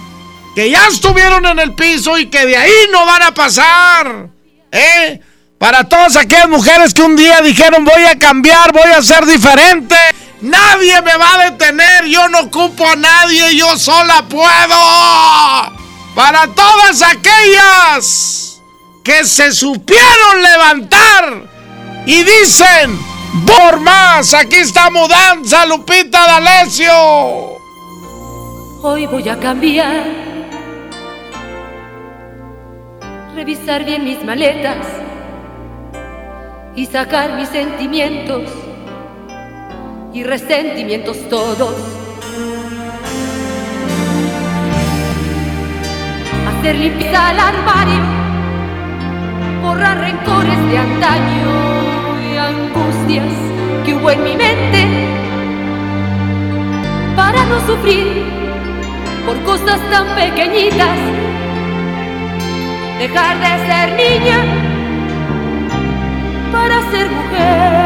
que 0.53 0.69
ya 0.69 0.85
estuvieron 0.89 1.43
en 1.47 1.57
el 1.57 1.73
piso 1.73 2.15
y 2.19 2.27
que 2.27 2.45
de 2.45 2.55
ahí 2.55 2.71
no 2.91 3.07
van 3.07 3.23
a 3.23 3.33
pasar. 3.33 4.29
¿Eh? 4.71 5.21
Para 5.57 5.85
todas 5.85 6.17
aquellas 6.17 6.49
mujeres 6.49 6.93
que 6.93 7.01
un 7.01 7.15
día 7.15 7.41
dijeron 7.41 7.83
voy 7.83 8.03
a 8.03 8.19
cambiar, 8.19 8.73
voy 8.73 8.91
a 8.91 9.01
ser 9.01 9.25
diferente. 9.25 9.95
Nadie 10.43 11.01
me 11.01 11.15
va 11.15 11.35
a 11.35 11.51
detener, 11.51 12.03
yo 12.03 12.27
no 12.27 12.41
ocupo 12.41 12.85
a 12.85 12.97
nadie, 12.97 13.55
yo 13.55 13.77
sola 13.77 14.25
puedo. 14.27 14.75
Para 16.13 16.47
todas 16.47 17.01
aquellas 17.01 18.61
que 19.05 19.23
se 19.23 19.53
supieron 19.53 20.41
levantar 20.41 21.43
y 22.05 22.23
dicen, 22.23 22.99
por 23.47 23.79
más, 23.79 24.33
aquí 24.33 24.57
está 24.57 24.89
Mudanza 24.89 25.65
Lupita 25.65 26.27
D'Alessio. 26.27 26.93
Hoy 28.81 29.05
voy 29.05 29.29
a 29.29 29.39
cambiar, 29.39 30.03
revisar 33.33 33.85
bien 33.85 34.03
mis 34.03 34.21
maletas 34.25 34.85
y 36.75 36.85
sacar 36.85 37.37
mis 37.37 37.47
sentimientos 37.47 38.62
y 40.13 40.23
resentimientos 40.23 41.17
todos. 41.27 41.75
Hacer 46.47 46.75
limpieza 46.75 47.29
al 47.29 47.39
armario, 47.39 48.03
borrar 49.63 49.97
rencores 49.97 50.69
de 50.69 50.77
antaño 50.77 52.31
y 52.31 52.37
angustias 52.37 53.33
que 53.85 53.95
hubo 53.95 54.11
en 54.11 54.23
mi 54.23 54.35
mente 54.35 54.87
para 57.15 57.43
no 57.45 57.59
sufrir 57.65 58.23
por 59.25 59.41
cosas 59.43 59.79
tan 59.89 60.05
pequeñitas. 60.15 60.97
Dejar 62.99 63.39
de 63.39 63.67
ser 63.67 63.89
niña 63.97 64.37
para 66.51 66.91
ser 66.91 67.09
mujer. 67.09 67.82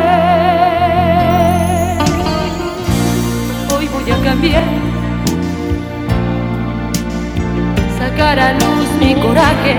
Cambiar, 4.27 4.61
sacar 7.97 8.37
a 8.37 8.51
luz 8.51 8.89
mi 8.99 9.15
coraje, 9.15 9.77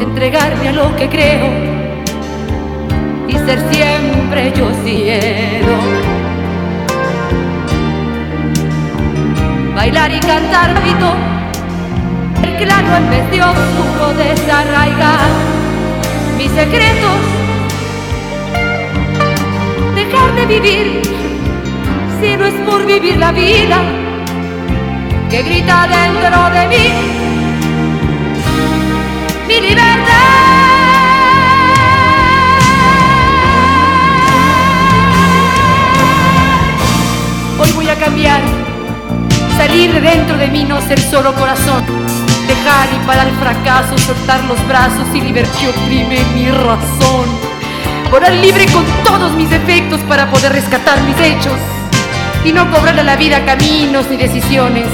entregarme 0.00 0.68
a 0.68 0.72
lo 0.72 0.96
que 0.96 1.06
creo 1.10 1.48
y 3.28 3.32
ser 3.32 3.60
siempre 3.70 4.54
yo 4.56 4.70
cielo. 4.84 5.76
Bailar 9.76 10.10
y 10.10 10.20
cantar 10.20 10.72
grito, 10.80 11.12
el 12.42 12.56
claro 12.56 12.96
en 12.96 13.10
vez 13.10 13.30
de 13.32 13.42
oscuro 13.42 14.14
desarraigar 14.16 15.28
mis 16.38 16.50
secretos, 16.52 17.20
dejar 19.94 20.34
de 20.36 20.46
vivir 20.46 21.31
si 22.22 22.36
no 22.36 22.46
es 22.46 22.54
por 22.64 22.86
vivir 22.86 23.16
la 23.16 23.32
vida 23.32 23.82
que 25.28 25.42
grita 25.42 25.88
dentro 25.88 26.50
de 26.50 26.66
mí 26.68 26.86
mi 29.48 29.60
libertad. 29.60 30.12
Hoy 37.58 37.72
voy 37.72 37.88
a 37.88 37.98
cambiar, 37.98 38.40
salir 39.56 39.92
de 39.92 40.00
dentro 40.00 40.36
de 40.36 40.46
mí, 40.46 40.64
no 40.64 40.80
ser 40.80 41.00
solo 41.00 41.34
corazón 41.34 41.82
dejar 42.46 42.88
y 42.94 43.06
parar 43.06 43.26
el 43.26 43.34
fracaso, 43.34 43.98
soltar 43.98 44.44
los 44.44 44.68
brazos 44.68 45.08
y 45.12 45.20
libertad 45.20 45.58
que 45.58 45.68
oprime 45.68 46.24
mi 46.34 46.48
razón. 46.50 47.26
Volar 48.12 48.32
libre 48.34 48.66
con 48.66 48.84
todos 49.04 49.32
mis 49.32 49.50
defectos 49.50 50.00
para 50.02 50.30
poder 50.30 50.52
rescatar 50.52 51.00
mis 51.02 51.18
hechos 51.18 51.58
y 52.44 52.52
no 52.52 52.70
cobrarle 52.70 53.02
a 53.02 53.04
la 53.04 53.16
vida 53.16 53.44
caminos 53.44 54.08
ni 54.10 54.16
decisiones. 54.16 54.86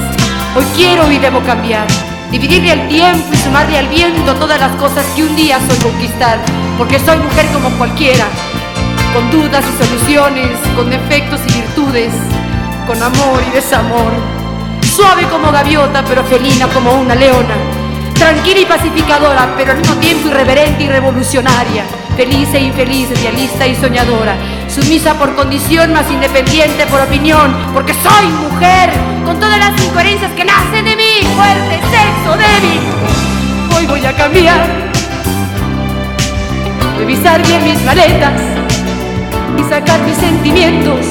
Hoy 0.56 0.64
quiero 0.76 1.10
y 1.10 1.18
debo 1.18 1.40
cambiar, 1.42 1.86
dividirle 2.30 2.72
el 2.72 2.88
tiempo 2.88 3.26
y 3.32 3.36
sumarle 3.36 3.78
al 3.78 3.88
viento 3.88 4.34
todas 4.34 4.60
las 4.60 4.74
cosas 4.76 5.04
que 5.14 5.22
un 5.22 5.34
día 5.36 5.58
soy 5.68 5.78
conquistar, 5.78 6.38
porque 6.76 6.98
soy 6.98 7.18
mujer 7.18 7.46
como 7.52 7.70
cualquiera, 7.78 8.26
con 9.14 9.30
dudas 9.30 9.64
y 9.64 9.84
soluciones, 9.84 10.58
con 10.76 10.90
defectos 10.90 11.40
y 11.46 11.52
virtudes, 11.52 12.12
con 12.86 13.02
amor 13.02 13.42
y 13.48 13.54
desamor 13.54 14.38
suave 14.98 15.22
como 15.30 15.52
gaviota, 15.52 16.04
pero 16.08 16.24
felina 16.24 16.66
como 16.66 16.92
una 16.92 17.14
leona, 17.14 17.54
tranquila 18.14 18.58
y 18.58 18.64
pacificadora, 18.64 19.54
pero 19.56 19.70
al 19.70 19.78
mismo 19.78 19.94
tiempo 19.96 20.26
irreverente 20.26 20.82
y 20.82 20.88
revolucionaria, 20.88 21.84
feliz 22.16 22.52
e 22.52 22.58
infeliz, 22.58 23.08
idealista 23.12 23.64
y 23.64 23.76
soñadora, 23.76 24.34
sumisa 24.82 25.14
por 25.14 25.34
condición, 25.34 25.92
más 25.92 26.10
independiente 26.10 26.86
por 26.86 27.00
opinión, 27.00 27.54
porque 27.74 27.92
soy 27.94 28.28
mujer, 28.28 28.90
con 29.24 29.38
todas 29.38 29.58
las 29.58 29.80
incoherencias 29.82 30.30
que 30.32 30.44
nacen 30.44 30.84
de 30.84 30.96
mí, 30.96 31.26
fuerte, 31.34 31.80
sexo, 31.90 32.36
débil. 32.36 32.80
Hoy 33.76 33.86
voy 33.86 34.06
a 34.06 34.12
cambiar, 34.16 34.66
revisar 36.98 37.44
bien 37.46 37.64
mis 37.64 37.82
maletas 37.84 38.40
y 39.58 39.62
sacar 39.68 40.00
mis 40.02 40.16
sentimientos 40.16 41.06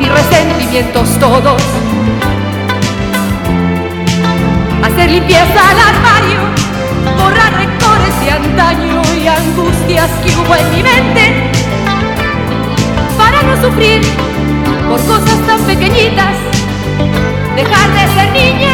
y 0.00 0.06
resentimientos 0.06 1.08
todos 1.20 1.62
hacer 4.82 5.10
limpieza 5.10 5.70
al 5.70 5.78
armario, 5.78 6.40
borrar 7.16 7.52
rencores 7.54 8.20
de 8.24 8.30
antaño 8.30 9.02
y 9.16 9.26
angustias 9.26 10.10
que 10.22 10.36
hubo 10.36 10.54
en 10.54 10.70
mi 10.70 10.82
mente, 10.82 11.63
no 13.46 13.60
sufrir 13.62 14.00
por 14.88 15.00
cosas 15.06 15.46
tan 15.46 15.60
pequeñitas, 15.64 16.36
dejar 17.56 17.90
de 17.92 18.14
ser 18.14 18.32
niña 18.32 18.73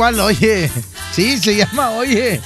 ¿cuál 0.00 0.18
Oye? 0.20 0.72
Sí, 1.12 1.38
se 1.38 1.56
llama 1.56 1.90
Oye. 1.90 2.40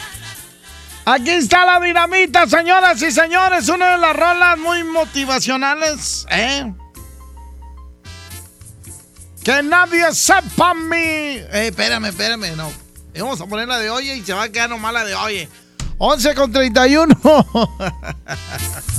Aquí 1.05 1.31
está 1.31 1.65
la 1.65 1.79
dinamita, 1.79 2.49
señoras 2.49 3.01
y 3.01 3.13
señores. 3.13 3.69
Una 3.69 3.93
de 3.93 3.99
las 3.99 4.17
rolas 4.17 4.59
muy 4.59 4.83
motivacionales, 4.83 6.27
¿eh? 6.31 6.75
Que 9.45 9.63
nadie 9.63 10.13
sepa 10.13 10.75
mi. 10.75 10.97
Eh, 10.97 11.69
espérame, 11.69 12.07
espérame, 12.07 12.57
no. 12.57 12.73
Vamos 13.17 13.41
a 13.41 13.47
poner 13.47 13.69
la 13.69 13.79
de 13.79 13.89
oye 13.89 14.17
y 14.17 14.25
se 14.25 14.33
va 14.33 14.45
a 14.45 14.49
quedar 14.49 14.71
nomás 14.71 14.93
la 14.93 15.05
de 15.05 15.15
oye. 15.15 15.49
11 15.99 16.35
con 16.35 16.51
31. 16.51 17.15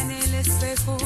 en 0.00 0.10
el 0.10 0.34
espejo, 0.34 0.96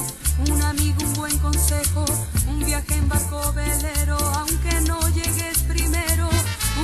un 0.50 0.62
amigo, 0.62 1.02
un 1.04 1.14
buen 1.14 1.38
consejo, 1.38 2.04
un 2.48 2.64
viaje 2.64 2.94
en 2.94 3.08
barco 3.08 3.52
velero, 3.52 4.16
aunque 4.16 4.80
no 4.82 5.00
llegues 5.10 5.58
primero, 5.66 6.28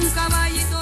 un 0.01 0.11
caballito 0.11 0.74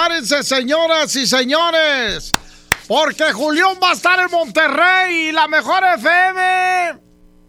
prepárense, 0.00 0.42
señoras 0.42 1.14
y 1.16 1.26
señores. 1.26 2.32
Porque 2.88 3.32
Julián 3.32 3.78
va 3.82 3.90
a 3.90 3.92
estar 3.92 4.18
en 4.18 4.30
Monterrey 4.30 5.28
y 5.28 5.32
la 5.32 5.46
mejor 5.46 5.82
FM. 5.84 6.98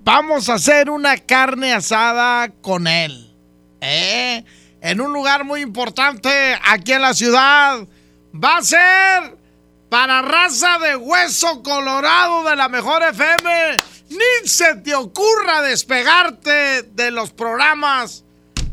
Vamos 0.03 0.49
a 0.49 0.55
hacer 0.55 0.89
una 0.89 1.17
carne 1.17 1.73
asada 1.73 2.49
con 2.61 2.87
él. 2.87 3.33
¿eh? 3.79 4.43
En 4.81 4.99
un 4.99 5.13
lugar 5.13 5.45
muy 5.45 5.61
importante 5.61 6.59
aquí 6.63 6.91
en 6.91 7.01
la 7.01 7.13
ciudad. 7.13 7.87
Va 8.33 8.57
a 8.57 8.63
ser 8.63 9.37
para 9.89 10.21
raza 10.21 10.77
de 10.79 10.95
hueso 10.95 11.63
colorado 11.63 12.43
de 12.49 12.55
la 12.55 12.67
mejor 12.67 13.01
FM. 13.01 13.77
Ni 14.09 14.47
se 14.47 14.75
te 14.75 14.93
ocurra 14.93 15.61
despegarte 15.61 16.83
de 16.83 17.11
los 17.11 17.31
programas 17.31 18.25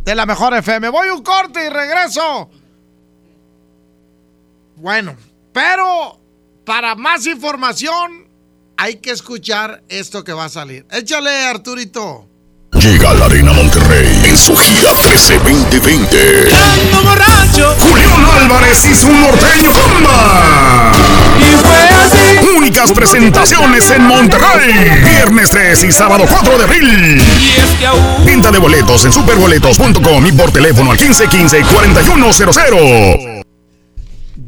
de 0.05 0.15
la 0.15 0.27
mejor 0.27 0.55
FM. 0.55 0.89
Voy 0.89 1.11
un 1.11 1.23
corte 1.23 1.65
y 1.65 1.69
regreso. 1.69 2.51
Bueno, 4.81 5.17
pero 5.53 6.21
para 6.65 6.95
más 6.95 7.27
información 7.27 8.29
hay 8.77 8.95
que 8.97 9.11
escuchar 9.11 9.83
esto 9.89 10.23
que 10.23 10.33
va 10.33 10.45
a 10.45 10.49
salir. 10.49 10.87
Échale, 10.91 11.47
Arturito. 11.47 12.29
Llega 12.73 13.11
a 13.11 13.15
la 13.15 13.25
Arena 13.25 13.53
Monterrey 13.53 14.21
en 14.25 14.37
su 14.37 14.55
gira 14.57 14.93
13 15.03 15.39
2020. 15.39 16.45
borracho. 17.03 17.75
Julián 17.81 18.25
Álvarez 18.41 18.87
y 18.87 18.95
su 18.95 19.11
norteño 19.11 19.73
comba. 19.73 20.93
Y 21.41 21.57
fue 21.57 21.89
así. 22.05 22.39
Únicas 22.57 22.93
presentaciones 22.93 23.91
en 23.91 24.05
Monterrey. 24.05 25.01
Viernes 25.03 25.51
3 25.51 25.83
y 25.85 25.93
sábado 25.93 26.25
4 26.31 26.59
de 26.59 26.65
abril. 26.65 27.21
Venta 28.25 28.51
de 28.53 28.59
boletos 28.59 29.05
en 29.07 29.13
superboletos.com 29.13 30.27
y 30.27 30.33
por 30.33 30.53
teléfono 30.53 30.93
al 30.93 30.99
1515-4100. 30.99 33.28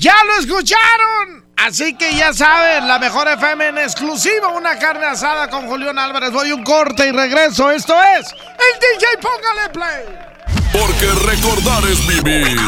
¡Ya 0.00 0.14
lo 0.24 0.38
escucharon! 0.38 1.44
Así 1.58 1.94
que 1.94 2.14
ya 2.14 2.32
saben, 2.32 2.88
la 2.88 2.98
mejor 2.98 3.28
FM 3.28 3.68
en 3.68 3.78
exclusiva, 3.78 4.48
una 4.48 4.78
carne 4.78 5.04
asada 5.04 5.50
con 5.50 5.66
Julián 5.66 5.98
Álvarez. 5.98 6.32
Voy 6.32 6.52
un 6.52 6.64
corte 6.64 7.06
y 7.06 7.12
regreso. 7.12 7.70
Esto 7.70 7.94
es 8.18 8.32
el 8.32 8.80
DJ 8.80 9.06
Póngale 9.20 9.68
Play. 9.74 10.18
Porque 10.72 11.06
recordar 11.30 11.84
es 11.84 12.06
vivir. 12.06 12.58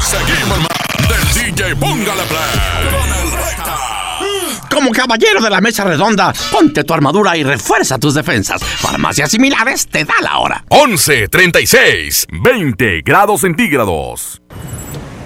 Seguimos 0.00 0.58
más 0.60 1.08
del 1.08 1.52
DJ 1.52 1.74
Póngale 1.74 2.22
Play. 2.22 3.00
Con 3.00 3.08
el 3.18 3.32
recta. 3.32 3.94
Como 4.70 4.92
caballero 4.92 5.40
de 5.40 5.50
la 5.50 5.60
mesa 5.60 5.82
redonda, 5.82 6.32
ponte 6.52 6.84
tu 6.84 6.94
armadura 6.94 7.36
y 7.36 7.42
refuerza 7.42 7.98
tus 7.98 8.14
defensas. 8.14 8.62
Farmacias 8.62 9.32
similares 9.32 9.88
te 9.88 10.04
da 10.04 10.14
la 10.20 10.38
hora. 10.38 10.64
11 10.68 11.26
36 11.26 12.28
20 12.30 13.02
grados 13.04 13.40
centígrados. 13.40 14.40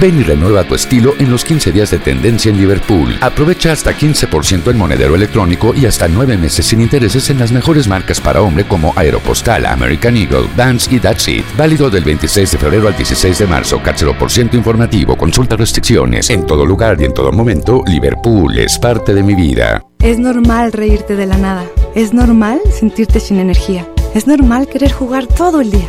Ven 0.00 0.18
y 0.18 0.22
renueva 0.22 0.64
tu 0.64 0.74
estilo 0.74 1.14
en 1.18 1.30
los 1.30 1.44
15 1.44 1.70
días 1.70 1.90
de 1.90 1.98
tendencia 1.98 2.50
en 2.50 2.56
Liverpool. 2.56 3.16
Aprovecha 3.20 3.72
hasta 3.72 3.96
15% 3.96 4.70
en 4.70 4.78
monedero 4.78 5.14
electrónico 5.14 5.74
y 5.74 5.86
hasta 5.86 6.08
9 6.08 6.36
meses 6.38 6.66
sin 6.66 6.80
intereses 6.80 7.30
en 7.30 7.38
las 7.38 7.52
mejores 7.52 7.86
marcas 7.86 8.20
para 8.20 8.42
hombre 8.42 8.64
como 8.64 8.92
Aeropostal, 8.96 9.66
American 9.66 10.16
Eagle, 10.16 10.48
Vans 10.56 10.90
y 10.90 10.98
That's 10.98 11.28
It. 11.28 11.44
Válido 11.56 11.90
del 11.90 12.04
26 12.04 12.52
de 12.52 12.58
febrero 12.58 12.88
al 12.88 12.96
16 12.96 13.38
de 13.38 13.46
marzo. 13.46 13.80
por 14.18 14.30
ciento 14.30 14.56
informativo. 14.56 15.16
Consulta 15.16 15.56
restricciones. 15.56 16.30
En 16.30 16.46
todo 16.46 16.66
lugar 16.66 16.96
y 17.00 17.04
en 17.04 17.14
todo 17.14 17.30
momento, 17.30 17.82
Liverpool 17.86 18.58
es 18.58 18.78
parte 18.78 19.14
de 19.14 19.22
mi 19.22 19.34
vida. 19.34 19.84
Es 20.00 20.18
normal 20.18 20.72
reírte 20.72 21.14
de 21.14 21.26
la 21.26 21.38
nada. 21.38 21.64
Es 21.94 22.12
normal 22.12 22.60
sentirte 22.72 23.20
sin 23.20 23.38
energía. 23.38 23.86
Es 24.14 24.26
normal 24.26 24.66
querer 24.66 24.90
jugar 24.90 25.26
todo 25.26 25.60
el 25.60 25.70
día. 25.70 25.88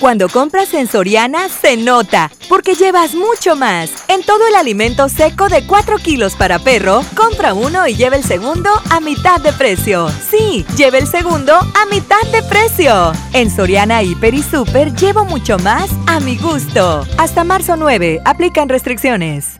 Cuando 0.00 0.30
compras 0.30 0.72
en 0.72 0.88
Soriana, 0.88 1.50
se 1.50 1.76
nota, 1.76 2.30
porque 2.48 2.74
llevas 2.74 3.14
mucho 3.14 3.54
más. 3.54 3.90
En 4.08 4.22
todo 4.22 4.46
el 4.48 4.54
alimento 4.54 5.10
seco 5.10 5.50
de 5.50 5.66
4 5.66 5.98
kilos 5.98 6.36
para 6.36 6.58
perro, 6.58 7.02
compra 7.14 7.52
uno 7.52 7.86
y 7.86 7.94
lleva 7.94 8.16
el 8.16 8.24
segundo 8.24 8.70
a 8.88 9.00
mitad 9.00 9.42
de 9.42 9.52
precio. 9.52 10.08
Sí, 10.30 10.64
lleve 10.74 11.00
el 11.00 11.06
segundo 11.06 11.52
a 11.54 11.86
mitad 11.90 12.22
de 12.32 12.42
precio. 12.44 13.12
En 13.34 13.54
Soriana 13.54 14.02
Hiper 14.02 14.32
y 14.32 14.42
Super 14.42 14.94
llevo 14.94 15.26
mucho 15.26 15.58
más 15.58 15.90
a 16.06 16.18
mi 16.18 16.38
gusto. 16.38 17.06
Hasta 17.18 17.44
marzo 17.44 17.76
9, 17.76 18.22
aplican 18.24 18.70
restricciones. 18.70 19.59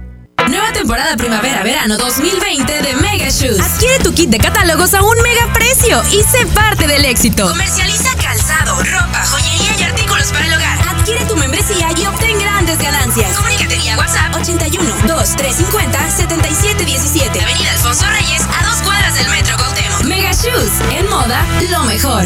Nueva 0.49 0.73
temporada 0.73 1.15
primavera-verano 1.17 1.97
2020 1.97 2.81
de 2.81 2.95
Mega 2.95 3.29
Shoes. 3.29 3.59
Adquiere 3.59 3.99
tu 3.99 4.13
kit 4.13 4.29
de 4.29 4.37
catálogos 4.37 4.93
a 4.93 5.01
un 5.01 5.15
mega 5.21 5.51
precio 5.53 6.01
y 6.11 6.23
sé 6.23 6.45
parte 6.47 6.87
del 6.87 7.05
éxito. 7.05 7.47
Comercializa 7.47 8.15
calzado, 8.15 8.75
ropa, 8.83 9.23
joyería 9.25 9.71
y 9.79 9.83
artículos 9.83 10.27
para 10.31 10.45
el 10.45 10.53
hogar. 10.53 10.79
Adquiere 10.89 11.25
tu 11.25 11.35
membresía 11.35 11.89
y 11.97 12.05
obtén 12.05 12.39
grandes 12.39 12.77
ganancias. 12.79 13.35
Comunícate 13.35 13.75
vía 13.77 13.97
WhatsApp 13.97 14.35
81 14.35 14.83
2350 15.07 16.09
7717. 16.09 17.41
Avenida 17.41 17.71
Alfonso 17.71 18.05
Reyes 18.09 18.41
a 18.41 18.65
dos 18.65 18.81
cuadras 18.83 19.15
del 19.15 19.29
Metro 19.29 19.57
Cuauhtémoc. 19.57 20.03
Mega 20.03 20.31
Shoes, 20.31 20.71
en 20.91 21.09
moda, 21.09 21.45
lo 21.69 21.83
mejor. 21.83 22.25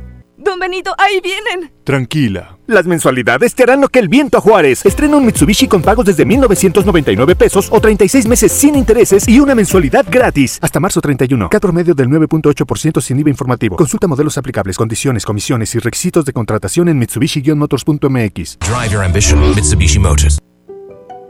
Benito, 0.61 0.93
ahí 0.99 1.19
vienen. 1.23 1.71
Tranquila. 1.83 2.59
Las 2.67 2.85
mensualidades 2.85 3.55
te 3.55 3.63
harán 3.63 3.81
lo 3.81 3.89
que 3.89 3.97
el 3.97 4.07
viento 4.07 4.37
a 4.37 4.41
Juárez. 4.41 4.85
Estrena 4.85 5.17
un 5.17 5.25
Mitsubishi 5.25 5.67
con 5.67 5.81
pagos 5.81 6.05
desde 6.05 6.23
1,999 6.23 7.35
pesos 7.35 7.67
o 7.71 7.81
36 7.81 8.27
meses 8.27 8.51
sin 8.51 8.75
intereses 8.75 9.27
y 9.27 9.39
una 9.39 9.55
mensualidad 9.55 10.05
gratis. 10.07 10.59
Hasta 10.61 10.79
marzo 10.79 11.01
31. 11.01 11.49
Cat 11.49 11.63
promedio 11.63 11.95
del 11.95 12.09
9.8% 12.09 13.01
sin 13.01 13.19
IVA 13.21 13.31
informativo. 13.31 13.75
Consulta 13.75 14.05
modelos 14.05 14.37
aplicables, 14.37 14.77
condiciones, 14.77 15.25
comisiones 15.25 15.73
y 15.73 15.79
requisitos 15.79 16.25
de 16.25 16.31
contratación 16.31 16.89
en 16.89 16.99
Mitsubishi-motors.mx. 17.01 18.59
Drive 18.59 18.89
your 18.91 19.03
ambition, 19.03 19.39
Mitsubishi 19.55 19.97
Motors. 19.97 20.37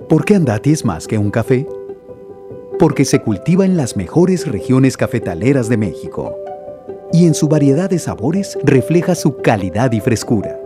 ¿Por 0.10 0.26
qué 0.26 0.36
Andati 0.36 0.74
es 0.74 0.84
más 0.84 1.08
que 1.08 1.18
un 1.18 1.32
café? 1.32 1.66
Porque 2.78 3.06
se 3.06 3.22
cultiva 3.22 3.66
en 3.66 3.78
las 3.78 3.96
mejores 3.96 4.46
regiones 4.46 4.98
cafetaleras 4.98 5.70
de 5.70 5.78
México 5.78 6.36
y 7.14 7.26
en 7.26 7.34
su 7.34 7.48
variedad 7.48 7.90
de 7.90 8.00
sabores 8.00 8.58
refleja 8.64 9.16
su 9.16 9.38
calidad 9.38 9.92
y 9.92 10.00
frescura. 10.00 10.58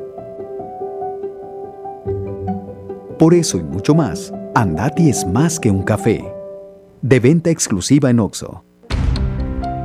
Por 3.17 3.33
eso 3.33 3.57
y 3.57 3.63
mucho 3.63 3.95
más, 3.95 4.33
Andati 4.53 5.09
es 5.09 5.25
más 5.25 5.59
que 5.59 5.71
un 5.71 5.83
café. 5.83 6.23
De 7.01 7.19
venta 7.19 7.49
exclusiva 7.49 8.09
en 8.09 8.19
Oxo. 8.19 8.63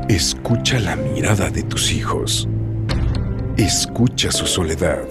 Escucha 0.08 0.80
la 0.80 0.96
mirada 0.96 1.50
de 1.50 1.62
tus 1.62 1.92
hijos. 1.92 2.48
Escucha 3.56 4.32
su 4.32 4.46
soledad. 4.46 5.04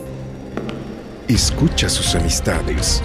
Escucha 1.28 1.88
sus 1.88 2.16
amistades. 2.16 3.02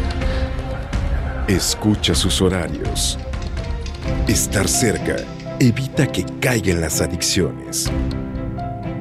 Escucha 1.46 2.14
sus 2.14 2.42
horarios. 2.42 3.18
Estar 4.26 4.66
cerca 4.66 5.16
evita 5.60 6.06
que 6.06 6.24
caigan 6.40 6.80
las 6.80 7.00
adicciones. 7.00 7.90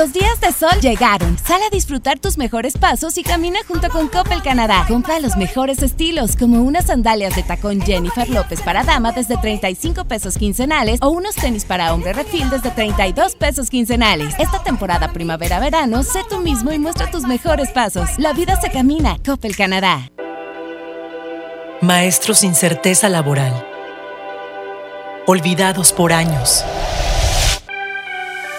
Los 0.00 0.14
días 0.14 0.40
de 0.40 0.50
sol 0.50 0.80
llegaron. 0.80 1.36
Sal 1.36 1.60
a 1.62 1.68
disfrutar 1.68 2.18
tus 2.18 2.38
mejores 2.38 2.78
pasos 2.78 3.18
y 3.18 3.22
camina 3.22 3.58
junto 3.68 3.90
con 3.90 4.08
Coppel 4.08 4.42
Canadá. 4.42 4.86
Compra 4.88 5.20
los 5.20 5.36
mejores 5.36 5.82
estilos, 5.82 6.36
como 6.36 6.62
unas 6.62 6.86
sandalias 6.86 7.36
de 7.36 7.42
tacón 7.42 7.82
Jennifer 7.82 8.26
López 8.30 8.62
para 8.62 8.82
dama 8.82 9.12
desde 9.12 9.36
35 9.36 10.06
pesos 10.06 10.38
quincenales 10.38 11.00
o 11.02 11.10
unos 11.10 11.34
tenis 11.34 11.66
para 11.66 11.92
hombre 11.92 12.14
refil 12.14 12.48
desde 12.48 12.70
32 12.70 13.34
pesos 13.34 13.68
quincenales. 13.68 14.34
Esta 14.38 14.62
temporada 14.62 15.12
primavera-verano, 15.12 16.02
sé 16.02 16.20
tú 16.30 16.38
mismo 16.38 16.72
y 16.72 16.78
muestra 16.78 17.10
tus 17.10 17.24
mejores 17.24 17.68
pasos. 17.68 18.08
La 18.16 18.32
vida 18.32 18.58
se 18.58 18.70
camina. 18.70 19.18
Coppel 19.22 19.54
Canadá. 19.54 20.10
Maestros 21.82 22.38
sin 22.38 22.54
certeza 22.54 23.10
laboral. 23.10 23.66
Olvidados 25.26 25.92
por 25.92 26.14
años 26.14 26.64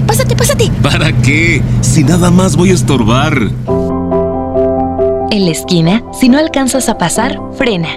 Pásate, 0.00 0.02
pásate, 0.02 0.36
pásate. 0.36 0.70
¿Para 0.82 1.12
qué? 1.22 1.62
Si 1.82 2.04
nada 2.04 2.30
más 2.30 2.56
voy 2.56 2.70
a 2.70 2.74
estorbar. 2.74 3.34
En 5.30 5.44
la 5.44 5.50
esquina, 5.50 6.02
si 6.18 6.28
no 6.28 6.38
alcanzas 6.38 6.88
a 6.88 6.98
pasar, 6.98 7.38
frena. 7.56 7.88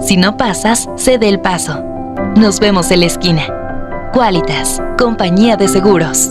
Si 0.00 0.16
no 0.16 0.36
pasas, 0.36 0.88
cede 0.96 1.28
el 1.28 1.40
paso. 1.40 1.82
Nos 2.36 2.60
vemos 2.60 2.90
en 2.90 3.00
la 3.00 3.06
esquina. 3.06 3.42
Qualitas, 4.12 4.80
compañía 4.98 5.56
de 5.56 5.68
seguros. 5.68 6.30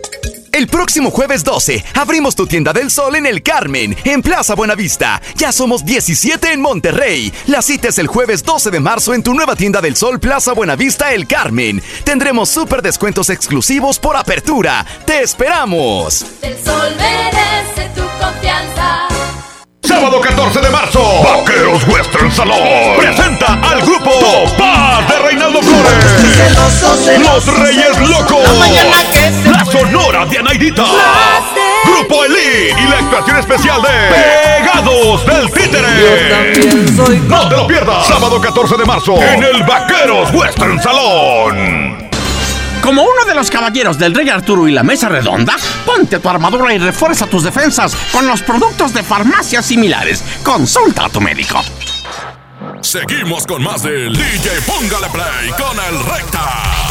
El 0.51 0.67
próximo 0.67 1.11
jueves 1.11 1.45
12 1.45 1.83
abrimos 1.93 2.35
tu 2.35 2.45
tienda 2.45 2.73
del 2.73 2.91
sol 2.91 3.15
en 3.15 3.25
el 3.25 3.41
Carmen, 3.41 3.95
en 4.03 4.21
Plaza 4.21 4.53
Buenavista. 4.53 5.21
Ya 5.35 5.53
somos 5.53 5.85
17 5.85 6.51
en 6.51 6.61
Monterrey. 6.61 7.31
La 7.47 7.61
cita 7.61 7.87
es 7.87 7.97
el 7.99 8.07
jueves 8.07 8.43
12 8.43 8.69
de 8.69 8.79
marzo 8.81 9.13
en 9.13 9.23
tu 9.23 9.33
nueva 9.33 9.55
tienda 9.55 9.79
del 9.79 9.95
sol 9.95 10.19
Plaza 10.19 10.51
Buenavista 10.51 11.13
El 11.13 11.25
Carmen. 11.25 11.81
Tendremos 12.03 12.49
súper 12.49 12.81
descuentos 12.81 13.29
exclusivos 13.29 13.97
por 13.97 14.17
apertura. 14.17 14.85
¡Te 15.05 15.21
esperamos! 15.21 16.25
El 16.41 16.57
sol 16.61 16.95
merece 16.97 17.89
tu 17.95 18.01
confianza. 18.19 19.07
Sábado 19.83 20.21
14 20.21 20.59
de 20.61 20.69
marzo, 20.69 21.01
Vaqueros 21.23 21.87
Western 21.87 22.31
Salón 22.31 22.97
presenta 22.97 23.53
al 23.53 23.81
grupo 23.81 24.11
Paz 24.57 25.07
de 25.09 25.19
Reinaldo 25.19 25.61
Flores. 25.61 27.19
Los 27.19 27.59
Reyes 27.59 28.09
Locos. 28.09 28.39
La 29.45 29.50
Sonora 29.71 30.25
de 30.25 30.37
Anaidita. 30.37 30.85
Grupo 31.85 32.25
Elite 32.25 32.75
y 32.77 32.89
la 32.89 32.97
actuación 32.99 33.37
especial 33.37 33.81
de 33.81 33.87
Pegados 34.13 35.25
del 35.25 35.51
Títere. 35.51 36.97
No 37.27 37.47
te 37.47 37.55
lo 37.55 37.67
pierdas. 37.67 38.05
Sábado 38.05 38.41
14 38.41 38.75
de 38.75 38.85
marzo 38.85 39.21
en 39.21 39.43
el 39.43 39.63
Vaqueros 39.63 40.31
Western 40.33 40.81
Salón. 40.81 42.09
Como 42.81 43.03
uno 43.03 43.25
de 43.25 43.33
los 43.33 43.49
caballeros 43.49 43.97
del 43.97 44.13
Rey 44.13 44.27
Arturo 44.29 44.67
y 44.67 44.71
la 44.71 44.83
Mesa 44.83 45.07
Redonda, 45.07 45.55
ponte 45.85 46.19
tu 46.19 46.27
armadura 46.27 46.73
y 46.73 46.77
refuerza 46.77 47.27
tus 47.27 47.43
defensas 47.43 47.95
con 48.11 48.27
los 48.27 48.41
productos 48.41 48.93
de 48.93 49.03
farmacias 49.03 49.65
similares. 49.65 50.23
Consulta 50.43 51.05
a 51.05 51.09
tu 51.09 51.21
médico. 51.21 51.61
Seguimos 52.81 53.47
con 53.47 53.63
más 53.63 53.83
del 53.83 54.13
DJ 54.13 54.49
Póngale 54.65 55.07
Play 55.09 55.51
con 55.51 55.79
el 55.79 56.03
Recta. 56.03 56.90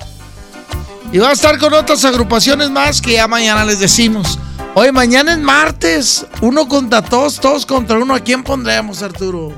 Y 1.12 1.18
va 1.18 1.28
a 1.28 1.32
estar 1.32 1.59
con 1.59 1.74
otras 1.74 2.02
agrupaciones 2.06 2.70
más 2.70 3.02
que 3.02 3.12
ya 3.12 3.28
mañana 3.28 3.66
les 3.66 3.78
decimos. 3.78 4.39
Hoy, 4.74 4.92
mañana 4.92 5.32
es 5.32 5.38
martes. 5.38 6.24
Uno 6.42 6.68
contra 6.68 7.02
todos, 7.02 7.40
todos 7.40 7.66
contra 7.66 7.98
uno. 7.98 8.14
¿A 8.14 8.20
quién 8.20 8.44
pondremos, 8.44 9.02
Arturo? 9.02 9.52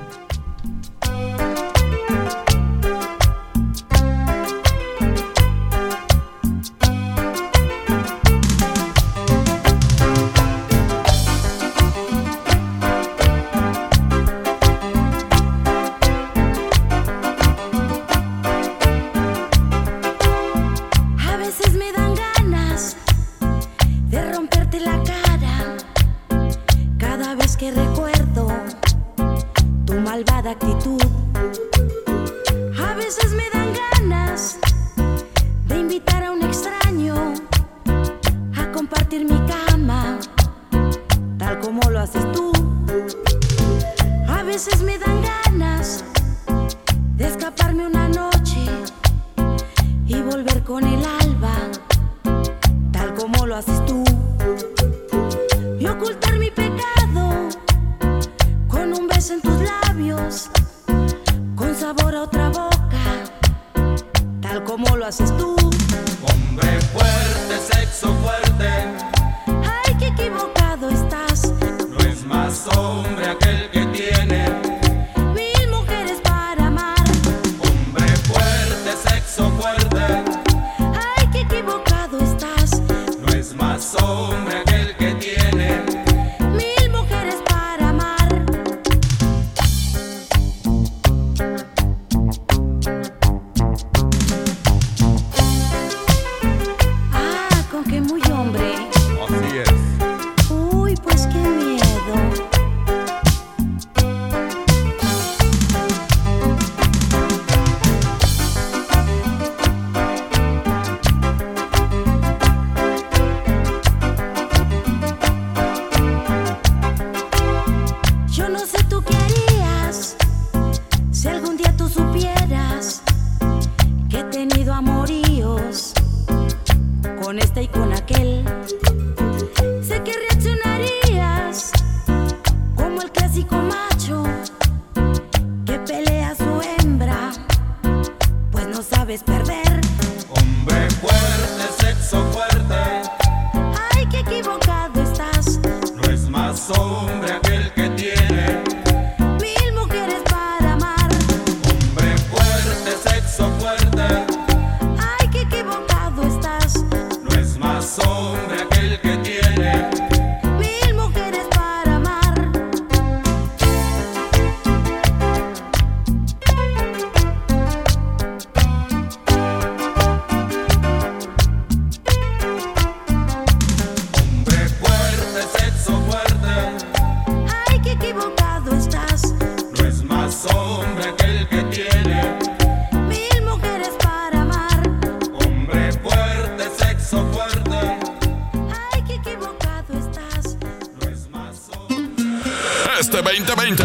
Este 193.15 193.21
2020. 193.23 193.83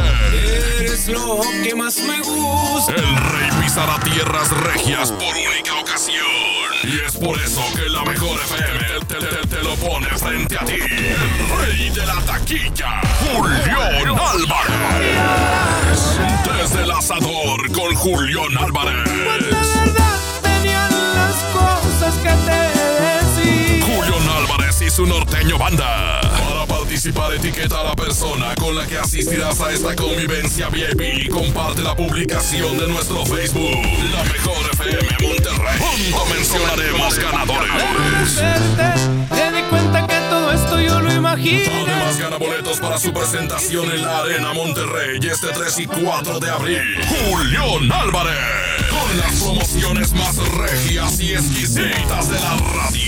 Eres 0.80 1.08
lo 1.10 1.42
que 1.62 1.76
más 1.76 1.98
me 1.98 2.22
gusta. 2.22 2.94
El 2.94 3.04
rey 3.04 3.50
pisará 3.62 4.00
tierras 4.00 4.50
regias 4.52 5.12
por 5.12 5.36
única 5.36 5.74
ocasión. 5.82 6.24
Y 6.84 7.02
es 7.06 7.12
por 7.18 7.38
eso 7.38 7.62
que 7.76 7.90
la 7.90 8.06
mejor 8.06 8.40
FM 8.40 9.06
te, 9.06 9.16
te- 9.16 9.48
te 9.48 9.64
lo 9.64 9.76
pone 9.76 10.08
frente 10.18 10.58
a 10.58 10.64
ti. 10.64 10.76
El 10.76 11.58
rey 11.60 11.90
de 11.90 12.06
la 12.06 12.22
taquilla, 12.22 13.02
Julián 13.34 14.18
Álvarez. 14.18 15.20
Desde 16.62 16.84
el 16.84 16.92
asador 16.92 17.70
con 17.74 17.94
Julián 17.96 18.58
Álvarez. 18.58 19.10
Tenían 20.42 20.90
las 21.16 21.36
cosas 21.54 22.16
que 22.24 22.30
te. 22.30 23.82
Julián 23.82 24.30
Álvarez 24.38 24.82
y 24.84 24.90
su 24.90 25.06
norteño 25.06 25.58
banda. 25.58 26.22
Participar, 26.98 27.32
etiqueta 27.36 27.80
a 27.80 27.84
la 27.84 27.96
persona 27.96 28.56
con 28.56 28.76
la 28.76 28.88
que 28.88 28.98
asistirás 28.98 29.62
a 29.62 29.72
esta 29.72 29.96
convivencia 29.96 30.68
VIP 30.70 31.02
y 31.26 31.28
comparte 31.28 31.84
la 31.84 31.96
publicación 31.96 32.76
de 32.76 32.88
nuestro 32.88 33.24
Facebook. 33.24 33.86
La 34.12 34.24
mejor 34.24 34.58
FM 34.74 35.08
Monterrey. 35.22 35.78
Junto 35.78 36.26
mencionaremos 36.34 37.20
ganadores. 37.20 38.42
Te 39.30 39.52
di 39.52 39.62
cuenta 39.70 40.08
que 40.08 40.16
todo 40.28 40.52
esto 40.52 40.82
yo 40.82 41.00
lo 41.00 41.14
imagino. 41.14 41.72
Además, 41.86 42.18
gana 42.18 42.38
boletos 42.38 42.80
para 42.80 42.98
su 42.98 43.14
presentación 43.14 43.92
en 43.92 44.02
la 44.02 44.22
Arena 44.22 44.54
Monterrey 44.54 45.20
este 45.22 45.50
3 45.50 45.78
y 45.78 45.86
4 45.86 46.40
de 46.40 46.50
abril. 46.50 46.82
Julián 47.10 47.92
Álvarez. 47.92 48.34
Con 48.90 49.18
las 49.20 49.34
promociones 49.44 50.14
más 50.14 50.36
regias 50.36 51.20
y 51.20 51.34
exquisitas 51.34 52.32
de 52.32 52.40
la 52.40 52.58
radio. 52.58 53.07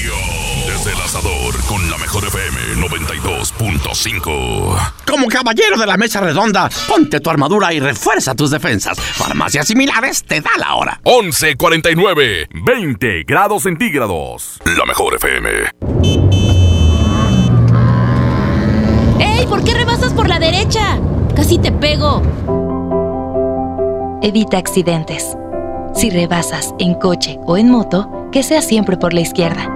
El 0.92 1.00
asador 1.02 1.56
con 1.68 1.88
la 1.92 1.98
mejor 2.00 2.26
FM 2.26 2.88
92.5. 2.88 4.92
Como 5.06 5.28
caballero 5.28 5.78
de 5.78 5.86
la 5.86 5.98
mesa 5.98 6.20
redonda, 6.20 6.68
ponte 6.88 7.20
tu 7.20 7.30
armadura 7.30 7.72
y 7.74 7.80
refuerza 7.80 8.34
tus 8.34 8.50
defensas. 8.50 9.00
Farmacias 9.00 9.68
similares 9.68 10.24
te 10.24 10.42
da 10.42 10.50
la 10.58 10.74
hora. 10.74 11.00
1149, 11.06 12.48
20 12.66 13.24
grados 13.24 13.62
centígrados. 13.64 14.60
La 14.66 14.86
mejor 14.86 15.14
FM. 15.16 15.50
¡Ey! 19.20 19.46
¿Por 19.46 19.64
qué 19.64 19.76
rebasas 19.76 20.14
por 20.14 20.28
la 20.28 20.40
derecha? 20.40 21.00
Casi 21.36 21.60
te 21.60 21.72
pego. 21.72 22.24
Evita 24.24 24.58
accidentes. 24.58 25.38
Si 25.94 26.10
rebasas 26.10 26.74
en 26.80 26.96
coche 26.96 27.38
o 27.46 27.58
en 27.58 27.70
moto, 27.70 28.10
que 28.32 28.42
sea 28.42 28.64
siempre 28.64 28.98
por 28.98 29.14
la 29.14 29.22
izquierda. 29.22 29.76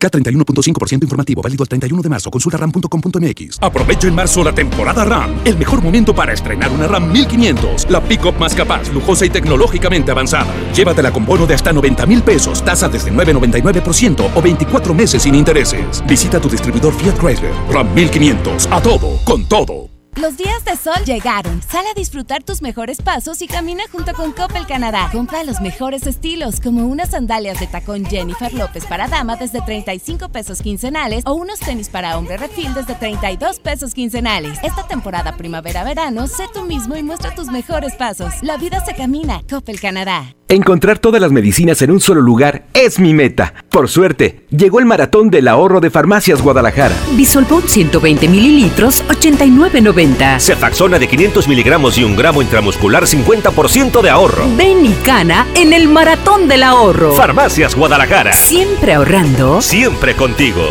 K31.5% 0.00 1.02
informativo, 1.02 1.42
válido 1.42 1.62
el 1.62 1.68
31 1.68 2.02
de 2.02 2.08
marzo. 2.08 2.30
Consulta 2.30 2.58
ram.com.mx. 2.58 3.58
Aprovecha 3.60 4.08
en 4.08 4.14
marzo 4.14 4.44
la 4.44 4.54
temporada 4.54 5.04
RAM, 5.04 5.40
el 5.44 5.56
mejor 5.56 5.82
momento 5.82 6.14
para 6.14 6.32
estrenar 6.32 6.70
una 6.70 6.86
RAM 6.86 7.10
1500, 7.12 7.90
la 7.90 8.02
pickup 8.02 8.38
más 8.38 8.54
capaz, 8.54 8.92
lujosa 8.92 9.26
y 9.26 9.30
tecnológicamente 9.30 10.10
avanzada. 10.10 10.52
Llévatela 10.74 11.12
con 11.12 11.24
bono 11.24 11.46
de 11.46 11.54
hasta 11.54 11.72
90 11.72 12.06
mil 12.06 12.22
pesos, 12.22 12.64
tasa 12.64 12.88
desde 12.88 13.12
9,99% 13.12 14.30
o 14.34 14.42
24 14.42 14.94
meses 14.94 15.22
sin 15.22 15.34
intereses. 15.34 16.02
Visita 16.06 16.40
tu 16.40 16.48
distribuidor 16.48 16.94
Fiat 16.94 17.18
Chrysler. 17.18 17.52
RAM 17.70 17.94
1500, 17.94 18.68
a 18.70 18.80
todo, 18.82 19.18
con 19.24 19.44
todo. 19.48 19.93
Los 20.16 20.36
días 20.36 20.64
de 20.64 20.76
sol 20.76 21.04
llegaron. 21.04 21.60
Sal 21.62 21.84
a 21.90 21.94
disfrutar 21.94 22.44
tus 22.44 22.62
mejores 22.62 23.02
pasos 23.02 23.42
y 23.42 23.48
camina 23.48 23.82
junto 23.90 24.12
con 24.14 24.30
Coppel 24.30 24.64
Canadá. 24.64 25.08
Compra 25.10 25.42
los 25.42 25.60
mejores 25.60 26.06
estilos, 26.06 26.60
como 26.60 26.86
unas 26.86 27.10
sandalias 27.10 27.58
de 27.58 27.66
tacón 27.66 28.04
Jennifer 28.04 28.54
López 28.54 28.86
para 28.86 29.08
dama 29.08 29.34
desde 29.34 29.60
35 29.60 30.28
pesos 30.28 30.62
quincenales 30.62 31.24
o 31.26 31.34
unos 31.34 31.58
tenis 31.58 31.88
para 31.88 32.16
hombre 32.16 32.36
refil 32.36 32.72
desde 32.74 32.94
32 32.94 33.58
pesos 33.58 33.92
quincenales. 33.92 34.58
Esta 34.62 34.86
temporada 34.86 35.36
primavera-verano, 35.36 36.28
sé 36.28 36.44
tú 36.52 36.62
mismo 36.62 36.96
y 36.96 37.02
muestra 37.02 37.34
tus 37.34 37.48
mejores 37.48 37.94
pasos. 37.96 38.34
La 38.42 38.56
vida 38.56 38.84
se 38.84 38.94
camina. 38.94 39.40
Coppel 39.50 39.80
Canadá. 39.80 40.34
Encontrar 40.46 40.98
todas 40.98 41.20
las 41.20 41.32
medicinas 41.32 41.80
en 41.82 41.90
un 41.90 42.00
solo 42.00 42.20
lugar 42.20 42.66
es 42.74 43.00
mi 43.00 43.14
meta. 43.14 43.54
Por 43.70 43.88
suerte, 43.88 44.46
llegó 44.50 44.78
el 44.78 44.84
maratón 44.84 45.30
del 45.30 45.48
ahorro 45.48 45.80
de 45.80 45.90
Farmacias 45.90 46.42
Guadalajara. 46.42 46.94
Bisolbón 47.16 47.62
120 47.66 48.28
mililitros, 48.28 49.02
89.90. 49.08 50.03
Cefaxona 50.38 50.98
de 50.98 51.08
500 51.08 51.48
miligramos 51.48 51.96
y 51.96 52.04
un 52.04 52.16
gramo 52.16 52.42
intramuscular, 52.42 53.04
50% 53.04 54.02
de 54.02 54.10
ahorro. 54.10 54.44
Ven 54.56 54.84
y 54.84 54.92
cana 55.04 55.46
en 55.54 55.72
el 55.72 55.88
maratón 55.88 56.46
del 56.48 56.62
ahorro. 56.62 57.14
Farmacias 57.14 57.74
Guadalajara. 57.74 58.32
Siempre 58.32 58.94
ahorrando. 58.94 59.62
Siempre 59.62 60.14
contigo. 60.14 60.62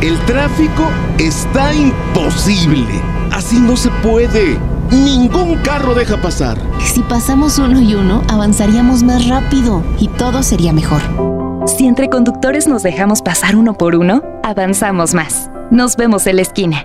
El 0.00 0.18
tráfico 0.26 0.90
está 1.18 1.72
imposible. 1.72 3.00
Así 3.30 3.58
no 3.58 3.76
se 3.76 3.90
puede. 4.02 4.58
Ningún 4.90 5.56
carro 5.58 5.94
deja 5.94 6.20
pasar. 6.20 6.58
Si 6.80 7.02
pasamos 7.02 7.58
uno 7.58 7.80
y 7.80 7.94
uno, 7.94 8.22
avanzaríamos 8.28 9.02
más 9.02 9.28
rápido 9.28 9.82
y 9.98 10.08
todo 10.08 10.42
sería 10.42 10.72
mejor. 10.72 11.00
Si 11.66 11.86
entre 11.86 12.08
conductores 12.10 12.66
nos 12.68 12.82
dejamos 12.82 13.22
pasar 13.22 13.56
uno 13.56 13.74
por 13.74 13.94
uno, 13.94 14.22
avanzamos 14.42 15.14
más. 15.14 15.50
Nos 15.70 15.96
vemos 15.96 16.26
en 16.26 16.36
la 16.36 16.42
esquina. 16.42 16.84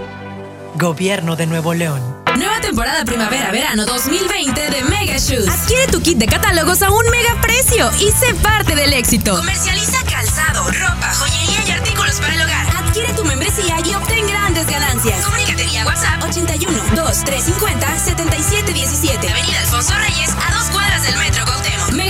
Gobierno 0.75 1.35
de 1.35 1.47
Nuevo 1.47 1.73
León. 1.73 2.01
Nueva 2.37 2.61
temporada 2.61 3.03
primavera-verano 3.03 3.85
2020 3.85 4.69
de 4.69 4.83
Mega 4.85 5.17
Shoes. 5.17 5.47
Adquiere 5.49 5.87
tu 5.87 6.01
kit 6.01 6.17
de 6.17 6.27
catálogos 6.27 6.81
a 6.81 6.89
un 6.89 7.05
mega 7.09 7.39
precio 7.41 7.91
y 7.99 8.09
sé 8.11 8.33
parte 8.35 8.73
del 8.75 8.93
éxito. 8.93 9.35
Comercializa 9.35 9.97
calzado, 10.09 10.63
ropa, 10.71 11.13
joyería 11.13 11.67
y 11.67 11.71
artículos 11.71 12.15
para 12.21 12.33
el 12.35 12.41
hogar. 12.41 12.67
Adquiere 12.77 13.13
tu 13.13 13.25
membresía 13.25 13.77
y 13.85 13.93
obtén 13.93 14.25
grandes 14.27 14.65
ganancias. 14.67 15.25
Comunícate 15.25 15.65
vía 15.65 15.85
WhatsApp 15.85 16.23
81 16.23 16.71
2350 16.95 17.99
7717. 17.99 19.29
Avenida 19.29 19.59
Alfonso 19.59 19.93
Reyes, 19.97 20.29
a 20.29 20.53
dos 20.53 20.69
cuadras 20.69 21.03
del 21.03 21.17
Metro. 21.17 21.50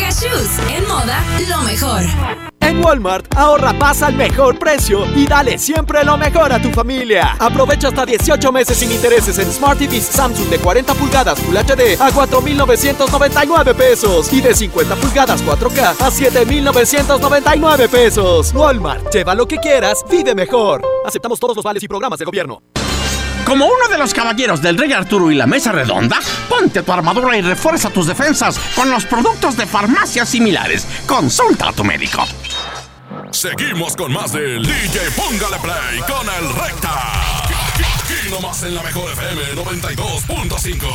En 0.03 0.87
moda, 0.87 1.23
lo 1.47 1.61
mejor. 1.61 2.01
En 2.59 2.83
Walmart, 2.83 3.25
ahorra 3.37 3.77
pasa 3.77 4.07
al 4.07 4.15
mejor 4.15 4.57
precio 4.57 5.05
y 5.15 5.27
dale 5.27 5.59
siempre 5.59 6.03
lo 6.03 6.17
mejor 6.17 6.51
a 6.51 6.59
tu 6.59 6.71
familia. 6.71 7.35
Aprovecha 7.37 7.89
hasta 7.89 8.05
18 8.05 8.51
meses 8.51 8.77
sin 8.77 8.91
intereses 8.91 9.37
en 9.37 9.51
Smart 9.51 9.77
TVs 9.77 10.05
Samsung 10.05 10.49
de 10.49 10.57
40 10.57 10.95
pulgadas 10.95 11.39
Full 11.39 11.55
HD 11.55 12.01
a 12.01 12.11
4,999 12.11 13.75
pesos 13.75 14.33
y 14.33 14.41
de 14.41 14.55
50 14.55 14.95
pulgadas 14.95 15.43
4K 15.45 15.95
a 15.99 16.09
7,999 16.09 17.87
pesos. 17.87 18.51
Walmart, 18.55 19.13
lleva 19.13 19.35
lo 19.35 19.47
que 19.47 19.57
quieras, 19.57 20.03
vive 20.09 20.33
mejor. 20.33 20.81
Aceptamos 21.05 21.39
todos 21.39 21.55
los 21.55 21.63
vales 21.63 21.83
y 21.83 21.87
programas 21.87 22.17
de 22.17 22.25
gobierno. 22.25 22.63
Como 23.51 23.65
uno 23.65 23.89
de 23.89 23.97
los 23.97 24.13
caballeros 24.13 24.61
del 24.61 24.77
Rey 24.77 24.93
Arturo 24.93 25.29
y 25.29 25.35
la 25.35 25.45
Mesa 25.45 25.73
Redonda, 25.73 26.21
ponte 26.47 26.83
tu 26.83 26.93
armadura 26.93 27.35
y 27.35 27.41
refuerza 27.41 27.89
tus 27.89 28.07
defensas 28.07 28.57
con 28.73 28.89
los 28.89 29.03
productos 29.03 29.57
de 29.57 29.65
farmacias 29.65 30.29
similares. 30.29 30.87
Consulta 31.05 31.67
a 31.67 31.73
tu 31.73 31.83
médico. 31.83 32.23
Seguimos 33.31 33.97
con 33.97 34.13
más 34.13 34.31
del 34.31 34.63
DJ 34.63 35.01
Póngale 35.17 35.57
Play 35.57 35.99
con 35.99 36.25
el 36.29 36.47
Recta. 36.63 37.41
Aquí, 37.43 38.29
nomás 38.29 38.63
en 38.63 38.73
la 38.73 38.83
mejor 38.83 39.11
FM 39.11 39.41
92.5. 39.55 40.87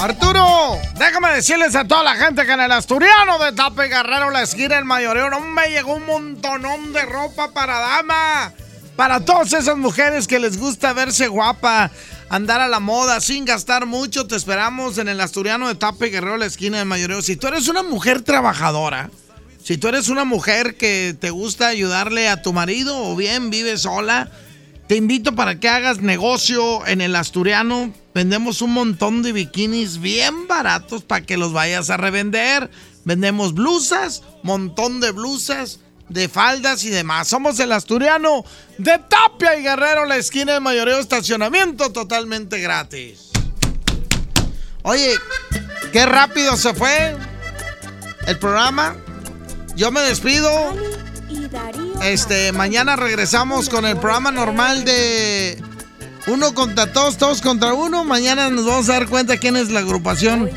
Arturo, 0.00 0.78
déjame 0.96 1.30
decirles 1.30 1.74
a 1.76 1.86
toda 1.86 2.02
la 2.02 2.16
gente 2.16 2.44
que 2.44 2.52
en 2.52 2.60
el 2.60 2.72
Asturiano 2.72 3.38
de 3.38 3.52
Tape 3.52 3.88
Guerrero, 3.88 4.28
la 4.28 4.42
esquina 4.42 4.76
el 4.76 4.84
mayoreo, 4.84 5.30
no 5.30 5.40
me 5.40 5.70
llegó 5.70 5.94
un 5.94 6.04
montonón 6.04 6.92
de 6.92 7.06
ropa 7.06 7.52
para 7.52 7.78
dama. 7.78 8.52
Para 8.98 9.24
todas 9.24 9.52
esas 9.52 9.78
mujeres 9.78 10.26
que 10.26 10.40
les 10.40 10.58
gusta 10.58 10.92
verse 10.92 11.28
guapa, 11.28 11.92
andar 12.30 12.60
a 12.60 12.66
la 12.66 12.80
moda 12.80 13.20
sin 13.20 13.44
gastar 13.44 13.86
mucho, 13.86 14.26
te 14.26 14.34
esperamos 14.34 14.98
en 14.98 15.06
el 15.06 15.20
Asturiano 15.20 15.68
de 15.68 15.76
Tape 15.76 16.06
Guerrero, 16.06 16.36
la 16.36 16.46
esquina 16.46 16.78
de 16.78 16.84
mayoreo. 16.84 17.22
Si 17.22 17.36
tú 17.36 17.46
eres 17.46 17.68
una 17.68 17.84
mujer 17.84 18.22
trabajadora, 18.22 19.08
si 19.62 19.78
tú 19.78 19.86
eres 19.86 20.08
una 20.08 20.24
mujer 20.24 20.76
que 20.76 21.16
te 21.16 21.30
gusta 21.30 21.68
ayudarle 21.68 22.28
a 22.28 22.42
tu 22.42 22.52
marido 22.52 23.00
o 23.00 23.14
bien 23.14 23.50
vives 23.50 23.82
sola, 23.82 24.32
te 24.88 24.96
invito 24.96 25.36
para 25.36 25.60
que 25.60 25.68
hagas 25.68 26.00
negocio 26.00 26.84
en 26.88 27.00
el 27.00 27.14
Asturiano. 27.14 27.92
Vendemos 28.14 28.62
un 28.62 28.72
montón 28.72 29.22
de 29.22 29.30
bikinis 29.30 30.00
bien 30.00 30.48
baratos 30.48 31.04
para 31.04 31.24
que 31.24 31.36
los 31.36 31.52
vayas 31.52 31.90
a 31.90 31.98
revender. 31.98 32.68
Vendemos 33.04 33.54
blusas, 33.54 34.24
montón 34.42 34.98
de 34.98 35.12
blusas, 35.12 35.78
de 36.08 36.28
faldas 36.28 36.84
y 36.84 36.90
demás. 36.90 37.28
Somos 37.28 37.58
el 37.60 37.72
Asturiano 37.72 38.44
de 38.78 38.98
Tapia 38.98 39.58
y 39.58 39.62
Guerrero, 39.62 40.04
la 40.06 40.16
esquina 40.16 40.54
de 40.54 40.60
mayoreo 40.60 40.98
estacionamiento 40.98 41.92
totalmente 41.92 42.60
gratis. 42.60 43.30
Oye, 44.82 45.14
qué 45.92 46.06
rápido 46.06 46.56
se 46.56 46.74
fue 46.74 47.16
el 48.26 48.38
programa. 48.38 48.96
Yo 49.76 49.90
me 49.90 50.00
despido. 50.00 50.50
Este, 52.02 52.52
mañana 52.52 52.96
regresamos 52.96 53.68
con 53.68 53.84
el 53.84 53.96
programa 53.98 54.30
normal 54.30 54.84
de 54.84 55.62
uno 56.28 56.54
contra 56.54 56.92
todos, 56.92 57.16
todos 57.16 57.40
contra 57.40 57.72
uno. 57.72 58.04
Mañana 58.04 58.50
nos 58.50 58.66
vamos 58.66 58.88
a 58.88 58.94
dar 58.94 59.08
cuenta 59.08 59.36
quién 59.36 59.56
es 59.56 59.70
la 59.70 59.80
agrupación 59.80 60.50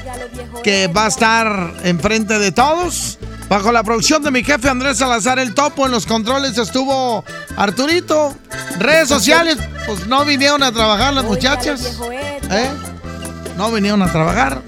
que 0.64 0.88
va 0.88 1.06
a 1.06 1.07
estar 1.07 1.73
enfrente 1.84 2.39
de 2.39 2.52
todos. 2.52 3.18
Bajo 3.49 3.72
la 3.72 3.84
producción 3.84 4.23
de 4.23 4.31
mi 4.31 4.43
jefe 4.43 4.69
Andrés 4.69 4.98
Salazar 4.98 5.38
el 5.39 5.53
Topo, 5.53 5.85
en 5.85 5.91
los 5.91 6.06
controles 6.06 6.57
estuvo 6.57 7.26
Arturito. 7.57 8.34
Redes 8.80 9.10
sociales, 9.10 9.57
pues 9.85 10.07
no 10.07 10.23
vinieron 10.23 10.64
a 10.64 10.72
trabajar 10.72 11.14
las 11.14 11.26
muchachas. 11.26 11.98
¿Eh? 12.49 12.69
No 13.57 13.72
vinieron 13.72 14.02
a 14.02 14.11
trabajar. 14.11 14.61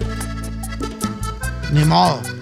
Ni 1.71 1.85
modo. 1.85 2.32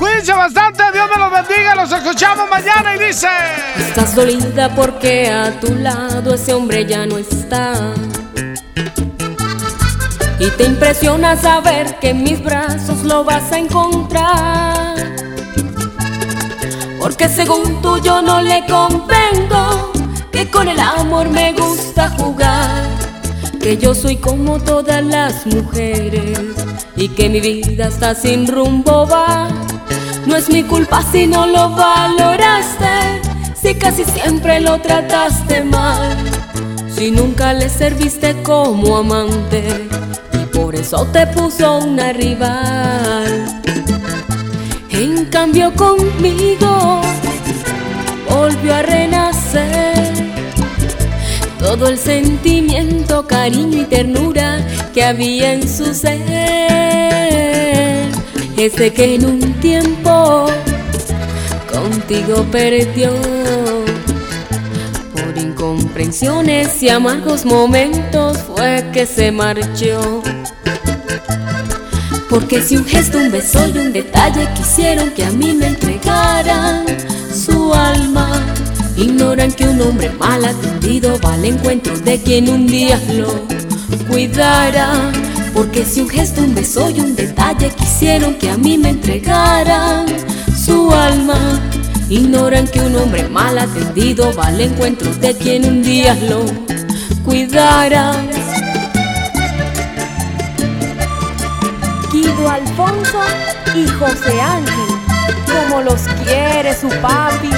Cuídense 0.00 0.32
bastante, 0.32 0.82
Dios 0.94 1.10
me 1.14 1.18
los 1.18 1.30
bendiga, 1.30 1.74
los 1.74 1.92
escuchamos 1.92 2.48
mañana 2.48 2.96
y 2.96 3.08
dice... 3.08 3.28
Estás 3.76 4.14
dolida 4.14 4.74
porque 4.74 5.30
a 5.30 5.60
tu 5.60 5.74
lado 5.74 6.32
ese 6.32 6.54
hombre 6.54 6.86
ya 6.86 7.04
no 7.04 7.18
está. 7.18 7.74
Y 10.38 10.48
te 10.56 10.64
impresiona 10.64 11.36
saber 11.36 11.98
que 11.98 12.10
en 12.10 12.22
mis 12.22 12.42
brazos 12.42 13.02
lo 13.04 13.24
vas 13.24 13.52
a 13.52 13.58
encontrar. 13.58 14.96
Porque 16.98 17.28
según 17.28 17.82
tú 17.82 17.98
yo 17.98 18.22
no 18.22 18.40
le 18.40 18.64
convengo, 18.64 19.92
que 20.32 20.48
con 20.48 20.66
el 20.66 20.80
amor 20.80 21.28
me 21.28 21.52
gusta 21.52 22.08
jugar. 22.16 22.89
Que 23.60 23.76
yo 23.76 23.94
soy 23.94 24.16
como 24.16 24.58
todas 24.58 25.04
las 25.04 25.46
mujeres 25.46 26.38
y 26.96 27.08
que 27.08 27.28
mi 27.28 27.40
vida 27.40 27.88
está 27.88 28.14
sin 28.14 28.46
rumbo 28.46 29.06
va. 29.06 29.48
No 30.26 30.36
es 30.36 30.48
mi 30.48 30.62
culpa 30.62 31.02
si 31.12 31.26
no 31.26 31.46
lo 31.46 31.70
valoraste, 31.70 33.20
si 33.54 33.74
casi 33.74 34.04
siempre 34.04 34.60
lo 34.60 34.80
trataste 34.80 35.62
mal, 35.64 36.16
si 36.94 37.10
nunca 37.10 37.52
le 37.52 37.68
serviste 37.68 38.42
como 38.42 38.98
amante 38.98 39.88
y 40.32 40.56
por 40.56 40.74
eso 40.74 41.06
te 41.12 41.26
puso 41.28 41.78
una 41.78 42.12
rival. 42.12 43.62
En 44.90 45.26
cambio 45.26 45.72
conmigo 45.74 47.00
volvió 48.28 48.74
a 48.74 48.82
renacer 48.82 49.09
todo 51.76 51.86
el 51.86 51.98
sentimiento, 51.98 53.28
cariño 53.28 53.82
y 53.82 53.84
ternura 53.84 54.58
que 54.92 55.04
había 55.04 55.52
en 55.52 55.68
su 55.68 55.94
ser. 55.94 56.18
Ese 58.56 58.92
que 58.92 59.14
en 59.14 59.24
un 59.24 59.52
tiempo 59.60 60.46
contigo 61.72 62.44
perdió 62.50 63.12
por 65.14 65.38
incomprensiones 65.38 66.82
y 66.82 66.88
amargos 66.88 67.44
momentos 67.44 68.38
fue 68.38 68.84
que 68.92 69.06
se 69.06 69.30
marchó. 69.30 70.24
Porque 72.28 72.62
si 72.62 72.78
un 72.78 72.84
gesto, 72.84 73.18
un 73.18 73.30
beso 73.30 73.64
y 73.72 73.78
un 73.78 73.92
detalle 73.92 74.48
quisieron 74.56 75.10
que 75.10 75.24
a 75.24 75.30
mí 75.30 75.52
me 75.52 75.68
entregaran 75.68 76.84
su 77.32 77.72
alma, 77.72 78.44
ignoran 78.96 79.52
que 79.52 79.64
un 79.64 79.80
hombre 79.80 80.10
mal 80.10 80.44
atendido 80.44 81.18
va 81.24 81.34
al 81.34 81.44
encuentro 81.44 81.98
de 81.98 82.20
quien 82.20 82.48
un 82.48 82.66
día 82.66 83.00
lo 83.14 83.46
cuidara. 84.08 85.12
Porque 85.54 85.84
si 85.84 86.00
un 86.00 86.08
gesto, 86.08 86.42
un 86.42 86.54
beso 86.54 86.90
y 86.90 87.00
un 87.00 87.16
detalle 87.16 87.70
quisieron 87.70 88.34
que 88.34 88.50
a 88.50 88.56
mí 88.56 88.78
me 88.78 88.90
entregaran 88.90 90.06
su 90.56 90.90
alma, 90.92 91.60
ignoran 92.08 92.66
que 92.68 92.80
un 92.80 92.96
hombre 92.96 93.28
mal 93.28 93.58
atendido 93.58 94.32
va 94.34 94.46
al 94.46 94.60
encuentro 94.60 95.12
de 95.16 95.34
quien 95.36 95.64
un 95.64 95.82
día 95.82 96.14
lo 96.28 96.44
cuidara. 97.24 98.12
Guido 102.12 102.48
Alfonso 102.48 103.18
y 103.74 103.86
José 103.86 104.40
Ángel, 104.40 104.94
como 105.46 105.82
los 105.82 106.00
quiere 106.24 106.74
su 106.74 106.88
papi. 107.00 107.50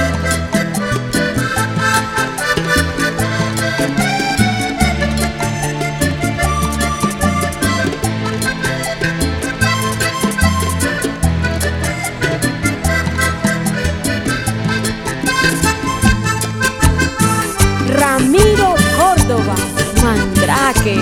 Mandrake. 20.03 20.99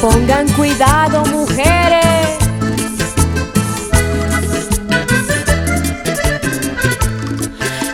Pongan 0.00 0.48
cuidado, 0.52 1.24
mujeres. 1.26 2.38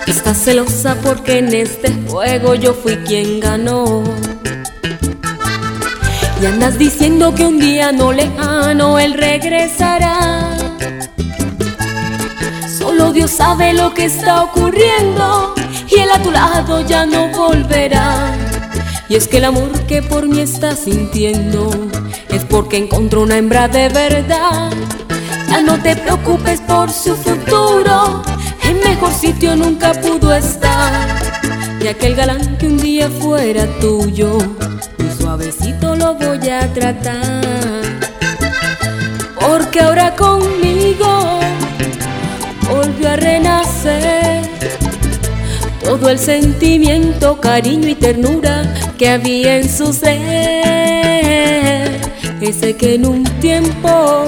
Estás 0.07 0.39
celosa 0.39 0.97
porque 1.03 1.39
en 1.39 1.53
este 1.55 1.93
juego 2.07 2.55
yo 2.55 2.75
fui 2.75 2.97
quien 2.99 3.41
ganó. 3.41 4.05
Y 6.41 6.47
andas 6.47 6.79
diciendo 6.79 7.35
que 7.35 7.45
un 7.45 7.59
día 7.59 7.91
no 7.93 8.13
lejano 8.13 8.99
él 8.99 9.15
regresará. 9.15 10.24
Dios 13.15 13.31
sabe 13.31 13.73
lo 13.73 13.95
que 13.95 14.07
está 14.07 14.43
ocurriendo 14.43 15.55
y 15.89 16.01
él 16.01 16.11
a 16.13 16.21
tu 16.21 16.33
lado 16.33 16.85
ya 16.85 17.07
no 17.07 17.29
volverá. 17.29 18.35
Y 19.09 19.15
es 19.15 19.29
que 19.29 19.37
el 19.37 19.45
amor 19.45 19.71
que 19.87 20.03
por 20.03 20.27
mí 20.27 20.41
estás 20.41 20.81
sintiendo 20.81 21.71
es 22.29 22.45
porque 22.45 22.77
encontró 22.77 23.23
una 23.23 23.39
hembra 23.39 23.69
de 23.69 23.89
verdad. 23.89 24.73
Ya 25.49 25.63
no 25.63 25.81
te 25.81 25.95
preocupes 25.95 26.61
por 26.63 26.91
su 26.91 27.15
futuro, 27.15 28.25
en 28.65 28.81
mejor 28.81 29.13
sitio 29.13 29.55
nunca 29.55 29.93
pudo 29.93 30.35
estar. 30.35 30.93
Y 31.81 31.87
aquel 31.87 32.17
galán 32.17 32.59
que 32.59 32.67
un 32.67 32.79
día 32.79 33.09
fuera 33.09 33.67
tuyo, 33.79 34.39
muy 34.99 35.11
suavecito 35.17 35.95
lo 35.95 36.15
voy 36.15 36.49
a 36.49 36.73
tratar. 36.73 37.45
Porque 39.39 39.81
ahora 39.83 40.17
conmigo 40.17 41.34
a 43.15 43.17
renacer 43.17 44.43
todo 45.85 46.09
el 46.09 46.19
sentimiento, 46.19 47.41
cariño 47.41 47.89
y 47.89 47.95
ternura 47.95 48.63
que 48.99 49.09
había 49.09 49.59
en 49.59 49.69
su 49.69 49.93
ser. 49.93 50.15
Ese 52.41 52.75
que 52.77 52.95
en 52.97 53.07
un 53.07 53.23
tiempo 53.41 54.25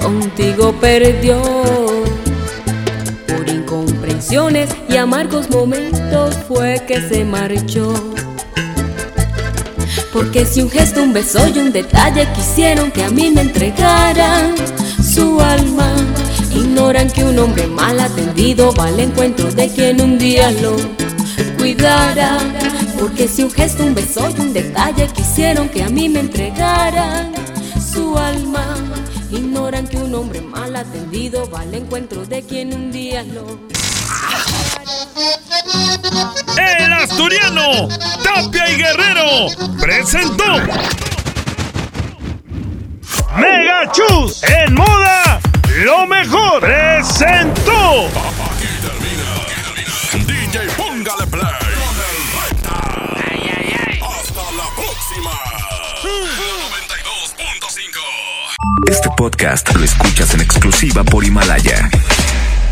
contigo 0.00 0.72
perdió 0.80 1.42
por 3.26 3.48
incomprensiones 3.48 4.70
y 4.88 4.96
amargos 4.96 5.50
momentos 5.50 6.36
fue 6.46 6.82
que 6.86 7.00
se 7.00 7.24
marchó. 7.24 7.92
Porque 10.12 10.46
si 10.46 10.62
un 10.62 10.70
gesto, 10.70 11.02
un 11.02 11.12
beso 11.12 11.46
y 11.48 11.58
un 11.58 11.72
detalle 11.72 12.28
quisieron 12.34 12.90
que 12.90 13.02
a 13.02 13.10
mí 13.10 13.30
me 13.30 13.40
entregaran 13.42 14.54
su 15.02 15.40
alma, 15.40 15.92
ignoran 16.56 17.10
que 17.10 17.24
un 17.24 17.38
hombre 17.38 17.66
mal 17.66 18.00
atendido 18.00 18.72
va 18.74 18.86
al 18.86 19.00
encuentro 19.00 19.50
de 19.52 19.68
quien 19.68 20.00
un 20.00 20.18
día 20.18 20.50
lo 20.50 20.76
cuidara. 21.58 22.38
Porque 22.98 23.28
si 23.28 23.42
un 23.42 23.50
gesto, 23.50 23.84
un 23.84 23.94
beso 23.94 24.28
y 24.36 24.40
un 24.40 24.52
detalle 24.52 25.08
quisieron 25.08 25.68
que 25.68 25.82
a 25.82 25.88
mí 25.88 26.08
me 26.08 26.20
entregaran 26.20 27.32
su 27.78 28.16
alma, 28.16 28.76
ignoran 29.30 29.86
que 29.86 29.98
un 29.98 30.14
hombre 30.14 30.40
mal 30.40 30.74
atendido 30.74 31.48
va 31.50 31.60
al 31.60 31.74
encuentro 31.74 32.24
de 32.24 32.42
quien 32.42 32.74
un 32.74 32.90
día 32.90 33.22
lo 33.22 33.58
El 36.56 36.92
asturiano 36.92 37.88
Tapia 38.22 38.70
y 38.70 38.76
Guerrero 38.76 39.46
presentó 39.80 40.44
Mega 43.36 43.92
Chus 43.92 44.42
en 44.42 44.74
moda 44.74 45.40
lo 45.84 46.06
mejor 46.06 46.60
presentó 46.60 48.08
DJ 50.26 50.60
Póngale 50.76 51.26
Play 51.26 51.42
con 51.42 52.00
el 52.00 52.06
Recta. 52.40 52.78
Hasta 54.06 54.42
la 54.52 54.68
próxima. 54.74 55.32
92.5 56.02 58.00
Este 58.90 59.08
podcast 59.16 59.74
lo 59.74 59.84
escuchas 59.84 60.32
en 60.34 60.40
exclusiva 60.40 61.04
por 61.04 61.24
Himalaya. 61.24 61.90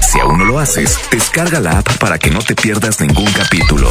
Si 0.00 0.18
aún 0.20 0.38
no 0.38 0.44
lo 0.46 0.58
haces, 0.58 0.98
descarga 1.10 1.60
la 1.60 1.78
app 1.78 1.96
para 1.98 2.18
que 2.18 2.30
no 2.30 2.38
te 2.38 2.54
pierdas 2.54 3.00
ningún 3.00 3.30
capítulo. 3.32 3.90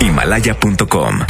Himalaya.com 0.00 1.18